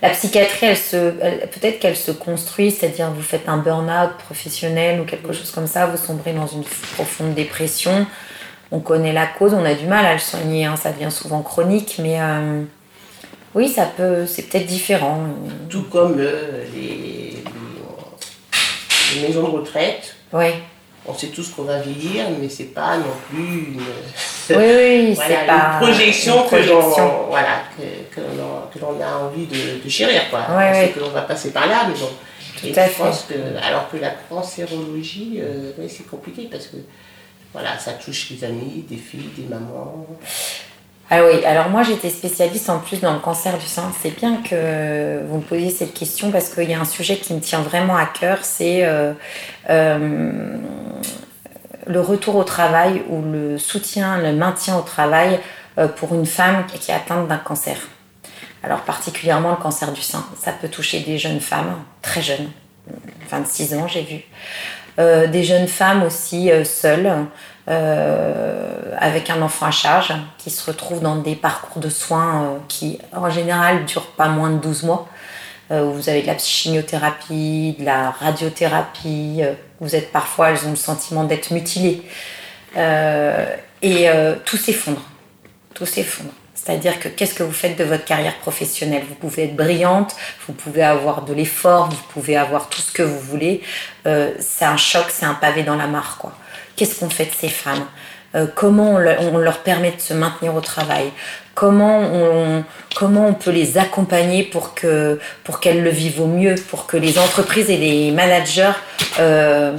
la 0.02 0.10
psychiatrie, 0.10 0.68
elle 0.68 0.78
se, 0.78 1.12
peut-être 1.48 1.80
qu'elle 1.80 1.96
se 1.96 2.12
construit, 2.12 2.72
c'est-à-dire 2.72 3.10
vous 3.12 3.22
faites 3.22 3.48
un 3.48 3.58
burn-out 3.58 4.18
professionnel 4.18 5.00
ou 5.00 5.06
quelque 5.06 5.32
chose 5.32 5.52
comme 5.52 5.68
ça, 5.68 5.86
vous 5.86 5.98
sombrez 5.98 6.34
dans 6.34 6.48
une 6.48 6.63
profonde 6.63 7.34
dépression. 7.34 8.06
On 8.72 8.80
connaît 8.80 9.13
la 9.13 9.28
cause, 9.28 9.54
on 9.54 9.63
a 9.63 9.74
du 9.74 9.86
mal 9.86 10.06
à 10.06 10.13
le 10.13 10.20
soigner, 10.20 10.65
hein, 10.65 10.76
ça 10.76 10.91
devient 10.91 11.12
souvent 11.12 11.41
chronique, 11.41 12.00
mais 12.00 12.20
oui, 13.54 13.70
ça 13.70 13.86
peut, 13.86 14.26
c'est 14.26 14.44
peut-être 14.44 14.65
différent. 14.65 15.22
Tout 15.70 15.84
comme 15.84 16.20
les, 16.20 17.38
les, 19.15 19.22
maisons 19.22 19.44
de 19.44 19.58
retraite. 19.58 20.15
Oui 20.34 20.52
on 21.08 21.13
sait 21.13 21.28
tous 21.28 21.50
qu'on 21.50 21.63
va 21.63 21.80
vieillir, 21.80 22.26
mais 22.39 22.50
c'est 22.50 22.74
pas 22.74 22.98
non 22.98 23.13
plus 23.30 23.74
une, 23.74 23.82
oui, 24.50 24.56
oui, 24.58 25.18
c'est 25.28 25.46
pas 25.46 25.78
projection, 25.80 26.48
que 26.48 26.56
l'on 26.56 27.28
voilà, 27.30 27.63
que, 27.78 28.15
que 28.15 28.80
l'on 28.80 29.02
a 29.02 29.18
envie 29.26 29.46
de, 29.46 29.84
de 29.84 29.89
chérir. 29.89 30.30
Quoi. 30.30 30.41
Oui, 30.50 30.63
on 30.70 30.74
sait 30.74 30.89
que 30.89 31.00
l'on 31.00 31.10
va 31.10 31.22
passer 31.22 31.52
par 31.52 31.68
là, 31.68 31.88
mais 31.88 31.98
bon. 31.98 32.10
Tout 32.60 32.80
à 32.80 32.88
fait. 32.88 33.04
Pense 33.04 33.24
que, 33.24 33.34
alors 33.63 33.89
que 33.89 33.98
la 33.98 34.12
cancérologie, 34.30 35.39
euh, 35.41 35.72
c'est 35.88 36.08
compliqué 36.08 36.48
parce 36.50 36.68
que 36.68 36.78
voilà, 37.54 37.78
ça 37.78 37.94
touche 37.94 38.32
les 38.32 38.44
amis, 38.44 38.86
des 38.89 38.98
filles, 38.98 39.30
des 39.38 39.44
mamans. 39.44 40.06
Ah 41.12 41.20
oui, 41.24 41.46
alors 41.46 41.70
moi 41.70 41.84
j'étais 41.84 42.10
spécialiste 42.10 42.68
en 42.68 42.80
plus 42.80 43.00
dans 43.00 43.13
le 43.13 43.20
cancer 43.20 43.60
du 43.60 43.65
sein. 43.68 43.91
C'est 44.02 44.10
bien 44.10 44.41
que 44.41 45.22
vous 45.28 45.38
me 45.38 45.44
posiez 45.44 45.70
cette 45.70 45.94
question 45.94 46.32
parce 46.32 46.50
qu'il 46.50 46.68
y 46.68 46.74
a 46.74 46.80
un 46.80 46.86
sujet 46.86 47.18
qui 47.18 47.34
me 47.36 47.39
tient 47.39 47.62
vraiment 47.62 47.96
à 47.96 48.08
cœur, 48.08 48.39
c'est 48.41 48.84
euh, 48.84 49.13
euh, 49.70 50.58
le 51.86 52.02
retour 52.02 52.36
au 52.36 52.44
travail 52.44 53.04
ou 53.08 53.22
le 53.22 53.60
soutien, 53.60 54.18
le 54.18 54.34
maintien 54.34 54.78
au 54.78 54.82
travail 54.82 55.39
euh, 55.78 55.88
pour 55.88 56.15
une 56.15 56.26
femme 56.26 56.65
qui 56.65 56.89
est 56.89 56.96
atteinte 56.96 57.28
d'un 57.28 57.38
cancer. 57.38 57.78
Alors 58.63 58.82
particulièrement 58.82 59.52
le 59.52 59.58
cancer 59.58 59.91
du 59.91 60.02
sein. 60.02 60.26
Ça 60.39 60.54
peut 60.54 60.70
toucher 60.70 61.02
des 61.02 61.20
jeunes 61.20 61.39
femmes, 61.39 61.84
très 62.02 62.24
jeunes, 62.24 62.50
26 63.30 63.76
ans 63.76 63.88
j'ai 63.88 64.02
vu. 64.02 64.24
des 65.30 65.44
jeunes 65.44 65.68
femmes 65.68 66.02
aussi 66.02 66.50
seules, 66.63 67.28
euh, 67.67 68.91
avec 68.99 69.32
un 69.32 69.41
enfant 69.41 69.65
à 69.65 69.71
charge 69.71 70.13
qui 70.38 70.51
se 70.51 70.69
retrouve 70.69 71.01
dans 71.01 71.15
des 71.15 71.36
parcours 71.36 71.82
de 71.82 71.89
soins 71.89 72.43
euh, 72.43 72.58
qui 72.67 72.99
en 73.12 73.28
général 73.32 73.86
durent 73.86 74.12
pas 74.12 74.28
moins 74.28 74.51
de 74.51 74.58
12 74.58 74.84
mois. 74.84 75.08
Euh, 75.71 75.84
où 75.84 75.93
vous 75.93 76.10
avez 76.10 76.21
de 76.21 76.28
la 76.28 76.38
chimiothérapie, 76.38 77.75
de 77.80 77.86
la 77.86 78.12
radiothérapie, 78.12 79.41
vous 79.80 79.95
êtes 79.95 80.12
parfois, 80.12 80.51
elles 80.51 80.63
ont 80.67 80.71
le 80.71 80.75
sentiment 80.75 81.23
d'être 81.23 81.49
mutilées. 81.51 82.04
et 83.82 84.10
tout 84.45 84.58
s'effondre. 84.58 85.01
Tout 85.73 85.88
s'effondre. 85.88 86.30
C'est-à-dire 86.54 86.99
que 86.99 87.10
qu'est-ce 87.10 87.34
que 87.34 87.41
vous 87.41 87.51
faites 87.51 87.78
de 87.78 87.84
votre 87.84 88.06
carrière 88.06 88.36
professionnelle? 88.38 89.04
Vous 89.08 89.15
pouvez 89.15 89.45
être 89.45 89.56
brillante, 89.56 90.15
vous 90.47 90.54
pouvez 90.54 90.84
avoir 90.84 91.23
de 91.23 91.34
l'effort, 91.34 91.89
vous 91.89 92.04
pouvez 92.13 92.38
avoir 92.38 92.69
tout 92.69 92.82
ce 92.82 92.91
que 92.91 93.04
vous 93.04 93.19
voulez. 93.19 93.62
c'est 94.04 94.65
un 94.65 94.78
choc, 94.78 95.06
c'est 95.10 95.25
un 95.25 95.34
pavé 95.34 95.63
dans 95.63 95.75
la 95.75 95.88
mare, 95.88 96.17
quoi. 96.19 96.34
Qu'est-ce 96.75 96.99
qu'on 96.99 97.09
fait 97.09 97.25
de 97.25 97.35
ces 97.38 97.49
femmes? 97.49 97.85
Euh, 98.35 98.47
Comment 98.53 98.95
on, 98.95 99.38
leur 99.38 99.59
permet 99.59 99.91
de 99.91 100.01
se 100.01 100.13
maintenir 100.13 100.55
au 100.55 100.61
travail? 100.61 101.11
Comment 101.53 101.99
on, 102.01 102.63
comment 102.95 103.27
on 103.27 103.33
peut 103.33 103.51
les 103.51 103.77
accompagner 103.77 104.43
pour 104.43 104.73
que 104.73 105.19
pour 105.45 105.61
qu'elles 105.61 105.83
le 105.83 105.89
vivent 105.89 106.21
au 106.21 106.27
mieux, 106.27 106.55
pour 106.55 106.85
que 106.85 106.97
les 106.97 107.17
entreprises 107.17 107.69
et 107.69 107.77
les 107.77 108.11
managers 108.11 108.73
euh, 109.19 109.77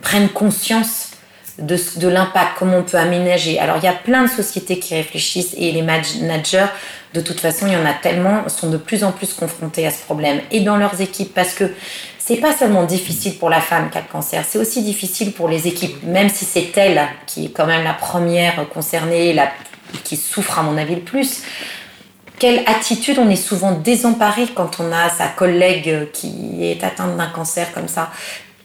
prennent 0.00 0.28
conscience 0.28 1.10
de, 1.58 1.76
de 1.96 2.08
l'impact, 2.08 2.52
comment 2.58 2.78
on 2.78 2.82
peut 2.84 2.98
aménager? 2.98 3.58
Alors 3.58 3.78
il 3.78 3.84
y 3.84 3.88
a 3.88 3.92
plein 3.92 4.22
de 4.22 4.30
sociétés 4.30 4.78
qui 4.78 4.94
réfléchissent 4.94 5.54
et 5.58 5.72
les 5.72 5.82
managers, 5.82 6.66
de 7.14 7.20
toute 7.20 7.40
façon, 7.40 7.66
il 7.66 7.72
y 7.72 7.76
en 7.76 7.86
a 7.86 7.94
tellement, 7.94 8.48
sont 8.48 8.70
de 8.70 8.76
plus 8.76 9.02
en 9.02 9.12
plus 9.12 9.32
confrontés 9.32 9.86
à 9.86 9.90
ce 9.90 10.02
problème. 10.02 10.40
Et 10.52 10.60
dans 10.60 10.76
leurs 10.76 11.00
équipes 11.00 11.34
parce 11.34 11.54
que 11.54 11.64
c'est 12.28 12.36
pas 12.36 12.54
seulement 12.54 12.84
difficile 12.84 13.38
pour 13.38 13.48
la 13.48 13.62
femme 13.62 13.88
qui 13.88 13.96
a 13.96 14.02
le 14.02 14.06
cancer, 14.06 14.44
c'est 14.46 14.58
aussi 14.58 14.82
difficile 14.82 15.32
pour 15.32 15.48
les 15.48 15.66
équipes, 15.66 16.02
même 16.02 16.28
si 16.28 16.44
c'est 16.44 16.76
elle 16.76 17.00
qui 17.24 17.46
est 17.46 17.48
quand 17.48 17.64
même 17.64 17.84
la 17.84 17.94
première 17.94 18.68
concernée, 18.68 19.34
qui 20.04 20.18
souffre 20.18 20.58
à 20.58 20.62
mon 20.62 20.76
avis 20.76 20.96
le 20.96 21.00
plus. 21.00 21.42
Quelle 22.38 22.58
attitude? 22.66 23.18
On 23.18 23.30
est 23.30 23.36
souvent 23.36 23.72
désemparé 23.72 24.46
quand 24.54 24.78
on 24.78 24.92
a 24.92 25.08
sa 25.08 25.28
collègue 25.28 26.10
qui 26.12 26.58
est 26.60 26.84
atteinte 26.84 27.16
d'un 27.16 27.28
cancer 27.28 27.72
comme 27.72 27.88
ça 27.88 28.10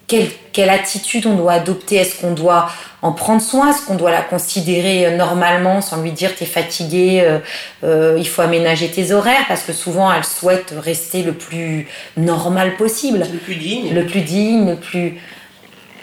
quelle, 0.07 0.69
attitude 0.69 1.25
on 1.25 1.35
doit 1.35 1.53
adopter? 1.53 1.95
Est-ce 1.95 2.19
qu'on 2.19 2.33
doit 2.33 2.69
en 3.01 3.11
prendre 3.11 3.41
soin? 3.41 3.71
Est-ce 3.71 3.85
qu'on 3.85 3.95
doit 3.95 4.11
la 4.11 4.21
considérer 4.21 5.05
euh, 5.05 5.17
normalement 5.17 5.81
sans 5.81 6.01
lui 6.01 6.11
dire 6.11 6.35
t'es 6.35 6.45
fatigué, 6.45 7.21
euh, 7.23 7.39
euh, 7.83 8.15
il 8.17 8.27
faut 8.27 8.41
aménager 8.41 8.89
tes 8.89 9.11
horaires? 9.11 9.45
Parce 9.47 9.63
que 9.63 9.73
souvent 9.73 10.11
elle 10.11 10.23
souhaite 10.23 10.73
rester 10.77 11.23
le 11.23 11.33
plus 11.33 11.87
normal 12.17 12.75
possible. 12.75 13.19
Le 13.19 13.37
plus 13.37 13.55
digne. 13.55 13.93
Le 13.93 14.05
plus 14.05 14.21
digne, 14.21 14.69
le 14.71 14.75
plus... 14.75 15.19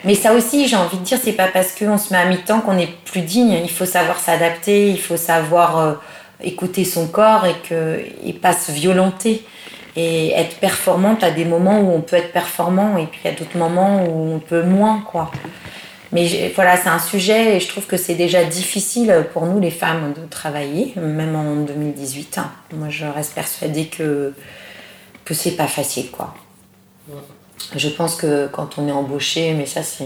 Mais 0.05 0.15
ça 0.15 0.33
aussi, 0.33 0.67
j'ai 0.67 0.77
envie 0.77 0.97
de 0.97 1.05
dire, 1.05 1.19
c'est 1.23 1.35
pas 1.35 1.49
parce 1.49 1.73
qu'on 1.73 1.99
se 1.99 2.11
met 2.11 2.19
à 2.19 2.25
mi-temps 2.25 2.63
qu'on 2.63 2.79
est 2.79 2.89
plus 3.05 3.21
digne. 3.21 3.61
Il 3.63 3.71
faut 3.71 3.85
savoir 3.85 4.19
s'adapter, 4.19 4.89
il 4.89 5.01
faut 5.01 5.19
savoir 5.19 6.01
écouter 6.43 6.87
son 6.87 7.07
corps 7.07 7.45
et, 7.45 7.55
que, 7.69 8.01
et 8.25 8.33
pas 8.33 8.55
se 8.55 8.73
violenter 8.73 9.45
et 9.97 10.33
être 10.33 10.57
performante 10.59 11.23
à 11.23 11.31
des 11.31 11.45
moments 11.45 11.81
où 11.81 11.91
on 11.91 12.01
peut 12.01 12.17
être 12.17 12.33
performant 12.33 12.97
et 12.97 13.07
puis 13.07 13.29
à 13.29 13.33
d'autres 13.33 13.57
moments 13.57 14.05
où 14.05 14.35
on 14.35 14.39
peut 14.39 14.63
moins 14.63 15.01
quoi. 15.01 15.31
Mais 16.13 16.53
voilà, 16.57 16.77
c'est 16.77 16.89
un 16.89 16.99
sujet 16.99 17.57
et 17.57 17.61
je 17.61 17.69
trouve 17.69 17.87
que 17.87 17.97
c'est 17.97 18.17
déjà 18.17 18.45
difficile 18.45 19.27
pour 19.33 19.47
nous 19.47 19.61
les 19.61 19.71
femmes 19.71 20.13
de 20.13 20.27
travailler, 20.29 20.93
même 20.97 21.37
en 21.37 21.55
2018. 21.57 22.39
Hein. 22.39 22.51
Moi, 22.73 22.89
je 22.89 23.07
reste 23.07 23.35
persuadée 23.35 23.87
que 23.87 24.35
que 25.25 25.35
c'est 25.35 25.53
pas 25.53 25.69
facile 25.69 26.11
quoi. 26.11 26.35
Je 27.77 27.89
pense 27.89 28.17
que 28.17 28.49
quand 28.49 28.79
on 28.79 28.89
est 28.89 28.93
embauché, 28.93 29.55
mais 29.55 29.67
ça 29.67 29.83
c'est 29.83 30.05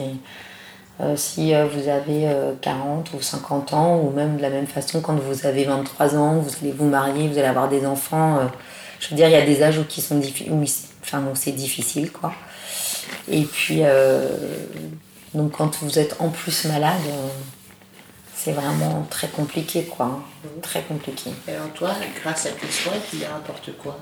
euh, 1.01 1.17
si 1.17 1.55
euh, 1.55 1.67
vous 1.67 1.89
avez 1.89 2.29
40 2.61 3.11
euh, 3.15 3.17
ou 3.17 3.23
50 3.23 3.73
ans, 3.73 3.97
ou 3.99 4.11
même 4.11 4.37
de 4.37 4.43
la 4.43 4.51
même 4.51 4.67
façon 4.67 5.01
quand 5.01 5.15
vous 5.15 5.47
avez 5.47 5.65
23 5.65 6.17
ans, 6.17 6.39
vous 6.39 6.51
allez 6.61 6.73
vous 6.73 6.85
marier, 6.85 7.29
vous 7.29 7.39
allez 7.39 7.49
avoir 7.49 7.69
des 7.69 7.87
enfants 7.87 8.39
je 9.05 9.11
veux 9.11 9.17
dire, 9.17 9.29
il 9.29 9.33
y 9.33 9.37
a 9.37 9.45
des 9.45 9.63
âges 9.63 9.79
où, 9.79 9.85
qui 9.85 10.01
sont 10.01 10.19
où, 10.49 10.65
enfin, 11.03 11.23
c'est 11.35 11.53
difficile, 11.53 12.11
quoi. 12.11 12.33
Et 13.31 13.43
puis, 13.43 13.81
euh, 13.83 14.29
donc 15.35 15.53
quand 15.53 15.83
vous 15.83 15.99
êtes 15.99 16.17
en 16.21 16.31
plus 16.31 16.65
malade, 16.65 16.95
euh, 17.07 17.29
c'est 18.35 18.53
vraiment 18.53 19.07
très 19.11 19.29
compliqué, 19.29 19.85
quoi. 19.85 20.23
Très 20.63 20.83
compliqué. 20.83 21.31
Et 21.47 21.53
alors 21.53 21.71
toi, 21.75 21.91
grâce 22.23 22.47
à 22.47 22.51
tes 22.51 22.71
soins, 22.71 22.95
tu 23.11 23.17
y 23.17 23.25
rapportes 23.27 23.77
quoi? 23.77 23.99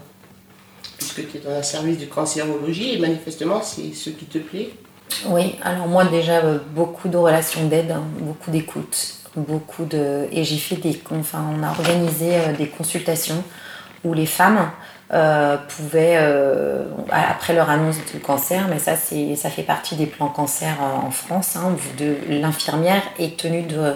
Puisque 0.98 1.28
tu 1.30 1.38
es 1.38 1.40
dans 1.40 1.50
un 1.50 1.62
service 1.62 1.98
de 1.98 2.06
cancérologie 2.06 2.94
et 2.94 2.98
manifestement, 2.98 3.60
c'est 3.60 3.92
ce 3.94 4.10
qui 4.10 4.26
te 4.26 4.38
plaît? 4.38 4.70
Oui, 5.26 5.56
alors 5.62 5.88
moi 5.88 6.04
déjà, 6.04 6.44
euh, 6.44 6.58
beaucoup 6.74 7.08
de 7.08 7.16
relations 7.16 7.66
d'aide, 7.66 7.90
hein, 7.90 8.04
beaucoup 8.20 8.52
d'écoute, 8.52 9.14
beaucoup 9.36 9.84
de... 9.84 10.28
Et 10.30 10.44
j'ai 10.44 10.58
fait 10.58 10.76
des... 10.76 11.00
Enfin, 11.10 11.44
on 11.58 11.62
a 11.64 11.70
organisé 11.70 12.52
des 12.56 12.68
consultations 12.68 13.42
où 14.04 14.14
les 14.14 14.26
femmes 14.26 14.70
euh, 15.12 15.56
pouvaient, 15.68 16.16
euh, 16.16 16.84
après 17.10 17.52
leur 17.52 17.68
annonce 17.68 17.96
du 18.12 18.18
cancer, 18.18 18.66
mais 18.70 18.78
ça, 18.78 18.96
ça 18.96 19.50
fait 19.50 19.62
partie 19.62 19.94
des 19.94 20.06
plans 20.06 20.28
cancer 20.28 20.74
en, 20.80 21.10
France, 21.10 21.56
hein, 21.56 21.76
l'infirmière 22.28 23.02
est 23.18 23.38
tenue 23.38 23.62
de 23.62 23.94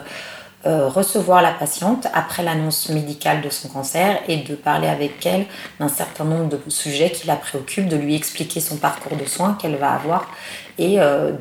euh, 0.66 0.88
recevoir 0.88 1.42
la 1.42 1.52
patiente 1.52 2.07
après 2.12 2.42
l'annonce 2.42 2.88
médicale 2.90 3.40
de 3.40 3.48
son 3.50 3.68
cancer 3.68 4.18
et 4.29 4.38
de 4.38 4.55
parler 4.55 4.88
avec 4.88 5.24
elle 5.24 5.46
d'un 5.81 5.88
certain 5.88 6.24
nombre 6.24 6.48
de 6.48 6.59
sujets 6.68 7.11
qui 7.11 7.26
la 7.26 7.37
préoccupent, 7.37 7.88
de 7.88 7.96
lui 7.96 8.14
expliquer 8.14 8.61
son 8.61 8.76
parcours 8.76 9.16
de 9.16 9.24
soins 9.24 9.57
qu'elle 9.61 9.76
va 9.76 9.92
avoir 9.92 10.29
et 10.79 10.98
de, 10.98 11.33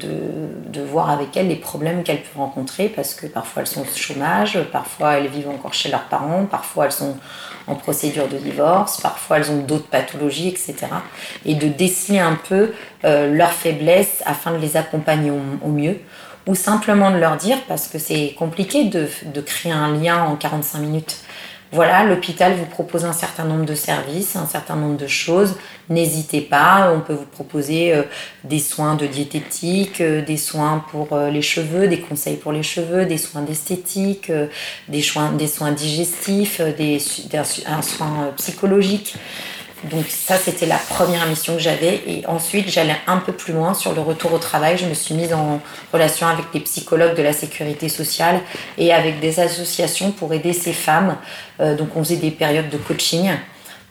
de, 0.70 0.82
voir 0.82 1.10
avec 1.10 1.36
elle 1.36 1.50
les 1.50 1.58
problèmes 1.58 2.04
qu'elle 2.04 2.22
peut 2.22 2.40
rencontrer 2.40 2.88
parce 2.88 3.14
que 3.14 3.28
parfois 3.28 3.64
elles 3.64 3.68
sont 3.68 3.82
au 3.82 3.96
chômage, 3.98 4.58
parfois 4.72 5.16
elles 5.18 5.28
vivent 5.28 5.50
encore 5.50 5.74
chez 5.74 5.90
leurs 5.90 6.06
parents, 6.06 6.46
parfois 6.46 6.86
elles 6.86 6.94
sont 6.94 7.18
en 7.68 7.76
procédure 7.76 8.28
de 8.28 8.38
divorce, 8.38 9.02
parfois 9.02 9.38
elles 9.38 9.52
ont 9.52 9.62
d'autres 9.62 9.88
pathologies, 9.88 10.50
etc. 10.50 10.76
Et 11.46 11.56
de 11.56 11.68
déceler 11.68 12.20
un 12.20 12.36
peu 12.36 12.74
euh, 13.04 13.34
leurs 13.34 13.52
faiblesses 13.52 14.22
afin 14.26 14.52
de 14.52 14.58
les 14.58 14.78
accompagner 14.78 15.32
au, 15.32 15.70
mieux, 15.70 16.00
ou 16.48 16.56
simplement 16.56 17.12
de 17.12 17.18
leur 17.18 17.38
dire, 17.38 17.58
parce 17.68 17.88
que 17.88 18.00
c'est 18.00 18.36
compliqué 18.38 18.86
de, 18.86 19.08
de 19.34 19.42
créer 19.42 19.72
un 19.72 19.94
lien 19.94 20.24
en 20.24 20.36
45 20.36 20.80
minutes, 20.80 21.18
voilà, 21.76 22.06
l'hôpital 22.06 22.54
vous 22.54 22.68
propose 22.68 23.04
un 23.04 23.12
certain 23.12 23.44
nombre 23.44 23.66
de 23.66 23.76
services, 23.76 24.36
un 24.38 24.46
certain 24.46 24.78
nombre 24.78 24.98
de 24.98 25.08
choses. 25.08 25.58
N'hésitez 25.90 26.40
pas, 26.40 26.94
on 26.96 27.02
peut 27.02 27.14
vous 27.14 27.26
proposer 27.26 27.94
euh, 27.94 28.04
des 28.46 28.60
soins 28.60 28.96
de 28.96 29.06
diététique, 29.08 30.00
euh, 30.00 30.22
des 30.22 30.38
soins 30.38 30.86
pour 30.92 31.12
euh, 31.12 31.30
les 31.30 31.42
cheveux, 31.42 31.88
des 31.88 32.00
conseils 32.00 32.38
pour 32.38 32.54
les 32.54 32.64
cheveux, 32.64 33.06
des 33.06 33.18
soins 33.18 33.42
d'esthétique, 33.42 34.32
des, 34.88 35.02
soins, 35.02 35.34
des 35.34 35.48
soins 35.48 35.72
digestifs, 35.72 36.62
des, 36.62 37.00
un 37.68 37.82
soin 37.82 38.32
psychologique. 38.38 39.16
Donc 39.92 40.08
ça, 40.08 40.38
c'était 40.38 40.66
la 40.66 40.78
première 40.78 41.28
mission 41.28 41.54
que 41.54 41.60
j'avais. 41.60 42.02
Et 42.08 42.26
ensuite, 42.28 42.70
j'allais 42.70 42.96
un 43.08 43.18
peu 43.18 43.34
plus 43.34 43.54
loin 43.54 43.74
sur 43.74 43.94
le 43.94 44.02
retour 44.02 44.34
au 44.34 44.40
travail. 44.40 44.78
Je 44.78 44.86
me 44.86 44.94
suis 44.94 45.14
mise 45.14 45.34
en 45.34 45.62
relation 45.94 46.28
avec 46.28 46.46
des 46.54 46.60
psychologues 46.62 47.16
de 47.16 47.22
la 47.22 47.34
sécurité 47.34 47.90
sociale 47.90 48.42
et 48.78 48.94
avec 48.94 49.20
des 49.20 49.40
associations 49.40 50.12
pour 50.12 50.34
aider 50.34 50.54
ces 50.54 50.74
femmes. 50.74 51.18
Euh, 51.60 51.76
donc 51.76 51.96
on 51.96 52.04
faisait 52.04 52.16
des 52.18 52.32
périodes 52.32 52.70
de 52.70 52.78
coaching 52.78 53.32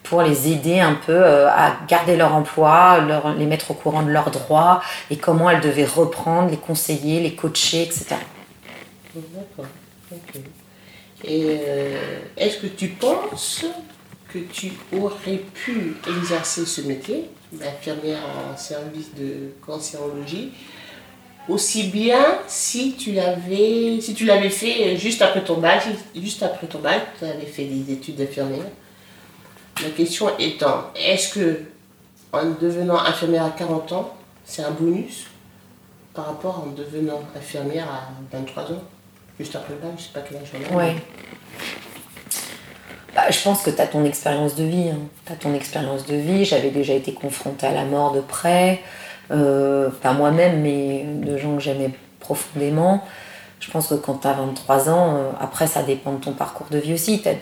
pour 0.02 0.22
les 0.22 0.50
aider 0.52 0.80
un 0.80 0.94
peu 0.94 1.12
euh, 1.12 1.48
à 1.48 1.76
garder 1.88 2.16
leur 2.16 2.34
emploi, 2.34 3.00
leur, 3.00 3.34
les 3.34 3.46
mettre 3.46 3.70
au 3.70 3.74
courant 3.74 4.02
de 4.02 4.10
leurs 4.10 4.30
droits 4.30 4.82
et 5.10 5.16
comment 5.16 5.48
elles 5.48 5.60
devaient 5.60 5.86
reprendre, 5.86 6.50
les 6.50 6.56
conseiller, 6.56 7.20
les 7.20 7.34
coacher, 7.34 7.82
etc. 7.82 8.16
D'accord. 9.14 9.66
Et 11.26 11.58
euh, 11.66 12.18
est-ce 12.36 12.58
que 12.58 12.66
tu 12.66 12.88
penses 12.88 13.64
que 14.34 14.40
tu 14.40 14.72
aurais 14.92 15.40
pu 15.54 15.94
exercer 16.08 16.66
ce 16.66 16.80
métier 16.80 17.30
d'infirmière 17.52 18.18
en 18.52 18.56
service 18.56 19.14
de 19.14 19.52
cancérologie 19.64 20.50
aussi 21.48 21.84
bien 21.84 22.38
si 22.48 22.94
tu 22.96 23.12
l'avais 23.12 24.00
si 24.00 24.12
tu 24.14 24.24
l'avais 24.24 24.50
fait 24.50 24.96
juste 24.96 25.22
après 25.22 25.44
ton 25.44 25.58
bac 25.58 25.86
juste 26.16 26.42
après 26.42 26.66
ton 26.66 26.80
bac 26.80 27.02
tu 27.16 27.24
avais 27.24 27.46
fait 27.46 27.66
des 27.66 27.92
études 27.92 28.16
d'infirmière. 28.16 28.66
La 29.82 29.90
question 29.90 30.36
étant 30.38 30.90
est-ce 30.96 31.34
que 31.34 31.60
en 32.32 32.50
devenant 32.60 32.98
infirmière 32.98 33.44
à 33.44 33.50
40 33.50 33.92
ans 33.92 34.16
c'est 34.44 34.64
un 34.64 34.72
bonus 34.72 35.26
par 36.12 36.26
rapport 36.26 36.64
en 36.66 36.72
devenant 36.72 37.20
infirmière 37.36 37.86
à 37.88 38.36
23 38.36 38.62
ans 38.64 38.82
juste 39.38 39.54
après 39.54 39.74
le 39.74 39.80
bac 39.80 39.92
je 39.96 40.02
sais 40.02 40.12
pas 40.12 40.22
quel 40.28 40.38
âge 40.38 40.48
on 40.72 40.78
a 40.78 40.86
bah, 43.14 43.30
je 43.30 43.40
pense 43.42 43.62
que 43.62 43.70
tu 43.70 43.80
as 43.80 43.86
ton 43.86 44.04
expérience 44.04 44.56
de 44.56 44.64
vie. 44.64 44.90
Hein. 44.90 45.34
Ton 45.40 45.54
expérience 45.54 46.06
de 46.06 46.16
vie. 46.16 46.44
J'avais 46.44 46.70
déjà 46.70 46.94
été 46.94 47.12
confrontée 47.12 47.66
à 47.66 47.72
la 47.72 47.84
mort 47.84 48.12
de 48.12 48.20
près. 48.20 48.80
Euh, 49.30 49.88
pas 50.02 50.12
moi-même, 50.12 50.60
mais 50.60 51.04
de 51.04 51.36
gens 51.36 51.54
que 51.56 51.62
j'aimais 51.62 51.90
profondément. 52.20 53.04
Je 53.60 53.70
pense 53.70 53.88
que 53.88 53.94
quand 53.94 54.18
tu 54.18 54.26
as 54.26 54.32
23 54.34 54.90
ans, 54.90 55.16
euh, 55.16 55.30
après 55.40 55.66
ça 55.66 55.82
dépend 55.82 56.12
de 56.12 56.18
ton 56.18 56.32
parcours 56.32 56.66
de 56.70 56.78
vie 56.78 56.92
aussi. 56.92 57.22
Tu 57.22 57.28
as, 57.28 57.34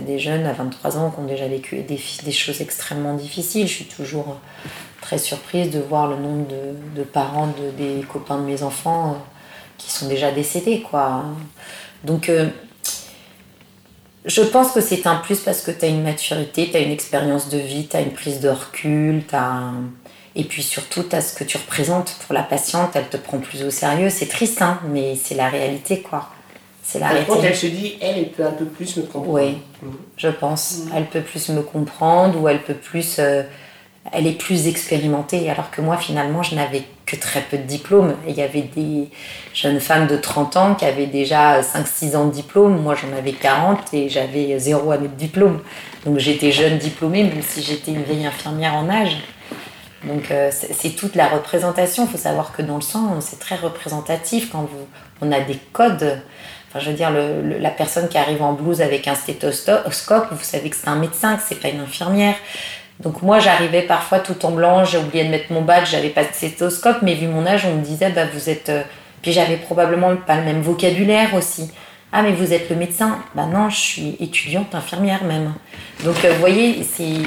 des 0.00 0.18
jeunes 0.18 0.44
à 0.44 0.52
23 0.52 0.98
ans 0.98 1.10
qui 1.10 1.20
ont 1.20 1.24
déjà 1.24 1.46
vécu 1.46 1.82
des, 1.82 1.96
choses 1.96 2.60
extrêmement 2.60 3.14
difficiles. 3.14 3.66
Je 3.66 3.72
suis 3.72 3.84
toujours 3.86 4.36
très 5.00 5.18
surprise 5.18 5.70
de 5.70 5.78
voir 5.78 6.08
le 6.08 6.16
nombre 6.16 6.46
de, 6.94 7.02
parents 7.04 7.46
de, 7.46 7.70
des 7.82 8.02
copains 8.02 8.38
de 8.38 8.44
mes 8.44 8.62
enfants 8.62 9.12
euh, 9.12 9.14
qui 9.78 9.90
sont 9.90 10.08
déjà 10.08 10.30
décédés. 10.32 10.82
Quoi. 10.82 11.24
Donc 12.04 12.30
je 14.24 14.42
pense 14.42 14.72
que 14.72 14.80
c'est 14.80 15.06
un 15.06 15.16
plus 15.16 15.40
parce 15.40 15.62
que 15.62 15.70
tu 15.70 15.84
as 15.84 15.88
une 15.88 16.02
maturité, 16.02 16.68
tu 16.70 16.76
as 16.76 16.80
une 16.80 16.92
expérience 16.92 17.48
de 17.48 17.58
vie, 17.58 17.88
tu 17.88 17.96
as 17.96 18.00
une 18.00 18.12
prise 18.12 18.40
de 18.40 18.48
recul, 18.48 19.22
as 19.32 19.72
et 20.34 20.44
puis 20.44 20.62
surtout, 20.62 21.02
tu 21.02 21.14
as 21.14 21.20
ce 21.20 21.34
que 21.34 21.44
tu 21.44 21.56
représentes 21.56 22.16
pour 22.24 22.34
la 22.34 22.42
patiente, 22.42 22.90
elle 22.94 23.08
te 23.08 23.16
prend 23.16 23.38
plus 23.38 23.62
au 23.64 23.70
sérieux. 23.70 24.08
C'est 24.08 24.28
triste, 24.28 24.62
hein, 24.62 24.80
mais 24.88 25.14
c'est 25.14 25.34
la 25.34 25.48
réalité, 25.48 26.00
quoi. 26.00 26.30
C'est 26.82 26.98
la 26.98 27.08
réalité. 27.08 27.32
elle 27.44 27.56
se 27.56 27.66
dit, 27.66 27.98
elle, 28.00 28.18
elle 28.18 28.30
peut 28.30 28.44
un 28.44 28.52
peu 28.52 28.64
plus 28.64 28.96
me 28.96 29.02
comprendre. 29.02 29.30
Oui, 29.30 29.58
mm. 29.82 29.88
je 30.16 30.28
pense. 30.28 30.78
Mm. 30.78 30.90
Elle 30.96 31.06
peut 31.06 31.20
plus 31.20 31.48
me 31.50 31.62
comprendre 31.62 32.40
ou 32.40 32.48
elle 32.48 32.62
peut 32.62 32.74
plus. 32.74 33.16
Euh, 33.18 33.42
elle 34.10 34.26
est 34.26 34.38
plus 34.38 34.66
expérimentée, 34.66 35.48
alors 35.48 35.70
que 35.70 35.80
moi, 35.80 35.96
finalement, 35.96 36.42
je 36.42 36.56
n'avais 36.56 36.82
que 37.06 37.16
très 37.16 37.40
peu 37.40 37.58
de 37.58 37.64
diplômes. 37.64 38.14
il 38.28 38.34
y 38.34 38.42
avait 38.42 38.62
des 38.62 39.08
jeunes 39.54 39.80
femmes 39.80 40.06
de 40.06 40.16
30 40.16 40.56
ans 40.56 40.74
qui 40.74 40.84
avaient 40.84 41.06
déjà 41.06 41.60
5-6 41.60 42.16
ans 42.16 42.26
de 42.26 42.32
diplôme. 42.32 42.80
Moi, 42.80 42.94
j'en 42.94 43.16
avais 43.16 43.32
40 43.32 43.92
et 43.92 44.08
j'avais 44.08 44.58
zéro 44.58 44.90
année 44.92 45.08
de 45.08 45.14
diplôme. 45.14 45.60
Donc, 46.04 46.18
j'étais 46.18 46.52
jeune 46.52 46.78
diplômée, 46.78 47.24
même 47.24 47.42
si 47.42 47.62
j'étais 47.62 47.92
une 47.92 48.02
vieille 48.02 48.26
infirmière 48.26 48.74
en 48.74 48.88
âge. 48.88 49.16
Donc 50.04 50.30
euh, 50.30 50.50
c'est 50.50 50.90
toute 50.90 51.14
la 51.14 51.28
représentation. 51.28 52.04
Il 52.06 52.10
faut 52.10 52.18
savoir 52.18 52.52
que 52.52 52.62
dans 52.62 52.76
le 52.76 52.82
sang, 52.82 53.20
c'est 53.20 53.38
très 53.38 53.56
représentatif 53.56 54.50
quand 54.50 54.62
vous, 54.62 54.88
on 55.20 55.30
a 55.30 55.40
des 55.40 55.58
codes. 55.72 56.20
Enfin, 56.68 56.80
je 56.80 56.90
veux 56.90 56.96
dire, 56.96 57.10
la 57.10 57.70
personne 57.70 58.08
qui 58.08 58.16
arrive 58.16 58.42
en 58.42 58.54
blouse 58.54 58.80
avec 58.80 59.06
un 59.06 59.14
stéthoscope, 59.14 60.28
vous 60.30 60.42
savez 60.42 60.70
que 60.70 60.76
c'est 60.76 60.88
un 60.88 60.96
médecin, 60.96 61.36
que 61.36 61.42
c'est 61.46 61.60
pas 61.60 61.68
une 61.68 61.80
infirmière. 61.80 62.34
Donc 63.02 63.22
moi, 63.22 63.38
j'arrivais 63.40 63.82
parfois 63.82 64.20
tout 64.20 64.46
en 64.46 64.52
blanc, 64.52 64.84
j'ai 64.84 64.98
oublié 64.98 65.24
de 65.24 65.30
mettre 65.30 65.52
mon 65.52 65.62
badge, 65.62 65.90
j'avais 65.90 66.10
pas 66.10 66.22
de 66.22 66.32
stéthoscope, 66.32 66.98
mais 67.02 67.14
vu 67.14 67.26
mon 67.26 67.46
âge, 67.46 67.66
on 67.66 67.74
me 67.74 67.82
disait, 67.82 68.10
bah 68.10 68.26
vous 68.32 68.48
êtes... 68.48 68.68
Euh, 68.68 68.82
puis 69.22 69.32
j'avais 69.32 69.56
probablement 69.56 70.16
pas 70.16 70.36
le 70.36 70.42
même 70.42 70.62
vocabulaire 70.62 71.34
aussi. 71.34 71.70
Ah, 72.12 72.22
mais 72.22 72.32
vous 72.32 72.52
êtes 72.52 72.68
le 72.68 72.76
médecin 72.76 73.18
Bah 73.34 73.46
non, 73.46 73.70
je 73.70 73.76
suis 73.76 74.16
étudiante 74.20 74.74
infirmière 74.74 75.24
même. 75.24 75.54
Donc 76.04 76.24
euh, 76.24 76.32
vous 76.32 76.40
voyez, 76.40 76.82
c'est 76.82 77.22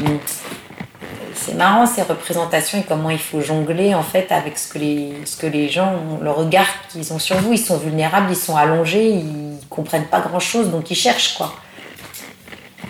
c'est 1.33 1.53
marrant 1.53 1.85
ces 1.85 2.01
représentations 2.01 2.79
et 2.79 2.83
comment 2.83 3.09
il 3.09 3.19
faut 3.19 3.41
jongler 3.41 3.93
en 3.93 4.03
fait 4.03 4.31
avec 4.31 4.57
ce 4.57 4.71
que 4.71 4.79
les, 4.79 5.13
ce 5.25 5.37
que 5.37 5.47
les 5.47 5.69
gens 5.69 5.93
le 6.21 6.31
regard 6.31 6.67
qu'ils 6.89 7.13
ont 7.13 7.19
sur 7.19 7.37
vous. 7.37 7.53
Ils 7.53 7.59
sont 7.59 7.77
vulnérables, 7.77 8.27
ils 8.29 8.37
sont 8.37 8.55
allongés, 8.55 9.09
ils 9.09 9.59
comprennent 9.69 10.07
pas 10.07 10.21
grand 10.21 10.39
chose 10.39 10.69
donc 10.69 10.89
ils 10.91 10.95
cherchent 10.95 11.35
quoi. 11.35 11.53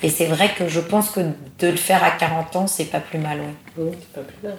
Et 0.03 0.10
c'est 0.10 0.25
vrai 0.25 0.53
que 0.58 0.67
je 0.67 0.79
pense 0.79 1.10
que 1.10 1.21
de 1.21 1.67
le 1.67 1.77
faire 1.77 2.03
à 2.03 2.12
40 2.12 2.55
ans, 2.55 2.67
c'est 2.67 2.86
pas 2.86 2.99
plus 2.99 3.19
mal. 3.19 3.39
Oui, 3.77 3.91
c'est 3.99 4.21
pas 4.21 4.21
plus 4.21 4.47
mal. 4.47 4.58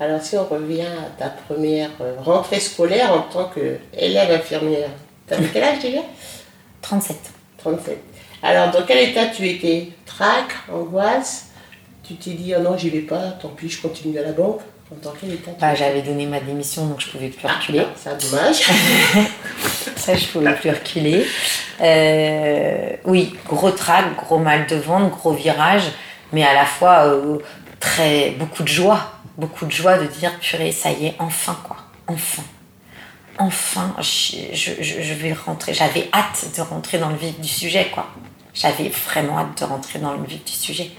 Alors 0.00 0.20
si 0.20 0.36
on 0.36 0.44
revient 0.44 0.82
à 0.82 1.10
ta 1.16 1.28
première 1.30 1.90
euh, 2.00 2.16
rentrée 2.18 2.58
scolaire 2.58 3.12
en 3.12 3.22
tant 3.22 3.48
qu'élève 3.48 4.30
infirmière, 4.32 4.90
t'avais 5.26 5.46
quel 5.52 5.62
âge 5.62 5.78
déjà? 5.80 6.00
37. 6.82 7.16
37. 7.58 7.98
Alors 8.42 8.70
dans 8.72 8.82
quel 8.82 9.08
état 9.08 9.26
tu 9.26 9.48
étais? 9.48 9.90
Trac, 10.04 10.46
angoisse? 10.70 11.50
Tu 12.02 12.16
t'es 12.16 12.32
dit, 12.32 12.52
ah 12.52 12.58
non, 12.58 12.76
j'y 12.76 12.90
vais 12.90 13.00
pas, 13.00 13.30
tant 13.40 13.48
pis, 13.48 13.70
je 13.70 13.80
continue 13.80 14.18
à 14.18 14.22
la 14.22 14.32
banque 14.32 14.60
En 15.04 15.52
bah, 15.60 15.74
J'avais 15.74 16.02
donné 16.02 16.26
ma 16.26 16.40
démission, 16.40 16.86
donc 16.86 17.00
je 17.00 17.08
pouvais 17.08 17.28
plus 17.28 17.46
ah, 17.48 17.54
reculer. 17.54 17.86
c'est 17.96 18.10
un 18.10 18.16
dommage. 18.16 18.62
ça, 19.96 20.14
je 20.14 20.26
pouvais 20.26 20.54
plus 20.54 20.70
reculer. 20.70 21.26
Euh, 21.80 22.96
oui, 23.04 23.34
gros 23.46 23.70
trac, 23.70 24.16
gros 24.16 24.38
mal 24.38 24.66
de 24.66 24.76
ventre, 24.76 25.16
gros 25.16 25.32
virage, 25.32 25.84
mais 26.32 26.44
à 26.44 26.54
la 26.54 26.64
fois 26.64 27.06
euh, 27.06 27.38
très, 27.80 28.30
beaucoup 28.32 28.62
de 28.62 28.68
joie. 28.68 29.12
Beaucoup 29.36 29.66
de 29.66 29.72
joie 29.72 29.98
de 29.98 30.06
dire, 30.06 30.38
purée, 30.38 30.72
ça 30.72 30.90
y 30.92 31.06
est, 31.06 31.14
enfin, 31.18 31.58
quoi. 31.64 31.76
Enfin 32.06 32.42
enfin, 33.38 33.94
je, 33.98 34.54
je, 34.54 34.82
je, 34.82 35.14
vais 35.14 35.32
rentrer. 35.32 35.74
J'avais 35.74 36.08
hâte 36.12 36.46
de 36.56 36.62
rentrer 36.62 36.98
dans 36.98 37.08
le 37.08 37.16
vif 37.16 37.38
du 37.40 37.48
sujet, 37.48 37.90
quoi. 37.92 38.06
J'avais 38.54 38.88
vraiment 38.88 39.38
hâte 39.40 39.60
de 39.60 39.64
rentrer 39.64 39.98
dans 39.98 40.12
le 40.12 40.24
vif 40.24 40.44
du 40.44 40.52
sujet. 40.52 40.90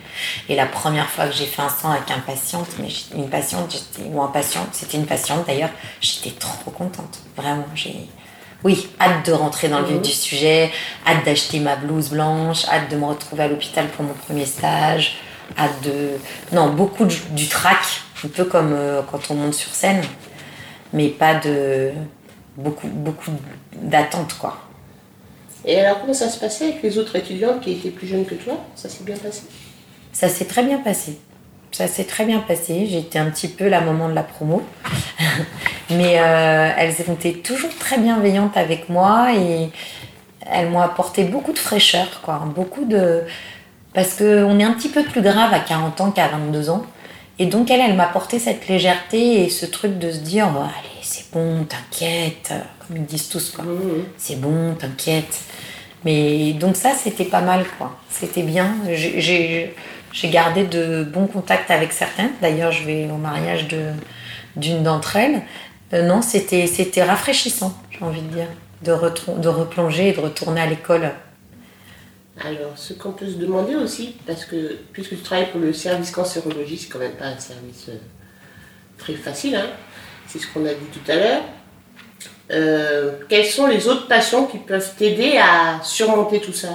Et 0.50 0.56
la 0.56 0.66
première 0.66 1.10
fois 1.10 1.28
que 1.28 1.34
j'ai 1.34 1.46
fait 1.46 1.62
un 1.62 1.70
sang 1.70 1.92
avec 1.92 2.12
un 2.12 2.20
patiente, 2.20 2.68
mais 2.80 2.90
une 3.16 3.30
patiente, 3.30 3.82
ou 4.06 4.22
un 4.22 4.28
patient, 4.28 4.68
c'était 4.74 4.98
une 4.98 5.06
patiente 5.06 5.48
d'ailleurs, 5.48 5.70
j'étais 6.02 6.32
trop 6.32 6.72
contente. 6.72 7.20
Vraiment, 7.38 7.66
j'ai. 7.74 7.96
Oui, 8.64 8.90
hâte 9.00 9.26
de 9.28 9.32
rentrer 9.32 9.70
dans 9.70 9.80
le 9.80 9.86
vif 9.86 9.96
mhm. 9.98 10.02
du 10.02 10.12
sujet, 10.12 10.72
hâte 11.08 11.24
d'acheter 11.24 11.60
ma 11.60 11.78
blouse 11.78 12.10
blanche, 12.10 12.66
hâte 12.68 12.92
de 12.92 12.98
me 12.98 13.06
retrouver 13.06 13.44
à 13.44 13.48
l'hôpital 13.48 13.88
pour 13.90 14.04
mon 14.04 14.14
premier 14.14 14.46
stage, 14.46 15.18
hâte 15.58 15.82
de. 15.84 16.12
Non, 16.52 16.74
beaucoup 16.74 17.06
du 17.06 17.48
trac, 17.48 17.78
un 18.26 18.28
peu 18.28 18.44
comme 18.44 18.74
euh, 18.74 19.02
quand 19.10 19.32
on 19.32 19.36
monte 19.36 19.54
sur 19.54 19.74
scène, 19.74 20.02
mais 20.92 21.08
pas 21.08 21.36
de. 21.36 21.92
Beaucoup, 22.58 22.88
beaucoup 22.88 23.32
d'attente, 23.74 24.34
quoi. 24.38 24.65
Et 25.66 25.80
alors, 25.80 26.02
comment 26.02 26.14
ça 26.14 26.30
se 26.30 26.40
passait 26.40 26.66
avec 26.66 26.84
les 26.84 26.98
autres 26.98 27.16
étudiantes 27.16 27.62
qui 27.62 27.72
étaient 27.72 27.90
plus 27.90 28.08
jeunes 28.08 28.26
que 28.26 28.36
toi? 28.36 28.64
Ça 28.76 28.88
s'est 28.88 29.04
bien 29.04 29.18
passé? 29.18 29.44
Ça 30.14 30.30
s'est 30.30 30.46
très 30.46 30.64
bien 30.64 30.78
passé. 30.78 31.18
Ça 31.72 31.88
s'est 31.88 32.04
très 32.04 32.26
bien 32.26 32.40
passé. 32.40 32.88
J'étais 32.88 33.20
un 33.20 33.30
petit 33.32 33.48
peu 33.48 33.68
la 33.68 33.82
maman 33.82 34.08
de 34.08 34.14
la 34.14 34.24
promo. 34.24 34.62
Mais 35.90 36.20
euh, 36.20 36.72
elles 36.78 37.02
étaient 37.02 37.34
toujours 37.34 37.76
très 37.80 37.98
bienveillantes 37.98 38.56
avec 38.56 38.90
moi 38.90 39.34
et 39.36 39.70
elles 40.52 40.70
m'ont 40.70 40.82
apporté 40.82 41.24
beaucoup 41.24 41.52
de 41.52 41.60
fraîcheur, 41.60 42.22
quoi. 42.22 42.44
Beaucoup 42.56 42.86
de. 42.86 43.24
Parce 43.94 44.14
qu'on 44.14 44.60
est 44.60 44.64
un 44.64 44.74
petit 44.74 44.90
peu 44.90 45.04
plus 45.04 45.22
grave 45.22 45.54
à 45.54 45.60
40 45.60 46.02
ans 46.02 46.12
qu'à 46.12 46.28
22 46.28 46.70
ans. 46.70 46.84
Et 47.40 47.48
donc, 47.48 47.72
elle, 47.72 47.82
elle 47.82 47.96
m'a 47.96 48.06
apporté 48.06 48.40
cette 48.40 48.68
légèreté 48.68 49.44
et 49.44 49.50
ce 49.50 49.66
truc 49.66 49.98
de 49.98 50.12
se 50.12 50.20
dire 50.20 50.48
oh, 50.56 50.60
Allez, 50.60 50.95
c'est 51.16 51.32
bon, 51.32 51.64
t'inquiète, 51.64 52.54
comme 52.80 52.98
ils 52.98 53.06
disent 53.06 53.30
tous, 53.30 53.52
quoi. 53.52 53.64
Mmh. 53.64 54.06
C'est 54.18 54.40
bon, 54.40 54.76
t'inquiète. 54.76 55.40
Mais 56.04 56.54
donc 56.54 56.76
ça, 56.76 56.92
c'était 56.94 57.26
pas 57.26 57.42
mal, 57.42 57.66
quoi. 57.78 57.98
C'était 58.10 58.44
bien. 58.44 58.76
J'ai 58.92 59.74
gardé 60.26 60.66
de 60.66 61.04
bons 61.04 61.28
contacts 61.28 61.72
avec 61.72 61.94
certaines. 61.94 62.32
D'ailleurs, 62.42 62.72
je 62.72 62.84
vais 62.84 63.10
au 63.10 63.18
mariage 63.18 63.68
d'une 64.58 64.84
d'entre 64.84 65.16
elles. 65.16 65.42
Euh, 65.94 66.02
non, 66.06 66.22
c'était 66.22 67.04
rafraîchissant, 67.04 67.74
j'ai 67.92 68.04
envie 68.04 68.22
de 68.22 68.34
dire, 68.34 68.48
de, 68.84 68.92
de 69.40 69.48
replonger 69.48 70.10
et 70.10 70.14
de 70.14 70.20
retourner 70.20 70.60
à 70.62 70.66
l'école. 70.66 71.12
Alors, 72.44 72.74
ce 72.76 72.94
qu'on 72.94 73.14
peut 73.14 73.28
se 73.28 73.38
demander 73.38 73.76
aussi, 73.76 74.16
parce 74.28 74.44
que 74.44 74.80
puisque 74.92 75.12
tu 75.12 75.22
travailles 75.22 75.52
pour 75.52 75.62
le 75.62 75.72
service 75.72 76.12
cancérologie, 76.12 76.78
c'est 76.78 76.90
quand 76.90 77.00
même 77.00 77.14
pas 77.14 77.28
un 77.28 77.40
service 77.40 77.86
euh, 77.88 77.98
très 78.98 79.14
facile, 79.14 79.56
hein. 79.56 79.70
C'est 80.28 80.40
ce 80.40 80.48
qu'on 80.48 80.66
a 80.66 80.74
dit 80.74 80.86
tout 80.92 81.12
à 81.12 81.16
l'heure. 81.16 81.42
Euh, 82.52 83.12
quelles 83.28 83.46
sont 83.46 83.68
les 83.68 83.88
autres 83.88 84.08
passions 84.08 84.46
qui 84.46 84.60
peuvent 84.60 84.94
t'aider 84.98 85.38
à 85.38 85.82
surmonter 85.84 86.40
tout 86.40 86.54
ça? 86.54 86.70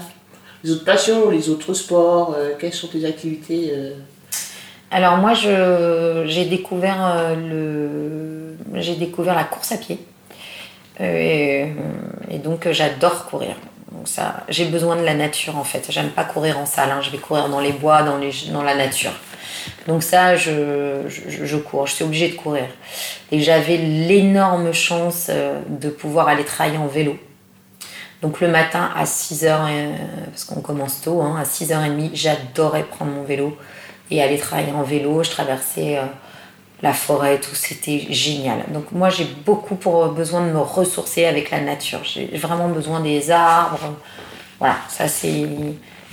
Les 0.64 0.70
autres 0.72 0.84
passions, 0.84 1.30
les 1.30 1.48
autres 1.48 1.74
sports, 1.74 2.34
euh, 2.36 2.52
quelles 2.58 2.72
sont 2.72 2.88
tes 2.88 3.04
activités 3.04 3.72
euh? 3.74 3.94
Alors 4.90 5.18
moi, 5.18 5.34
j'ai 5.34 6.44
découvert, 6.46 7.36
découvert 8.98 9.36
la 9.36 9.44
course 9.44 9.70
à 9.70 9.76
pied. 9.76 9.98
Et, 10.98 11.68
donc 12.42 12.68
j'adore 12.72 13.26
courir. 13.26 13.54
J'ai 14.48 14.66
besoin 14.66 14.96
de 14.96 15.02
la 15.02 15.14
nature 15.14 15.56
en 15.56 15.64
fait. 15.64 15.86
J'aime 15.90 16.10
pas 16.10 16.24
courir 16.24 16.58
en 16.58 16.66
salle. 16.66 16.90
Hein. 16.90 17.00
Je 17.02 17.10
vais 17.10 17.18
courir 17.18 17.48
dans 17.48 17.60
les 17.60 17.72
bois, 17.72 18.02
dans 18.02 18.62
la 18.62 18.74
nature. 18.74 19.12
Donc 19.86 20.02
ça, 20.02 20.36
je, 20.36 21.02
je, 21.08 21.56
cours, 21.56 21.86
je 21.86 21.94
suis 21.94 22.04
obligée 22.04 22.28
de 22.28 22.34
courir. 22.34 22.64
Et 23.30 23.40
j'avais 23.40 23.76
l'énorme 23.76 24.72
chance 24.72 25.26
euh, 25.28 25.60
de 25.68 25.88
pouvoir 25.88 26.28
aller 26.28 26.44
travailler 26.44 26.78
en 26.78 26.86
vélo. 26.86 27.18
Donc 28.22 28.40
le 28.40 28.48
matin 28.48 28.90
à 28.94 29.04
6h, 29.04 29.46
euh, 29.46 29.92
parce 30.30 30.44
qu'on 30.44 30.60
commence 30.60 31.00
tôt, 31.00 31.22
hein, 31.22 31.36
à 31.38 31.44
6h30, 31.44 32.10
j'adorais 32.14 32.84
prendre 32.84 33.12
mon 33.12 33.22
vélo 33.22 33.56
et 34.10 34.22
aller 34.22 34.38
travailler 34.38 34.72
en 34.72 34.82
vélo. 34.82 35.22
Je 35.22 35.30
traversais 35.30 35.98
euh, 35.98 36.02
la 36.82 36.92
forêt 36.92 37.38
tout, 37.40 37.54
c'était 37.54 38.06
génial. 38.10 38.64
Donc 38.72 38.92
moi 38.92 39.10
j'ai 39.10 39.26
beaucoup 39.44 39.74
pour 39.74 40.08
besoin 40.08 40.46
de 40.46 40.52
me 40.52 40.60
ressourcer 40.60 41.26
avec 41.26 41.50
la 41.50 41.60
nature. 41.60 42.00
J'ai 42.04 42.26
vraiment 42.36 42.68
besoin 42.68 43.00
des 43.00 43.30
arbres. 43.30 43.96
Voilà, 44.58 44.76
ça 44.88 45.08
c'est... 45.08 45.46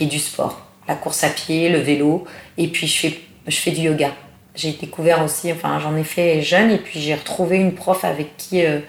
Et 0.00 0.06
du 0.06 0.18
sport. 0.18 0.60
La 0.86 0.94
course 0.94 1.24
à 1.24 1.30
pied, 1.30 1.70
le 1.70 1.78
vélo. 1.78 2.24
Et 2.56 2.68
puis 2.68 2.86
je 2.86 2.98
fais 2.98 3.20
je 3.48 3.56
fais 3.56 3.70
du 3.70 3.80
yoga. 3.82 4.12
J'ai 4.54 4.72
découvert 4.72 5.24
aussi, 5.24 5.50
enfin 5.52 5.78
j'en 5.78 5.96
ai 5.96 6.04
fait 6.04 6.42
jeune 6.42 6.70
et 6.70 6.78
puis 6.78 7.00
j'ai 7.00 7.14
retrouvé 7.14 7.56
une 7.58 7.74
prof 7.74 8.04
avec 8.04 8.36
qui 8.36 8.64
euh, 8.64 8.80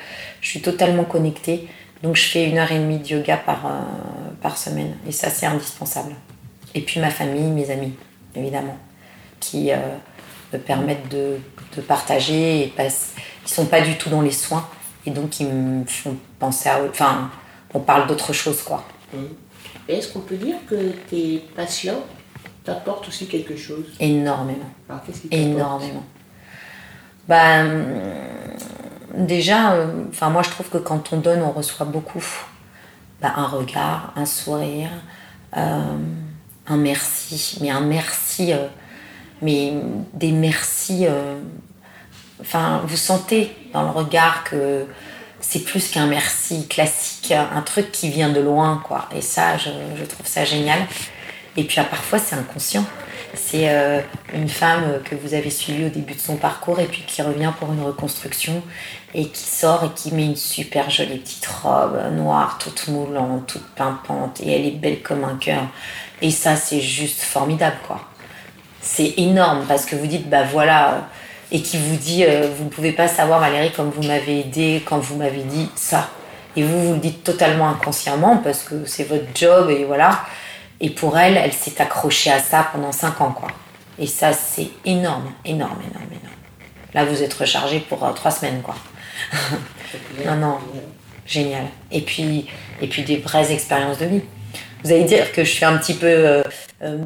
je 0.42 0.50
suis 0.50 0.62
totalement 0.62 1.04
connectée. 1.04 1.68
Donc 2.04 2.16
je 2.16 2.24
fais 2.24 2.46
une 2.46 2.58
heure 2.58 2.72
et 2.72 2.80
demie 2.80 3.00
de 3.00 3.08
yoga 3.08 3.38
par, 3.38 3.66
euh, 3.66 3.70
par 4.42 4.58
semaine 4.58 4.96
et 5.08 5.12
ça 5.12 5.30
c'est 5.30 5.46
indispensable. 5.46 6.14
Et 6.76 6.82
puis 6.82 7.00
ma 7.00 7.10
famille, 7.10 7.50
mes 7.52 7.72
amis, 7.72 7.94
évidemment, 8.36 8.78
qui 9.40 9.72
euh, 9.72 9.78
permettent 10.58 11.10
de, 11.10 11.38
de 11.76 11.82
partager 11.82 12.64
et 12.64 12.68
pas, 12.68 12.88
qui 13.46 13.54
sont 13.54 13.66
pas 13.66 13.82
du 13.82 13.98
tout 13.98 14.10
dans 14.10 14.22
les 14.22 14.32
soins 14.32 14.68
et 15.06 15.12
donc 15.12 15.30
qui 15.30 15.46
me 15.46 15.86
font 15.86 16.18
penser 16.40 16.70
à... 16.70 16.80
Enfin, 16.90 17.30
on 17.74 17.80
parle 17.80 18.08
d'autre 18.08 18.34
chose 18.34 18.62
quoi. 18.64 18.84
Est-ce 19.88 20.14
qu'on 20.14 20.20
peut 20.20 20.38
dire 20.38 20.56
que 20.68 20.92
tes 21.10 21.44
patients 21.56 22.04
t'apporte 22.64 23.08
aussi 23.08 23.28
quelque 23.28 23.56
chose? 23.56 23.86
Énormément. 24.00 24.70
Énormément. 25.32 26.04
Ben, 27.28 27.86
déjà, 29.16 29.74
euh, 29.74 30.06
enfin 30.10 30.30
moi 30.30 30.44
je 30.44 30.50
trouve 30.50 30.70
que 30.70 30.78
quand 30.78 31.14
on 31.14 31.18
donne, 31.18 31.42
on 31.42 31.52
reçoit 31.52 31.86
beaucoup. 31.86 32.24
Ben, 33.22 33.34
un 33.36 33.48
regard, 33.48 34.14
un 34.16 34.26
sourire, 34.26 34.90
euh, 35.58 35.82
un 36.68 36.78
merci, 36.78 37.58
mais 37.62 37.70
un 37.70 37.82
merci, 37.82 38.54
euh, 38.54 38.68
mais 39.42 39.74
des 40.14 40.32
merci. 40.32 41.08
Enfin, 42.42 42.82
vous 42.86 42.98
sentez 42.98 43.56
dans 43.74 43.84
le 43.84 43.90
regard 43.90 44.44
que 44.44 44.86
c'est 45.42 45.64
plus 45.64 45.90
qu'un 45.90 46.08
merci 46.08 46.68
classique, 46.68 47.32
un 47.32 47.62
truc 47.62 47.92
qui 47.92 48.10
vient 48.10 48.30
de 48.30 48.42
loin, 48.42 48.82
quoi. 48.86 49.08
Et 49.16 49.22
ça, 49.22 49.58
je, 49.58 49.70
je 49.98 50.06
trouve 50.06 50.26
ça 50.26 50.46
génial. 50.46 50.80
Et 51.58 51.64
puis 51.64 51.80
ah, 51.80 51.84
parfois 51.84 52.20
c'est 52.20 52.36
inconscient. 52.36 52.86
C'est 53.36 53.70
euh, 53.70 54.02
une 54.34 54.50
femme 54.50 55.02
que 55.04 55.14
vous 55.14 55.34
avez 55.34 55.50
suivie 55.50 55.86
au 55.86 55.90
début 55.90 56.16
de 56.16 56.20
son 56.20 56.36
parcours 56.38 56.80
et 56.80 56.86
puis 56.86 57.04
qui 57.06 57.22
revient 57.22 57.52
pour 57.60 57.72
une 57.72 57.82
reconstruction 57.82 58.64
et 59.14 59.28
qui 59.28 59.44
sort 59.44 59.84
et 59.84 59.90
qui 59.94 60.14
met 60.14 60.26
une 60.26 60.36
super 60.36 60.90
jolie 60.90 61.20
petite 61.20 61.46
robe 61.46 62.00
noire, 62.14 62.58
toute 62.60 62.88
moulante, 62.88 63.48
toute 63.48 63.68
pimpante 63.76 64.42
et 64.42 64.52
elle 64.52 64.66
est 64.66 64.78
belle 64.78 65.02
comme 65.02 65.24
un 65.24 65.36
cœur. 65.36 65.64
Et 66.22 66.32
ça 66.32 66.56
c'est 66.56 66.82
juste 66.82 67.22
formidable 67.22 67.78
quoi. 67.86 68.02
C'est 68.82 69.14
énorme 69.18 69.66
parce 69.68 69.86
que 69.86 69.96
vous 69.96 70.08
dites 70.08 70.30
bah 70.30 70.44
voilà, 70.44 71.10
et 71.52 71.62
qui 71.62 71.78
vous 71.78 71.96
dit 71.96 72.24
euh, 72.24 72.48
Vous 72.58 72.66
ne 72.66 72.70
pouvez 72.70 72.92
pas 72.92 73.08
savoir, 73.08 73.40
Valérie, 73.40 73.72
comme 73.72 73.90
vous 73.90 74.04
m'avez 74.04 74.42
aidé, 74.42 74.84
quand 74.86 75.00
vous 75.00 75.16
m'avez 75.16 75.44
dit 75.44 75.70
ça. 75.76 76.10
Et 76.56 76.64
vous, 76.64 76.82
vous 76.82 76.94
le 76.94 77.00
dites 77.00 77.24
totalement 77.24 77.70
inconsciemment 77.70 78.38
parce 78.38 78.64
que 78.64 78.86
c'est 78.86 79.04
votre 79.04 79.28
job 79.36 79.70
et 79.70 79.84
voilà. 79.86 80.22
Et 80.82 80.90
pour 80.90 81.18
elle, 81.18 81.38
elle 81.38 81.54
s'est 81.54 81.82
accrochée 81.82 82.32
à 82.32 82.40
ça 82.40 82.68
pendant 82.72 82.92
5 82.92 83.22
ans, 83.22 83.32
quoi. 83.32 83.50
Et 83.98 84.08
ça, 84.08 84.32
c'est 84.34 84.70
énorme, 84.86 85.32
énorme, 85.44 85.80
énorme, 85.82 86.08
énorme. 86.10 86.36
Là, 86.94 87.06
vous 87.06 87.22
êtes 87.22 87.34
rechargé 87.34 87.80
pour 87.80 88.00
3 88.14 88.32
semaines, 88.32 88.62
quoi. 88.62 88.76
non, 90.26 90.36
non, 90.36 90.58
génial. 91.26 91.66
Et 91.92 92.02
puis, 92.02 92.48
et 92.82 92.88
puis 92.88 93.04
des 93.04 93.18
vraies 93.18 93.52
expériences 93.52 93.98
de 93.98 94.06
vie. 94.06 94.22
Vous 94.84 94.92
allez 94.92 95.04
dire 95.04 95.32
que 95.34 95.44
je 95.44 95.52
suis 95.52 95.66
un 95.66 95.78
petit 95.78 95.94
peu 95.94 96.08
euh, 96.08 96.44
euh, 96.82 96.98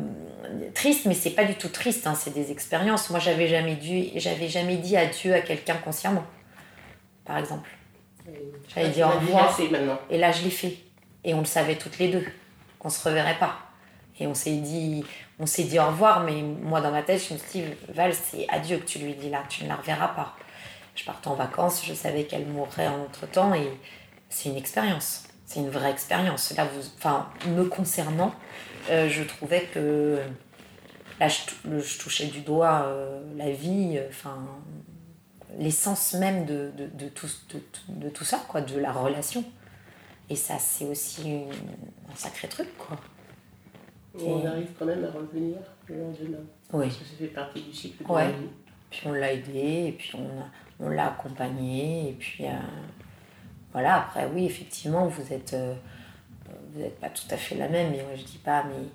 triste, 0.73 1.05
mais 1.05 1.13
c'est 1.13 1.31
pas 1.31 1.45
du 1.45 1.55
tout 1.55 1.69
triste, 1.69 2.07
hein, 2.07 2.15
c'est 2.15 2.33
des 2.33 2.51
expériences. 2.51 3.09
Moi, 3.09 3.19
j'avais 3.19 3.47
jamais 3.47 3.75
dû, 3.75 4.07
j'avais 4.15 4.47
jamais 4.47 4.77
dit 4.77 4.97
adieu 4.97 5.33
à 5.33 5.41
quelqu'un 5.41 5.75
consciemment, 5.75 6.25
par 7.25 7.37
exemple. 7.37 7.69
J'avais 8.73 8.89
dit 8.89 9.03
au 9.03 9.09
revoir. 9.09 9.57
Et 10.09 10.17
là, 10.17 10.31
je 10.31 10.43
l'ai 10.43 10.49
fait. 10.49 10.77
Et 11.23 11.33
on 11.33 11.39
le 11.39 11.45
savait 11.45 11.75
toutes 11.75 11.99
les 11.99 12.09
deux, 12.09 12.25
qu'on 12.79 12.89
se 12.89 13.07
reverrait 13.07 13.39
pas. 13.39 13.57
Et 14.19 14.27
on 14.27 14.33
s'est 14.33 14.57
dit, 14.57 15.03
on 15.39 15.45
s'est 15.45 15.63
dit 15.63 15.79
au 15.79 15.85
revoir, 15.87 16.23
mais 16.23 16.41
moi 16.41 16.81
dans 16.81 16.91
ma 16.91 17.01
tête, 17.01 17.21
je 17.27 17.33
me 17.33 17.39
suis 17.39 17.61
dit, 17.61 17.65
Val, 17.89 18.13
c'est 18.13 18.47
adieu 18.49 18.77
que 18.77 18.85
tu 18.85 18.99
lui 18.99 19.13
dis 19.15 19.29
là, 19.29 19.43
tu 19.49 19.63
ne 19.63 19.69
la 19.69 19.75
reverras 19.75 20.09
pas. 20.09 20.35
Je 20.95 21.03
partais 21.03 21.27
en 21.27 21.33
vacances, 21.33 21.83
je 21.85 21.93
savais 21.93 22.25
qu'elle 22.25 22.45
mourrait 22.45 22.87
en 22.87 23.01
autre 23.01 23.25
temps 23.25 23.53
et 23.53 23.67
c'est 24.29 24.49
une 24.49 24.57
expérience. 24.57 25.23
C'est 25.45 25.59
une 25.59 25.69
vraie 25.69 25.91
expérience. 25.91 26.53
Là, 26.55 26.65
vous, 26.65 26.81
enfin, 26.97 27.29
me 27.47 27.65
concernant, 27.65 28.33
euh, 28.89 29.09
je 29.09 29.23
trouvais 29.23 29.61
que 29.73 30.19
là, 31.23 31.29
je, 31.29 31.97
touchais 31.99 32.27
du 32.27 32.41
doigt 32.41 32.83
euh, 32.85 33.21
la 33.35 33.51
vie, 33.51 33.97
euh, 33.97 34.07
enfin, 34.09 34.37
l'essence 35.57 36.13
même 36.13 36.45
de, 36.45 36.71
de, 36.77 36.87
de, 36.87 37.09
tout, 37.09 37.27
de, 37.89 38.09
tout 38.09 38.23
ça, 38.23 38.43
quoi, 38.47 38.61
de 38.61 38.77
la 38.79 38.91
relation. 38.91 39.43
Et 40.29 40.35
ça, 40.35 40.57
c'est 40.59 40.85
aussi 40.85 41.43
un 42.11 42.15
sacré 42.15 42.47
truc, 42.47 42.69
quoi. 42.77 42.97
on 44.19 44.45
arrive 44.45 44.69
quand 44.77 44.85
même 44.85 45.03
à 45.03 45.11
revenir 45.11 45.57
le 45.87 45.97
lendemain. 45.97 46.37
Oui. 46.71 46.85
Parce 46.85 46.97
que 46.97 47.05
ça 47.05 47.15
fait 47.17 47.27
partie 47.27 47.61
du 47.61 47.73
cycle 47.73 48.03
de 48.03 48.09
ouais. 48.09 48.25
la 48.25 48.31
vie. 48.31 48.49
Puis 48.89 49.01
on 49.05 49.11
l'a 49.11 49.33
aidé, 49.33 49.85
et 49.87 49.91
puis 49.91 50.11
on, 50.15 50.85
on 50.85 50.89
l'a 50.89 51.07
accompagné, 51.07 52.09
et 52.09 52.13
puis 52.13 52.45
voilà, 53.73 54.01
après, 54.01 54.29
oui, 54.33 54.45
effectivement, 54.45 55.07
vous 55.07 55.33
êtes. 55.33 55.53
Euh, 55.53 55.73
vous 56.71 56.79
n'êtes 56.79 56.99
pas 56.99 57.09
tout 57.09 57.27
à 57.29 57.37
fait 57.37 57.55
la 57.55 57.67
même, 57.67 57.91
mais 57.91 58.03
moi 58.03 58.13
je 58.15 58.23
dis 58.23 58.37
pas, 58.37 58.63
mais 58.63 58.85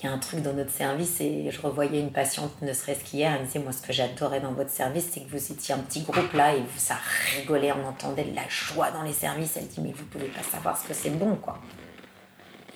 il 0.00 0.06
y 0.06 0.08
a 0.08 0.12
un 0.12 0.18
truc 0.18 0.42
dans 0.42 0.52
notre 0.52 0.70
service 0.70 1.20
et 1.20 1.50
je 1.50 1.60
revoyais 1.60 2.00
une 2.00 2.10
patiente, 2.10 2.60
ne 2.62 2.72
serait-ce 2.72 3.04
qu'hier, 3.04 3.32
elle 3.32 3.42
me 3.42 3.46
disait, 3.46 3.60
moi 3.60 3.72
ce 3.72 3.80
que 3.80 3.92
j'adorais 3.92 4.40
dans 4.40 4.52
votre 4.52 4.70
service, 4.70 5.08
c'est 5.12 5.20
que 5.20 5.30
vous 5.30 5.52
étiez 5.52 5.74
un 5.74 5.78
petit 5.78 6.02
groupe 6.02 6.32
là 6.32 6.54
et 6.54 6.62
ça 6.76 6.96
rigolait, 7.36 7.72
on 7.72 7.88
entendait 7.88 8.24
de 8.24 8.34
la 8.34 8.46
joie 8.48 8.90
dans 8.90 9.02
les 9.02 9.12
services, 9.12 9.56
elle 9.56 9.68
dit, 9.68 9.80
mais 9.80 9.92
vous 9.92 10.04
pouvez 10.06 10.28
pas 10.28 10.42
savoir 10.42 10.76
ce 10.76 10.88
que 10.88 10.94
c'est 10.94 11.10
bon, 11.10 11.36
quoi. 11.36 11.58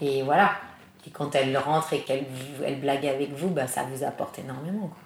Et 0.01 0.23
voilà, 0.23 0.53
et 1.07 1.11
quand 1.11 1.35
elle 1.35 1.57
rentre 1.59 1.93
et 1.93 2.03
qu'elle 2.03 2.25
elle 2.65 2.81
blague 2.81 3.07
avec 3.07 3.33
vous, 3.33 3.49
bah, 3.49 3.67
ça 3.67 3.83
vous 3.85 4.05
apporte 4.05 4.39
énormément, 4.39 4.89
quoi. 4.89 4.99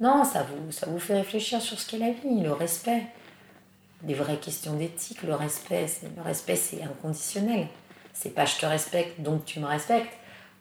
Non, 0.00 0.24
ça 0.24 0.42
vous, 0.42 0.72
ça 0.72 0.86
vous 0.86 0.98
fait 0.98 1.14
réfléchir 1.14 1.60
sur 1.60 1.78
ce 1.78 1.88
qu'est 1.88 1.98
la 1.98 2.10
vie, 2.10 2.40
le 2.40 2.52
respect 2.52 3.04
des 4.02 4.14
vraies 4.14 4.36
questions 4.36 4.74
d'éthique. 4.74 5.22
Le 5.22 5.34
respect, 5.34 5.86
le 6.16 6.22
respect, 6.22 6.56
c'est 6.56 6.82
inconditionnel. 6.82 7.68
C'est 8.12 8.30
pas 8.30 8.44
je 8.44 8.56
te 8.56 8.66
respecte 8.66 9.20
donc 9.20 9.44
tu 9.44 9.60
me 9.60 9.66
respectes 9.66 10.12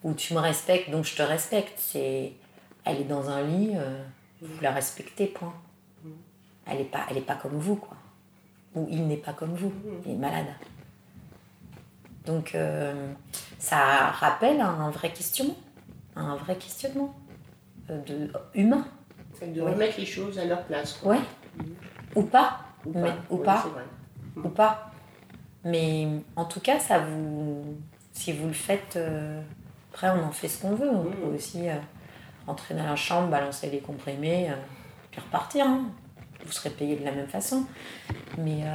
ou 0.03 0.13
tu 0.13 0.33
me 0.33 0.39
respectes 0.39 0.89
donc 0.89 1.05
je 1.05 1.15
te 1.15 1.21
respecte. 1.21 1.77
C'est 1.77 2.33
elle 2.85 3.01
est 3.01 3.05
dans 3.05 3.29
un 3.29 3.41
lit, 3.43 3.71
euh, 3.75 4.03
vous 4.41 4.61
la 4.61 4.71
respectez 4.71 5.27
point. 5.27 5.53
Elle 6.65 6.81
est 6.81 6.85
pas, 6.85 7.05
elle 7.09 7.17
est 7.17 7.21
pas 7.21 7.35
comme 7.35 7.57
vous 7.57 7.75
quoi. 7.75 7.97
Ou 8.75 8.87
il 8.89 9.07
n'est 9.07 9.17
pas 9.17 9.33
comme 9.33 9.53
vous, 9.53 9.71
il 10.05 10.11
est 10.11 10.15
malade. 10.15 10.47
Donc 12.25 12.55
euh, 12.55 13.13
ça 13.59 14.11
rappelle 14.11 14.61
un 14.61 14.89
vrai 14.89 15.11
questionnement, 15.11 15.57
un 16.15 16.35
vrai 16.35 16.55
questionnement 16.55 17.13
euh, 17.89 17.99
de 18.01 18.31
humain. 18.53 18.85
De 19.41 19.61
remettre 19.61 19.99
les 19.99 20.05
choses 20.05 20.39
à 20.39 20.45
leur 20.45 20.63
place. 20.63 20.93
Quoi. 20.93 21.15
Ouais. 21.15 21.21
Ou 22.15 22.23
pas. 22.23 22.61
Ou 22.85 22.93
pas. 22.93 23.15
ou, 23.29 23.37
pas 23.37 23.65
ou 24.37 24.49
pas. 24.49 24.91
Mais 25.63 26.07
en 26.35 26.45
tout 26.45 26.59
cas, 26.59 26.79
ça 26.79 26.99
vous, 26.99 27.77
si 28.11 28.33
vous 28.33 28.47
le 28.47 28.53
faites, 28.53 28.95
euh, 28.95 29.41
après 29.93 30.09
on 30.09 30.23
en 30.23 30.31
fait 30.31 30.47
ce 30.47 30.61
qu'on 30.61 30.75
veut. 30.75 30.89
On 30.89 31.03
peut 31.03 31.31
mmh. 31.31 31.35
aussi 31.35 31.69
euh, 31.69 31.75
entrer 32.47 32.73
dans 32.75 32.85
la 32.85 32.95
chambre, 32.95 33.29
balancer 33.29 33.69
les 33.69 33.79
comprimés, 33.79 34.49
euh, 34.49 34.55
puis 35.11 35.21
repartir. 35.21 35.65
Hein. 35.65 35.85
Vous 36.45 36.51
serez 36.51 36.71
payé 36.71 36.95
de 36.97 37.05
la 37.05 37.11
même 37.11 37.27
façon. 37.27 37.65
Mais 38.37 38.65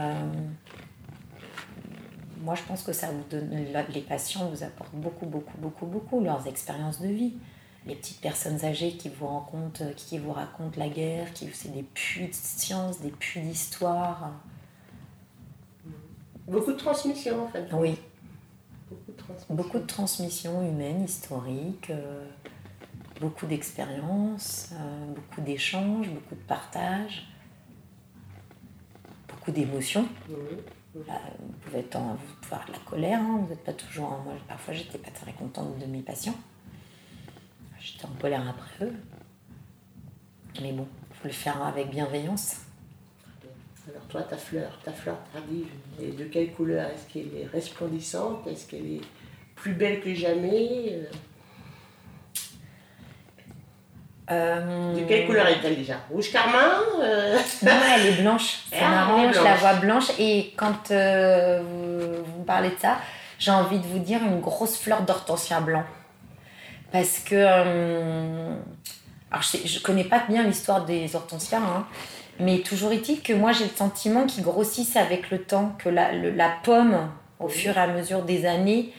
moi, 2.40 2.54
je 2.54 2.62
pense 2.62 2.82
que 2.82 2.94
ça 2.94 3.08
vous 3.08 3.24
donne, 3.28 3.50
les 3.90 4.00
patients 4.00 4.48
vous 4.48 4.62
apportent 4.62 4.94
beaucoup, 4.94 5.26
beaucoup, 5.26 5.58
beaucoup, 5.58 5.84
beaucoup 5.84 6.20
leurs 6.24 6.46
expériences 6.46 6.98
de 7.02 7.08
vie 7.08 7.34
les 7.88 7.94
petites 7.94 8.20
personnes 8.20 8.64
âgées 8.64 8.92
qui 8.92 9.08
vous 9.08 9.26
racontent, 9.26 9.84
qui 9.96 10.18
vous 10.18 10.32
racontent 10.32 10.78
la 10.78 10.88
guerre, 10.88 11.32
qui 11.32 11.48
c'est 11.52 11.72
des 11.72 11.82
puits 11.82 12.28
de 12.28 12.34
science, 12.34 13.00
des 13.00 13.10
puits 13.10 13.40
d'histoire. 13.40 14.30
Beaucoup 16.46 16.72
de 16.72 16.76
transmission 16.76 17.44
en 17.44 17.48
fait. 17.48 17.66
Oui. 17.72 17.98
Beaucoup 18.90 19.12
de 19.12 19.16
transmission, 19.16 19.54
beaucoup 19.54 19.78
de 19.78 19.86
transmission 19.86 20.62
humaine, 20.68 21.04
historique, 21.04 21.90
euh, 21.90 22.26
beaucoup 23.20 23.46
d'expériences, 23.46 24.70
euh, 24.72 25.06
beaucoup 25.14 25.40
d'échanges, 25.42 26.08
beaucoup 26.08 26.34
de 26.34 26.46
partage, 26.46 27.28
beaucoup 29.28 29.50
d'émotions. 29.50 30.08
vous 30.94 31.02
pouvez 31.60 31.80
être 31.80 31.96
en, 31.96 32.14
vous 32.14 32.34
pouvez 32.40 32.54
avoir 32.54 32.66
de 32.66 32.72
la 32.72 32.78
colère, 32.78 33.20
hein, 33.20 33.40
vous 33.42 33.48
n'êtes 33.48 33.64
pas 33.64 33.74
toujours. 33.74 34.08
moi, 34.24 34.34
parfois, 34.46 34.72
j'étais 34.72 34.98
pas 34.98 35.10
très 35.10 35.32
contente 35.32 35.78
de 35.78 35.86
mes 35.86 36.00
patients. 36.00 36.36
J'étais 37.80 38.06
en 38.06 38.20
colère 38.20 38.48
après 38.48 38.86
eux. 38.86 38.94
Mais 40.60 40.72
bon, 40.72 40.88
il 41.10 41.16
faut 41.16 41.28
le 41.28 41.34
faire 41.34 41.62
avec 41.62 41.90
bienveillance. 41.90 42.67
Toi, 44.08 44.22
ta 44.22 44.36
fleur, 44.36 44.70
ta 44.82 44.92
fleur 44.92 45.16
tardive, 45.32 45.66
est 46.00 46.16
de 46.16 46.24
quelle 46.24 46.52
couleur 46.52 46.88
Est-ce 46.90 47.12
qu'elle 47.12 47.38
est 47.38 47.46
resplendissante 47.52 48.46
Est-ce 48.46 48.66
qu'elle 48.66 48.86
est 48.86 49.00
plus 49.54 49.74
belle 49.74 50.00
que 50.00 50.14
jamais 50.14 51.00
euh, 54.30 54.94
De 54.94 55.04
quelle 55.04 55.26
couleur 55.26 55.46
est-elle 55.48 55.76
déjà? 55.76 55.96
Rouge 56.10 56.32
carmin 56.32 56.80
euh? 57.02 57.38
Non, 57.62 57.72
elle 57.94 58.06
est 58.06 58.22
blanche. 58.22 58.60
C'est 58.70 58.78
ah, 58.80 58.90
marrant, 58.90 59.32
je 59.32 59.42
la 59.42 59.56
vois 59.56 59.74
blanche. 59.74 60.10
Et 60.18 60.54
quand 60.56 60.90
euh, 60.90 61.60
vous, 61.62 62.24
vous, 62.24 62.44
parlez 62.44 62.70
de 62.70 62.78
ça, 62.78 62.98
j'ai 63.38 63.50
envie 63.50 63.78
de 63.78 63.86
vous 63.86 63.98
dire 63.98 64.22
une 64.22 64.40
grosse 64.40 64.78
fleur 64.78 65.02
d'hortensia 65.02 65.60
blanc. 65.60 65.84
Parce 66.92 67.18
que. 67.18 67.34
Euh, 67.34 68.54
alors, 69.30 69.42
je, 69.42 69.78
ne 69.78 69.82
connais 69.82 70.04
pas 70.04 70.24
bien 70.26 70.44
l'histoire 70.44 70.86
des 70.86 71.14
hortensias, 71.14 71.58
hein, 71.58 71.86
mais 72.40 72.60
toujours 72.60 72.92
est-il 72.92 73.20
que 73.22 73.32
moi, 73.32 73.52
j'ai 73.52 73.64
le 73.64 73.70
sentiment 73.70 74.26
qu'ils 74.26 74.44
grossissent 74.44 74.96
avec 74.96 75.30
le 75.30 75.42
temps, 75.42 75.74
que 75.78 75.88
la, 75.88 76.12
la 76.12 76.50
pomme, 76.62 77.10
au 77.40 77.48
fur 77.48 77.76
et 77.76 77.80
à 77.80 77.86
mesure 77.86 78.22
des 78.22 78.46
années, 78.46 78.92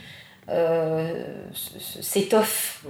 euh, 0.50 1.44
s'étoffe. 1.54 2.86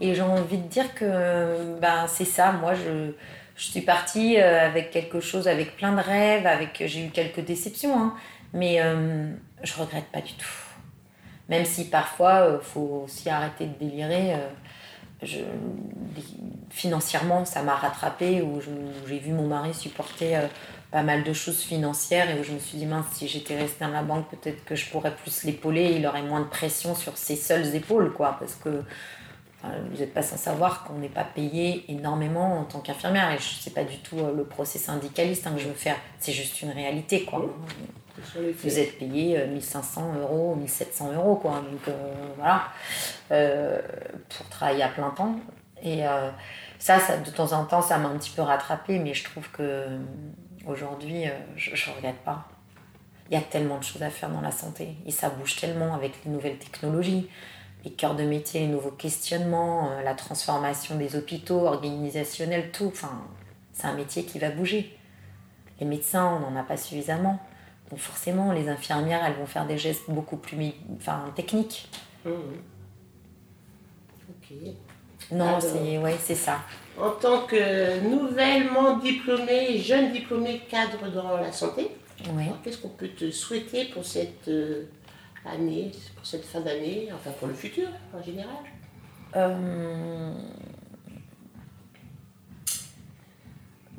Et 0.00 0.14
j'ai 0.14 0.22
envie 0.22 0.58
de 0.58 0.68
dire 0.68 0.94
que 0.94 1.78
ben, 1.80 2.06
c'est 2.06 2.24
ça. 2.24 2.52
Moi, 2.52 2.74
je, 2.74 3.12
je 3.60 3.66
suis 3.66 3.82
partie 3.82 4.40
euh, 4.40 4.66
avec 4.66 4.90
quelque 4.90 5.20
chose, 5.20 5.46
avec 5.46 5.76
plein 5.76 5.92
de 5.92 6.00
rêves, 6.00 6.46
avec 6.46 6.82
j'ai 6.86 7.04
eu 7.04 7.10
quelques 7.10 7.40
déceptions, 7.40 7.94
hein, 7.94 8.14
mais 8.54 8.80
euh, 8.80 9.30
je 9.62 9.74
regrette 9.74 10.06
pas 10.06 10.22
du 10.22 10.32
tout. 10.32 10.46
Même 11.50 11.66
si 11.66 11.90
parfois, 11.90 12.46
il 12.48 12.54
euh, 12.54 12.60
faut 12.60 13.02
aussi 13.04 13.28
arrêter 13.28 13.66
de 13.66 13.74
délirer. 13.74 14.34
Euh, 15.22 15.26
financièrement, 16.70 17.44
ça 17.44 17.62
m'a 17.62 17.74
rattrapé, 17.74 18.42
où 18.42 18.60
j'ai 19.06 19.18
vu 19.18 19.32
mon 19.32 19.46
mari 19.46 19.74
supporter 19.74 20.36
euh, 20.36 20.46
pas 20.90 21.02
mal 21.02 21.24
de 21.24 21.32
choses 21.32 21.60
financières 21.60 22.30
et 22.30 22.40
où 22.40 22.44
je 22.44 22.52
me 22.52 22.58
suis 22.58 22.78
dit, 22.78 22.86
mince, 22.86 23.06
si 23.12 23.28
j'étais 23.28 23.56
restée 23.56 23.84
dans 23.84 23.90
la 23.90 24.02
banque, 24.02 24.28
peut-être 24.30 24.64
que 24.64 24.74
je 24.74 24.88
pourrais 24.90 25.14
plus 25.14 25.44
l'épauler, 25.44 25.94
il 25.96 26.06
aurait 26.06 26.22
moins 26.22 26.40
de 26.40 26.46
pression 26.46 26.94
sur 26.94 27.16
ses 27.16 27.36
seules 27.36 27.74
épaules, 27.74 28.12
quoi, 28.12 28.36
parce 28.38 28.54
que 28.54 28.82
vous 29.62 29.98
n'êtes 29.98 30.14
pas 30.14 30.22
sans 30.22 30.38
savoir 30.38 30.84
qu'on 30.84 30.94
n'est 30.94 31.10
pas 31.10 31.22
payé 31.22 31.84
énormément 31.88 32.60
en 32.60 32.64
tant 32.64 32.80
qu'infirmière 32.80 33.30
et 33.30 33.36
je 33.36 33.60
sais 33.60 33.68
pas 33.68 33.84
du 33.84 33.98
tout 33.98 34.16
le 34.16 34.44
procès 34.44 34.78
syndicaliste 34.78 35.46
hein, 35.46 35.52
que 35.54 35.60
je 35.60 35.68
veux 35.68 35.74
faire, 35.74 35.96
c'est 36.18 36.32
juste 36.32 36.62
une 36.62 36.70
réalité, 36.70 37.24
quoi 37.26 37.44
vous 38.62 38.78
êtes 38.78 38.98
payé 38.98 39.46
1500 39.46 40.12
euh, 40.14 40.22
euros, 40.22 40.54
1700 40.56 41.12
euros, 41.14 41.36
quoi. 41.36 41.62
Donc 41.70 41.88
euh, 41.88 42.12
voilà, 42.36 42.68
euh, 43.30 43.80
pour 44.28 44.48
travailler 44.48 44.82
à 44.82 44.88
plein 44.88 45.10
temps. 45.10 45.36
Et 45.82 46.02
ça, 46.78 46.98
ça, 47.00 47.16
de 47.16 47.30
temps 47.30 47.52
en 47.52 47.64
temps, 47.64 47.80
ça 47.80 47.96
m'a 47.96 48.08
un 48.10 48.18
petit 48.18 48.32
peu 48.32 48.42
rattrapé, 48.42 48.98
mais 48.98 49.14
je 49.14 49.24
trouve 49.24 49.50
que 49.50 49.86
aujourd'hui, 50.66 51.24
je 51.56 51.70
ne 51.70 51.96
regrette 51.96 52.18
pas. 52.18 52.48
Il 53.30 53.34
y 53.34 53.38
a 53.38 53.40
tellement 53.40 53.78
de 53.78 53.84
choses 53.84 54.02
à 54.02 54.10
faire 54.10 54.28
dans 54.28 54.42
la 54.42 54.50
santé 54.50 54.96
et 55.06 55.10
ça 55.10 55.30
bouge 55.30 55.56
tellement 55.56 55.94
avec 55.94 56.12
les 56.26 56.30
nouvelles 56.30 56.58
technologies, 56.58 57.30
les 57.82 57.92
cœurs 57.92 58.14
de 58.14 58.24
métier, 58.24 58.60
les 58.60 58.66
nouveaux 58.66 58.90
questionnements, 58.90 59.88
la 60.04 60.12
transformation 60.12 60.96
des 60.96 61.16
hôpitaux, 61.16 61.66
organisationnels, 61.66 62.70
tout. 62.72 62.88
Enfin, 62.88 63.22
C'est 63.72 63.86
un 63.86 63.94
métier 63.94 64.24
qui 64.24 64.38
va 64.38 64.50
bouger. 64.50 64.94
Les 65.80 65.86
médecins, 65.86 66.36
on 66.36 66.50
n'en 66.50 66.60
a 66.60 66.62
pas 66.62 66.76
suffisamment. 66.76 67.40
Donc 67.90 67.98
forcément, 67.98 68.52
les 68.52 68.68
infirmières, 68.68 69.24
elles 69.24 69.34
vont 69.34 69.46
faire 69.46 69.66
des 69.66 69.78
gestes 69.78 70.08
beaucoup 70.08 70.36
plus 70.36 70.72
enfin, 70.96 71.24
techniques. 71.34 71.88
Mmh. 72.24 72.30
Ok. 74.30 74.56
Non, 75.32 75.60
c'est 75.60 75.98
ouais, 75.98 76.16
c'est 76.18 76.34
ça. 76.34 76.60
En 76.98 77.10
tant 77.10 77.46
que 77.46 78.00
nouvellement 78.00 78.98
diplômé, 78.98 79.78
jeune 79.78 80.12
diplômé 80.12 80.62
cadre 80.68 81.10
dans 81.10 81.36
la 81.36 81.52
santé, 81.52 81.88
qu'est-ce 82.62 82.78
qu'on 82.78 82.88
peut 82.88 83.08
te 83.08 83.30
souhaiter 83.30 83.86
pour 83.86 84.04
cette 84.04 84.48
euh, 84.48 84.84
année, 85.44 85.92
pour 86.16 86.26
cette 86.26 86.44
fin 86.44 86.60
d'année, 86.60 87.08
enfin 87.14 87.30
pour 87.38 87.48
le 87.48 87.54
futur 87.54 87.88
en 88.14 88.22
général? 88.22 88.54
Euh, 89.36 90.32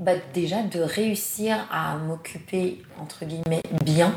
bah, 0.01 0.13
Déjà 0.33 0.63
de 0.63 0.81
réussir 0.81 1.55
à 1.71 1.95
m'occuper, 1.95 2.81
entre 2.99 3.23
guillemets, 3.23 3.63
bien 3.85 4.13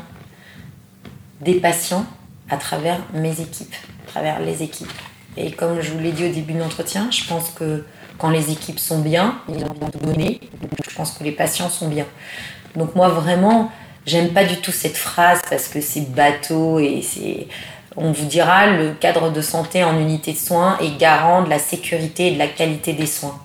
des 1.41 1.55
patients 1.55 2.05
à 2.49 2.57
travers 2.57 2.99
mes 3.13 3.39
équipes, 3.39 3.75
à 4.05 4.11
travers 4.11 4.39
les 4.41 4.63
équipes. 4.63 4.91
Et 5.37 5.51
comme 5.51 5.81
je 5.81 5.91
vous 5.91 5.99
l'ai 5.99 6.11
dit 6.11 6.25
au 6.25 6.33
début 6.33 6.53
de 6.53 6.59
l'entretien, 6.59 7.09
je 7.11 7.25
pense 7.25 7.49
que 7.51 7.85
quand 8.17 8.29
les 8.29 8.51
équipes 8.51 8.79
sont 8.79 8.99
bien, 8.99 9.39
il 9.49 9.63
ont 9.63 9.67
envie 9.67 9.97
de 9.99 10.05
donner. 10.05 10.41
Je 10.89 10.95
pense 10.95 11.11
que 11.11 11.23
les 11.23 11.31
patients 11.31 11.69
sont 11.69 11.89
bien. 11.89 12.05
Donc 12.75 12.95
moi 12.95 13.09
vraiment, 13.09 13.71
j'aime 14.05 14.29
pas 14.29 14.45
du 14.45 14.57
tout 14.57 14.71
cette 14.71 14.97
phrase 14.97 15.41
parce 15.49 15.67
que 15.67 15.81
c'est 15.81 16.09
bateau 16.11 16.79
et 16.79 17.01
c'est 17.01 17.47
on 17.97 18.11
vous 18.11 18.25
dira 18.25 18.67
le 18.67 18.93
cadre 18.93 19.31
de 19.31 19.41
santé 19.41 19.83
en 19.83 19.97
unité 19.97 20.33
de 20.33 20.37
soins 20.37 20.77
est 20.79 20.97
garant 20.97 21.43
de 21.43 21.49
la 21.49 21.59
sécurité 21.59 22.27
et 22.27 22.31
de 22.31 22.37
la 22.37 22.47
qualité 22.47 22.91
des 22.91 23.05
soins. 23.05 23.39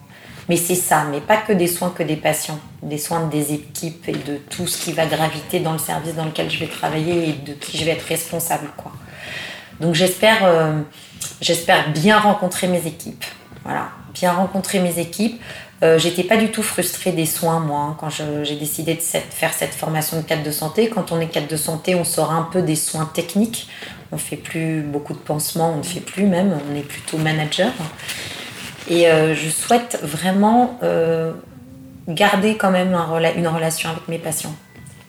Mais 0.48 0.56
c'est 0.56 0.74
ça, 0.74 1.04
mais 1.10 1.20
pas 1.20 1.36
que 1.36 1.52
des 1.52 1.66
soins 1.66 1.90
que 1.90 2.02
des 2.02 2.16
patients, 2.16 2.58
des 2.82 2.98
soins 2.98 3.26
des 3.26 3.52
équipes 3.52 4.08
et 4.08 4.12
de 4.12 4.36
tout 4.36 4.66
ce 4.66 4.82
qui 4.82 4.92
va 4.92 5.06
graviter 5.06 5.60
dans 5.60 5.72
le 5.72 5.78
service 5.78 6.14
dans 6.14 6.24
lequel 6.24 6.50
je 6.50 6.58
vais 6.58 6.66
travailler 6.66 7.28
et 7.28 7.32
de 7.32 7.52
qui 7.52 7.78
je 7.78 7.84
vais 7.84 7.92
être 7.92 8.06
responsable 8.06 8.68
quoi. 8.76 8.92
Donc 9.80 9.94
j'espère 9.94 10.44
euh, 10.44 10.80
j'espère 11.40 11.92
bien 11.92 12.18
rencontrer 12.18 12.66
mes 12.66 12.86
équipes. 12.86 13.24
Voilà, 13.64 13.90
bien 14.14 14.32
rencontrer 14.32 14.80
mes 14.80 14.98
équipes. 14.98 15.40
Euh, 15.82 15.98
j'étais 15.98 16.24
pas 16.24 16.36
du 16.36 16.50
tout 16.50 16.62
frustrée 16.62 17.12
des 17.12 17.24
soins, 17.24 17.58
moi, 17.58 17.80
hein, 17.80 17.96
quand 17.98 18.10
j'ai 18.10 18.56
décidé 18.56 18.94
de 18.94 19.00
faire 19.00 19.54
cette 19.54 19.72
formation 19.72 20.18
de 20.18 20.22
cadre 20.22 20.42
de 20.42 20.50
santé. 20.50 20.90
Quand 20.90 21.10
on 21.10 21.20
est 21.20 21.28
cadre 21.28 21.48
de 21.48 21.56
santé, 21.56 21.94
on 21.94 22.04
sort 22.04 22.32
un 22.32 22.42
peu 22.42 22.60
des 22.60 22.76
soins 22.76 23.06
techniques. 23.06 23.68
On 24.12 24.18
fait 24.18 24.36
plus 24.36 24.82
beaucoup 24.82 25.14
de 25.14 25.18
pansements, 25.18 25.72
on 25.72 25.78
ne 25.78 25.82
fait 25.82 26.00
plus 26.00 26.24
même, 26.24 26.58
on 26.70 26.76
est 26.76 26.82
plutôt 26.82 27.16
manager. 27.16 27.72
Et 28.88 29.08
euh, 29.08 29.34
je 29.34 29.48
souhaite 29.48 29.98
vraiment 30.02 30.78
euh, 30.82 31.32
garder 32.08 32.56
quand 32.56 32.70
même 32.70 32.94
une 33.36 33.48
relation 33.48 33.90
avec 33.90 34.08
mes 34.08 34.18
patients. 34.18 34.54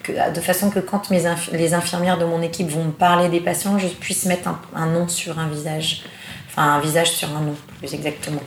de 0.08 0.42
façon 0.42 0.70
que 0.70 0.80
quand 0.80 1.10
mes 1.10 1.24
les 1.54 1.74
infirmières 1.74 2.18
de 2.18 2.26
mon 2.26 2.42
équipe 2.42 2.70
vont 2.70 2.86
me 2.86 2.92
parler 2.92 3.30
des 3.30 3.40
patients, 3.40 3.78
je 3.78 3.88
puisse 3.88 4.26
mettre 4.26 4.50
un 4.76 4.88
nom 4.88 5.08
sur 5.08 5.40
un 5.40 5.48
visage. 5.48 6.04
Enfin, 6.48 6.74
un 6.74 6.80
visage 6.80 7.12
sur 7.12 7.30
un 7.30 7.42
nom, 7.42 7.56
plus 7.80 7.94
exactement. 7.94 8.42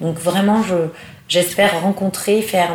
Donc 0.00 0.18
vraiment, 0.18 0.62
j'espère 1.28 1.80
rencontrer, 1.80 2.42
faire 2.42 2.70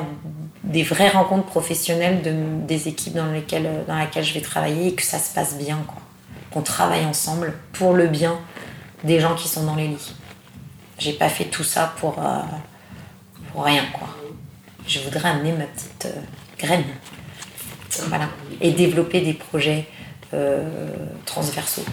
des 0.63 0.83
vraies 0.83 1.09
rencontres 1.09 1.45
professionnelles 1.45 2.21
de, 2.21 2.33
des 2.65 2.87
équipes 2.87 3.15
dans 3.15 3.31
lesquelles, 3.31 3.83
dans 3.87 3.97
lesquelles 3.97 4.23
je 4.23 4.33
vais 4.33 4.41
travailler 4.41 4.87
et 4.89 4.95
que 4.95 5.03
ça 5.03 5.19
se 5.19 5.33
passe 5.33 5.57
bien. 5.57 5.79
Qu'on 6.51 6.61
travaille 6.61 7.05
ensemble 7.05 7.53
pour 7.73 7.93
le 7.93 8.07
bien 8.07 8.37
des 9.03 9.19
gens 9.19 9.35
qui 9.35 9.47
sont 9.47 9.63
dans 9.63 9.75
les 9.75 9.87
lits. 9.87 10.13
J'ai 11.01 11.13
pas 11.13 11.29
fait 11.29 11.45
tout 11.45 11.63
ça 11.63 11.95
pour, 11.97 12.19
euh, 12.19 12.41
pour 13.51 13.63
rien, 13.63 13.85
quoi. 13.91 14.07
Je 14.87 14.99
voudrais 14.99 15.29
amener 15.29 15.51
ma 15.51 15.65
petite 15.65 16.05
euh, 16.05 16.21
graine. 16.59 16.83
Voilà. 18.07 18.29
Et 18.61 18.69
développer 18.69 19.21
des 19.21 19.33
projets 19.33 19.87
euh, 20.35 20.95
transversaux 21.25 21.85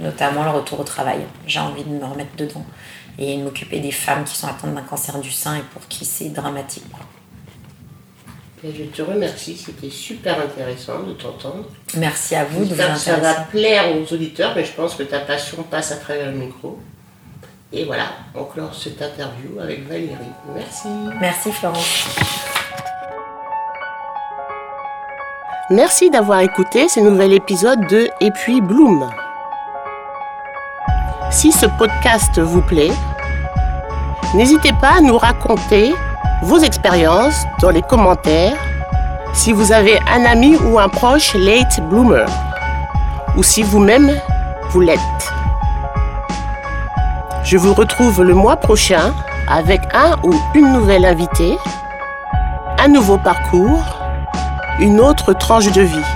notamment 0.00 0.42
le 0.42 0.50
retour 0.50 0.80
au 0.80 0.84
travail. 0.84 1.20
J'ai 1.46 1.60
envie 1.60 1.84
de 1.84 1.90
me 1.90 2.04
remettre 2.04 2.34
dedans 2.36 2.64
et 3.16 3.36
de 3.36 3.42
m'occuper 3.44 3.78
des 3.78 3.92
femmes 3.92 4.24
qui 4.24 4.34
sont 4.34 4.48
atteintes 4.48 4.74
d'un 4.74 4.82
cancer 4.82 5.20
du 5.20 5.30
sein 5.30 5.58
et 5.58 5.62
pour 5.72 5.86
qui 5.86 6.04
c'est 6.04 6.30
dramatique. 6.30 6.82
je 8.64 8.82
te 8.84 9.02
remercie, 9.02 9.56
c'était 9.56 9.90
super 9.90 10.40
intéressant 10.40 11.04
de 11.04 11.12
t'entendre. 11.12 11.68
Merci 11.96 12.34
à 12.34 12.44
vous 12.44 12.64
de 12.64 12.74
vous 12.74 12.80
intéresser. 12.80 13.10
Ça 13.10 13.16
va 13.18 13.34
plaire 13.34 13.84
aux 13.96 14.12
auditeurs, 14.12 14.52
mais 14.56 14.64
je 14.64 14.72
pense 14.72 14.96
que 14.96 15.04
ta 15.04 15.20
passion 15.20 15.62
passe 15.62 15.92
à 15.92 15.96
travers 15.98 16.32
le 16.32 16.38
micro. 16.38 16.80
Et 17.74 17.84
voilà, 17.84 18.04
on 18.34 18.44
clore 18.44 18.74
cette 18.74 19.00
interview 19.00 19.58
avec 19.58 19.88
Valérie. 19.88 20.32
Merci. 20.54 20.88
Merci 21.18 21.52
Florence. 21.52 22.06
Merci 25.70 26.10
d'avoir 26.10 26.40
écouté 26.40 26.88
ce 26.90 27.00
nouvel 27.00 27.32
épisode 27.32 27.86
de 27.86 28.10
Et 28.20 28.30
puis 28.30 28.60
Bloom. 28.60 29.08
Si 31.30 31.50
ce 31.50 31.64
podcast 31.64 32.38
vous 32.38 32.60
plaît, 32.60 32.92
n'hésitez 34.34 34.72
pas 34.78 34.98
à 34.98 35.00
nous 35.00 35.16
raconter 35.16 35.94
vos 36.42 36.58
expériences 36.58 37.46
dans 37.62 37.70
les 37.70 37.80
commentaires 37.80 38.58
si 39.32 39.50
vous 39.50 39.72
avez 39.72 39.98
un 40.14 40.26
ami 40.26 40.56
ou 40.56 40.78
un 40.78 40.90
proche 40.90 41.34
late 41.34 41.80
bloomer 41.88 42.26
ou 43.38 43.42
si 43.42 43.62
vous-même 43.62 44.14
vous 44.72 44.80
l'êtes. 44.80 45.32
Je 47.52 47.58
vous 47.58 47.74
retrouve 47.74 48.22
le 48.22 48.32
mois 48.32 48.56
prochain 48.56 49.12
avec 49.46 49.82
un 49.92 50.16
ou 50.22 50.32
une 50.54 50.72
nouvelle 50.72 51.04
invitée, 51.04 51.58
un 52.78 52.88
nouveau 52.88 53.18
parcours, 53.18 53.84
une 54.80 54.98
autre 54.98 55.34
tranche 55.34 55.70
de 55.70 55.82
vie. 55.82 56.06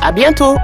À 0.00 0.12
bientôt! 0.12 0.54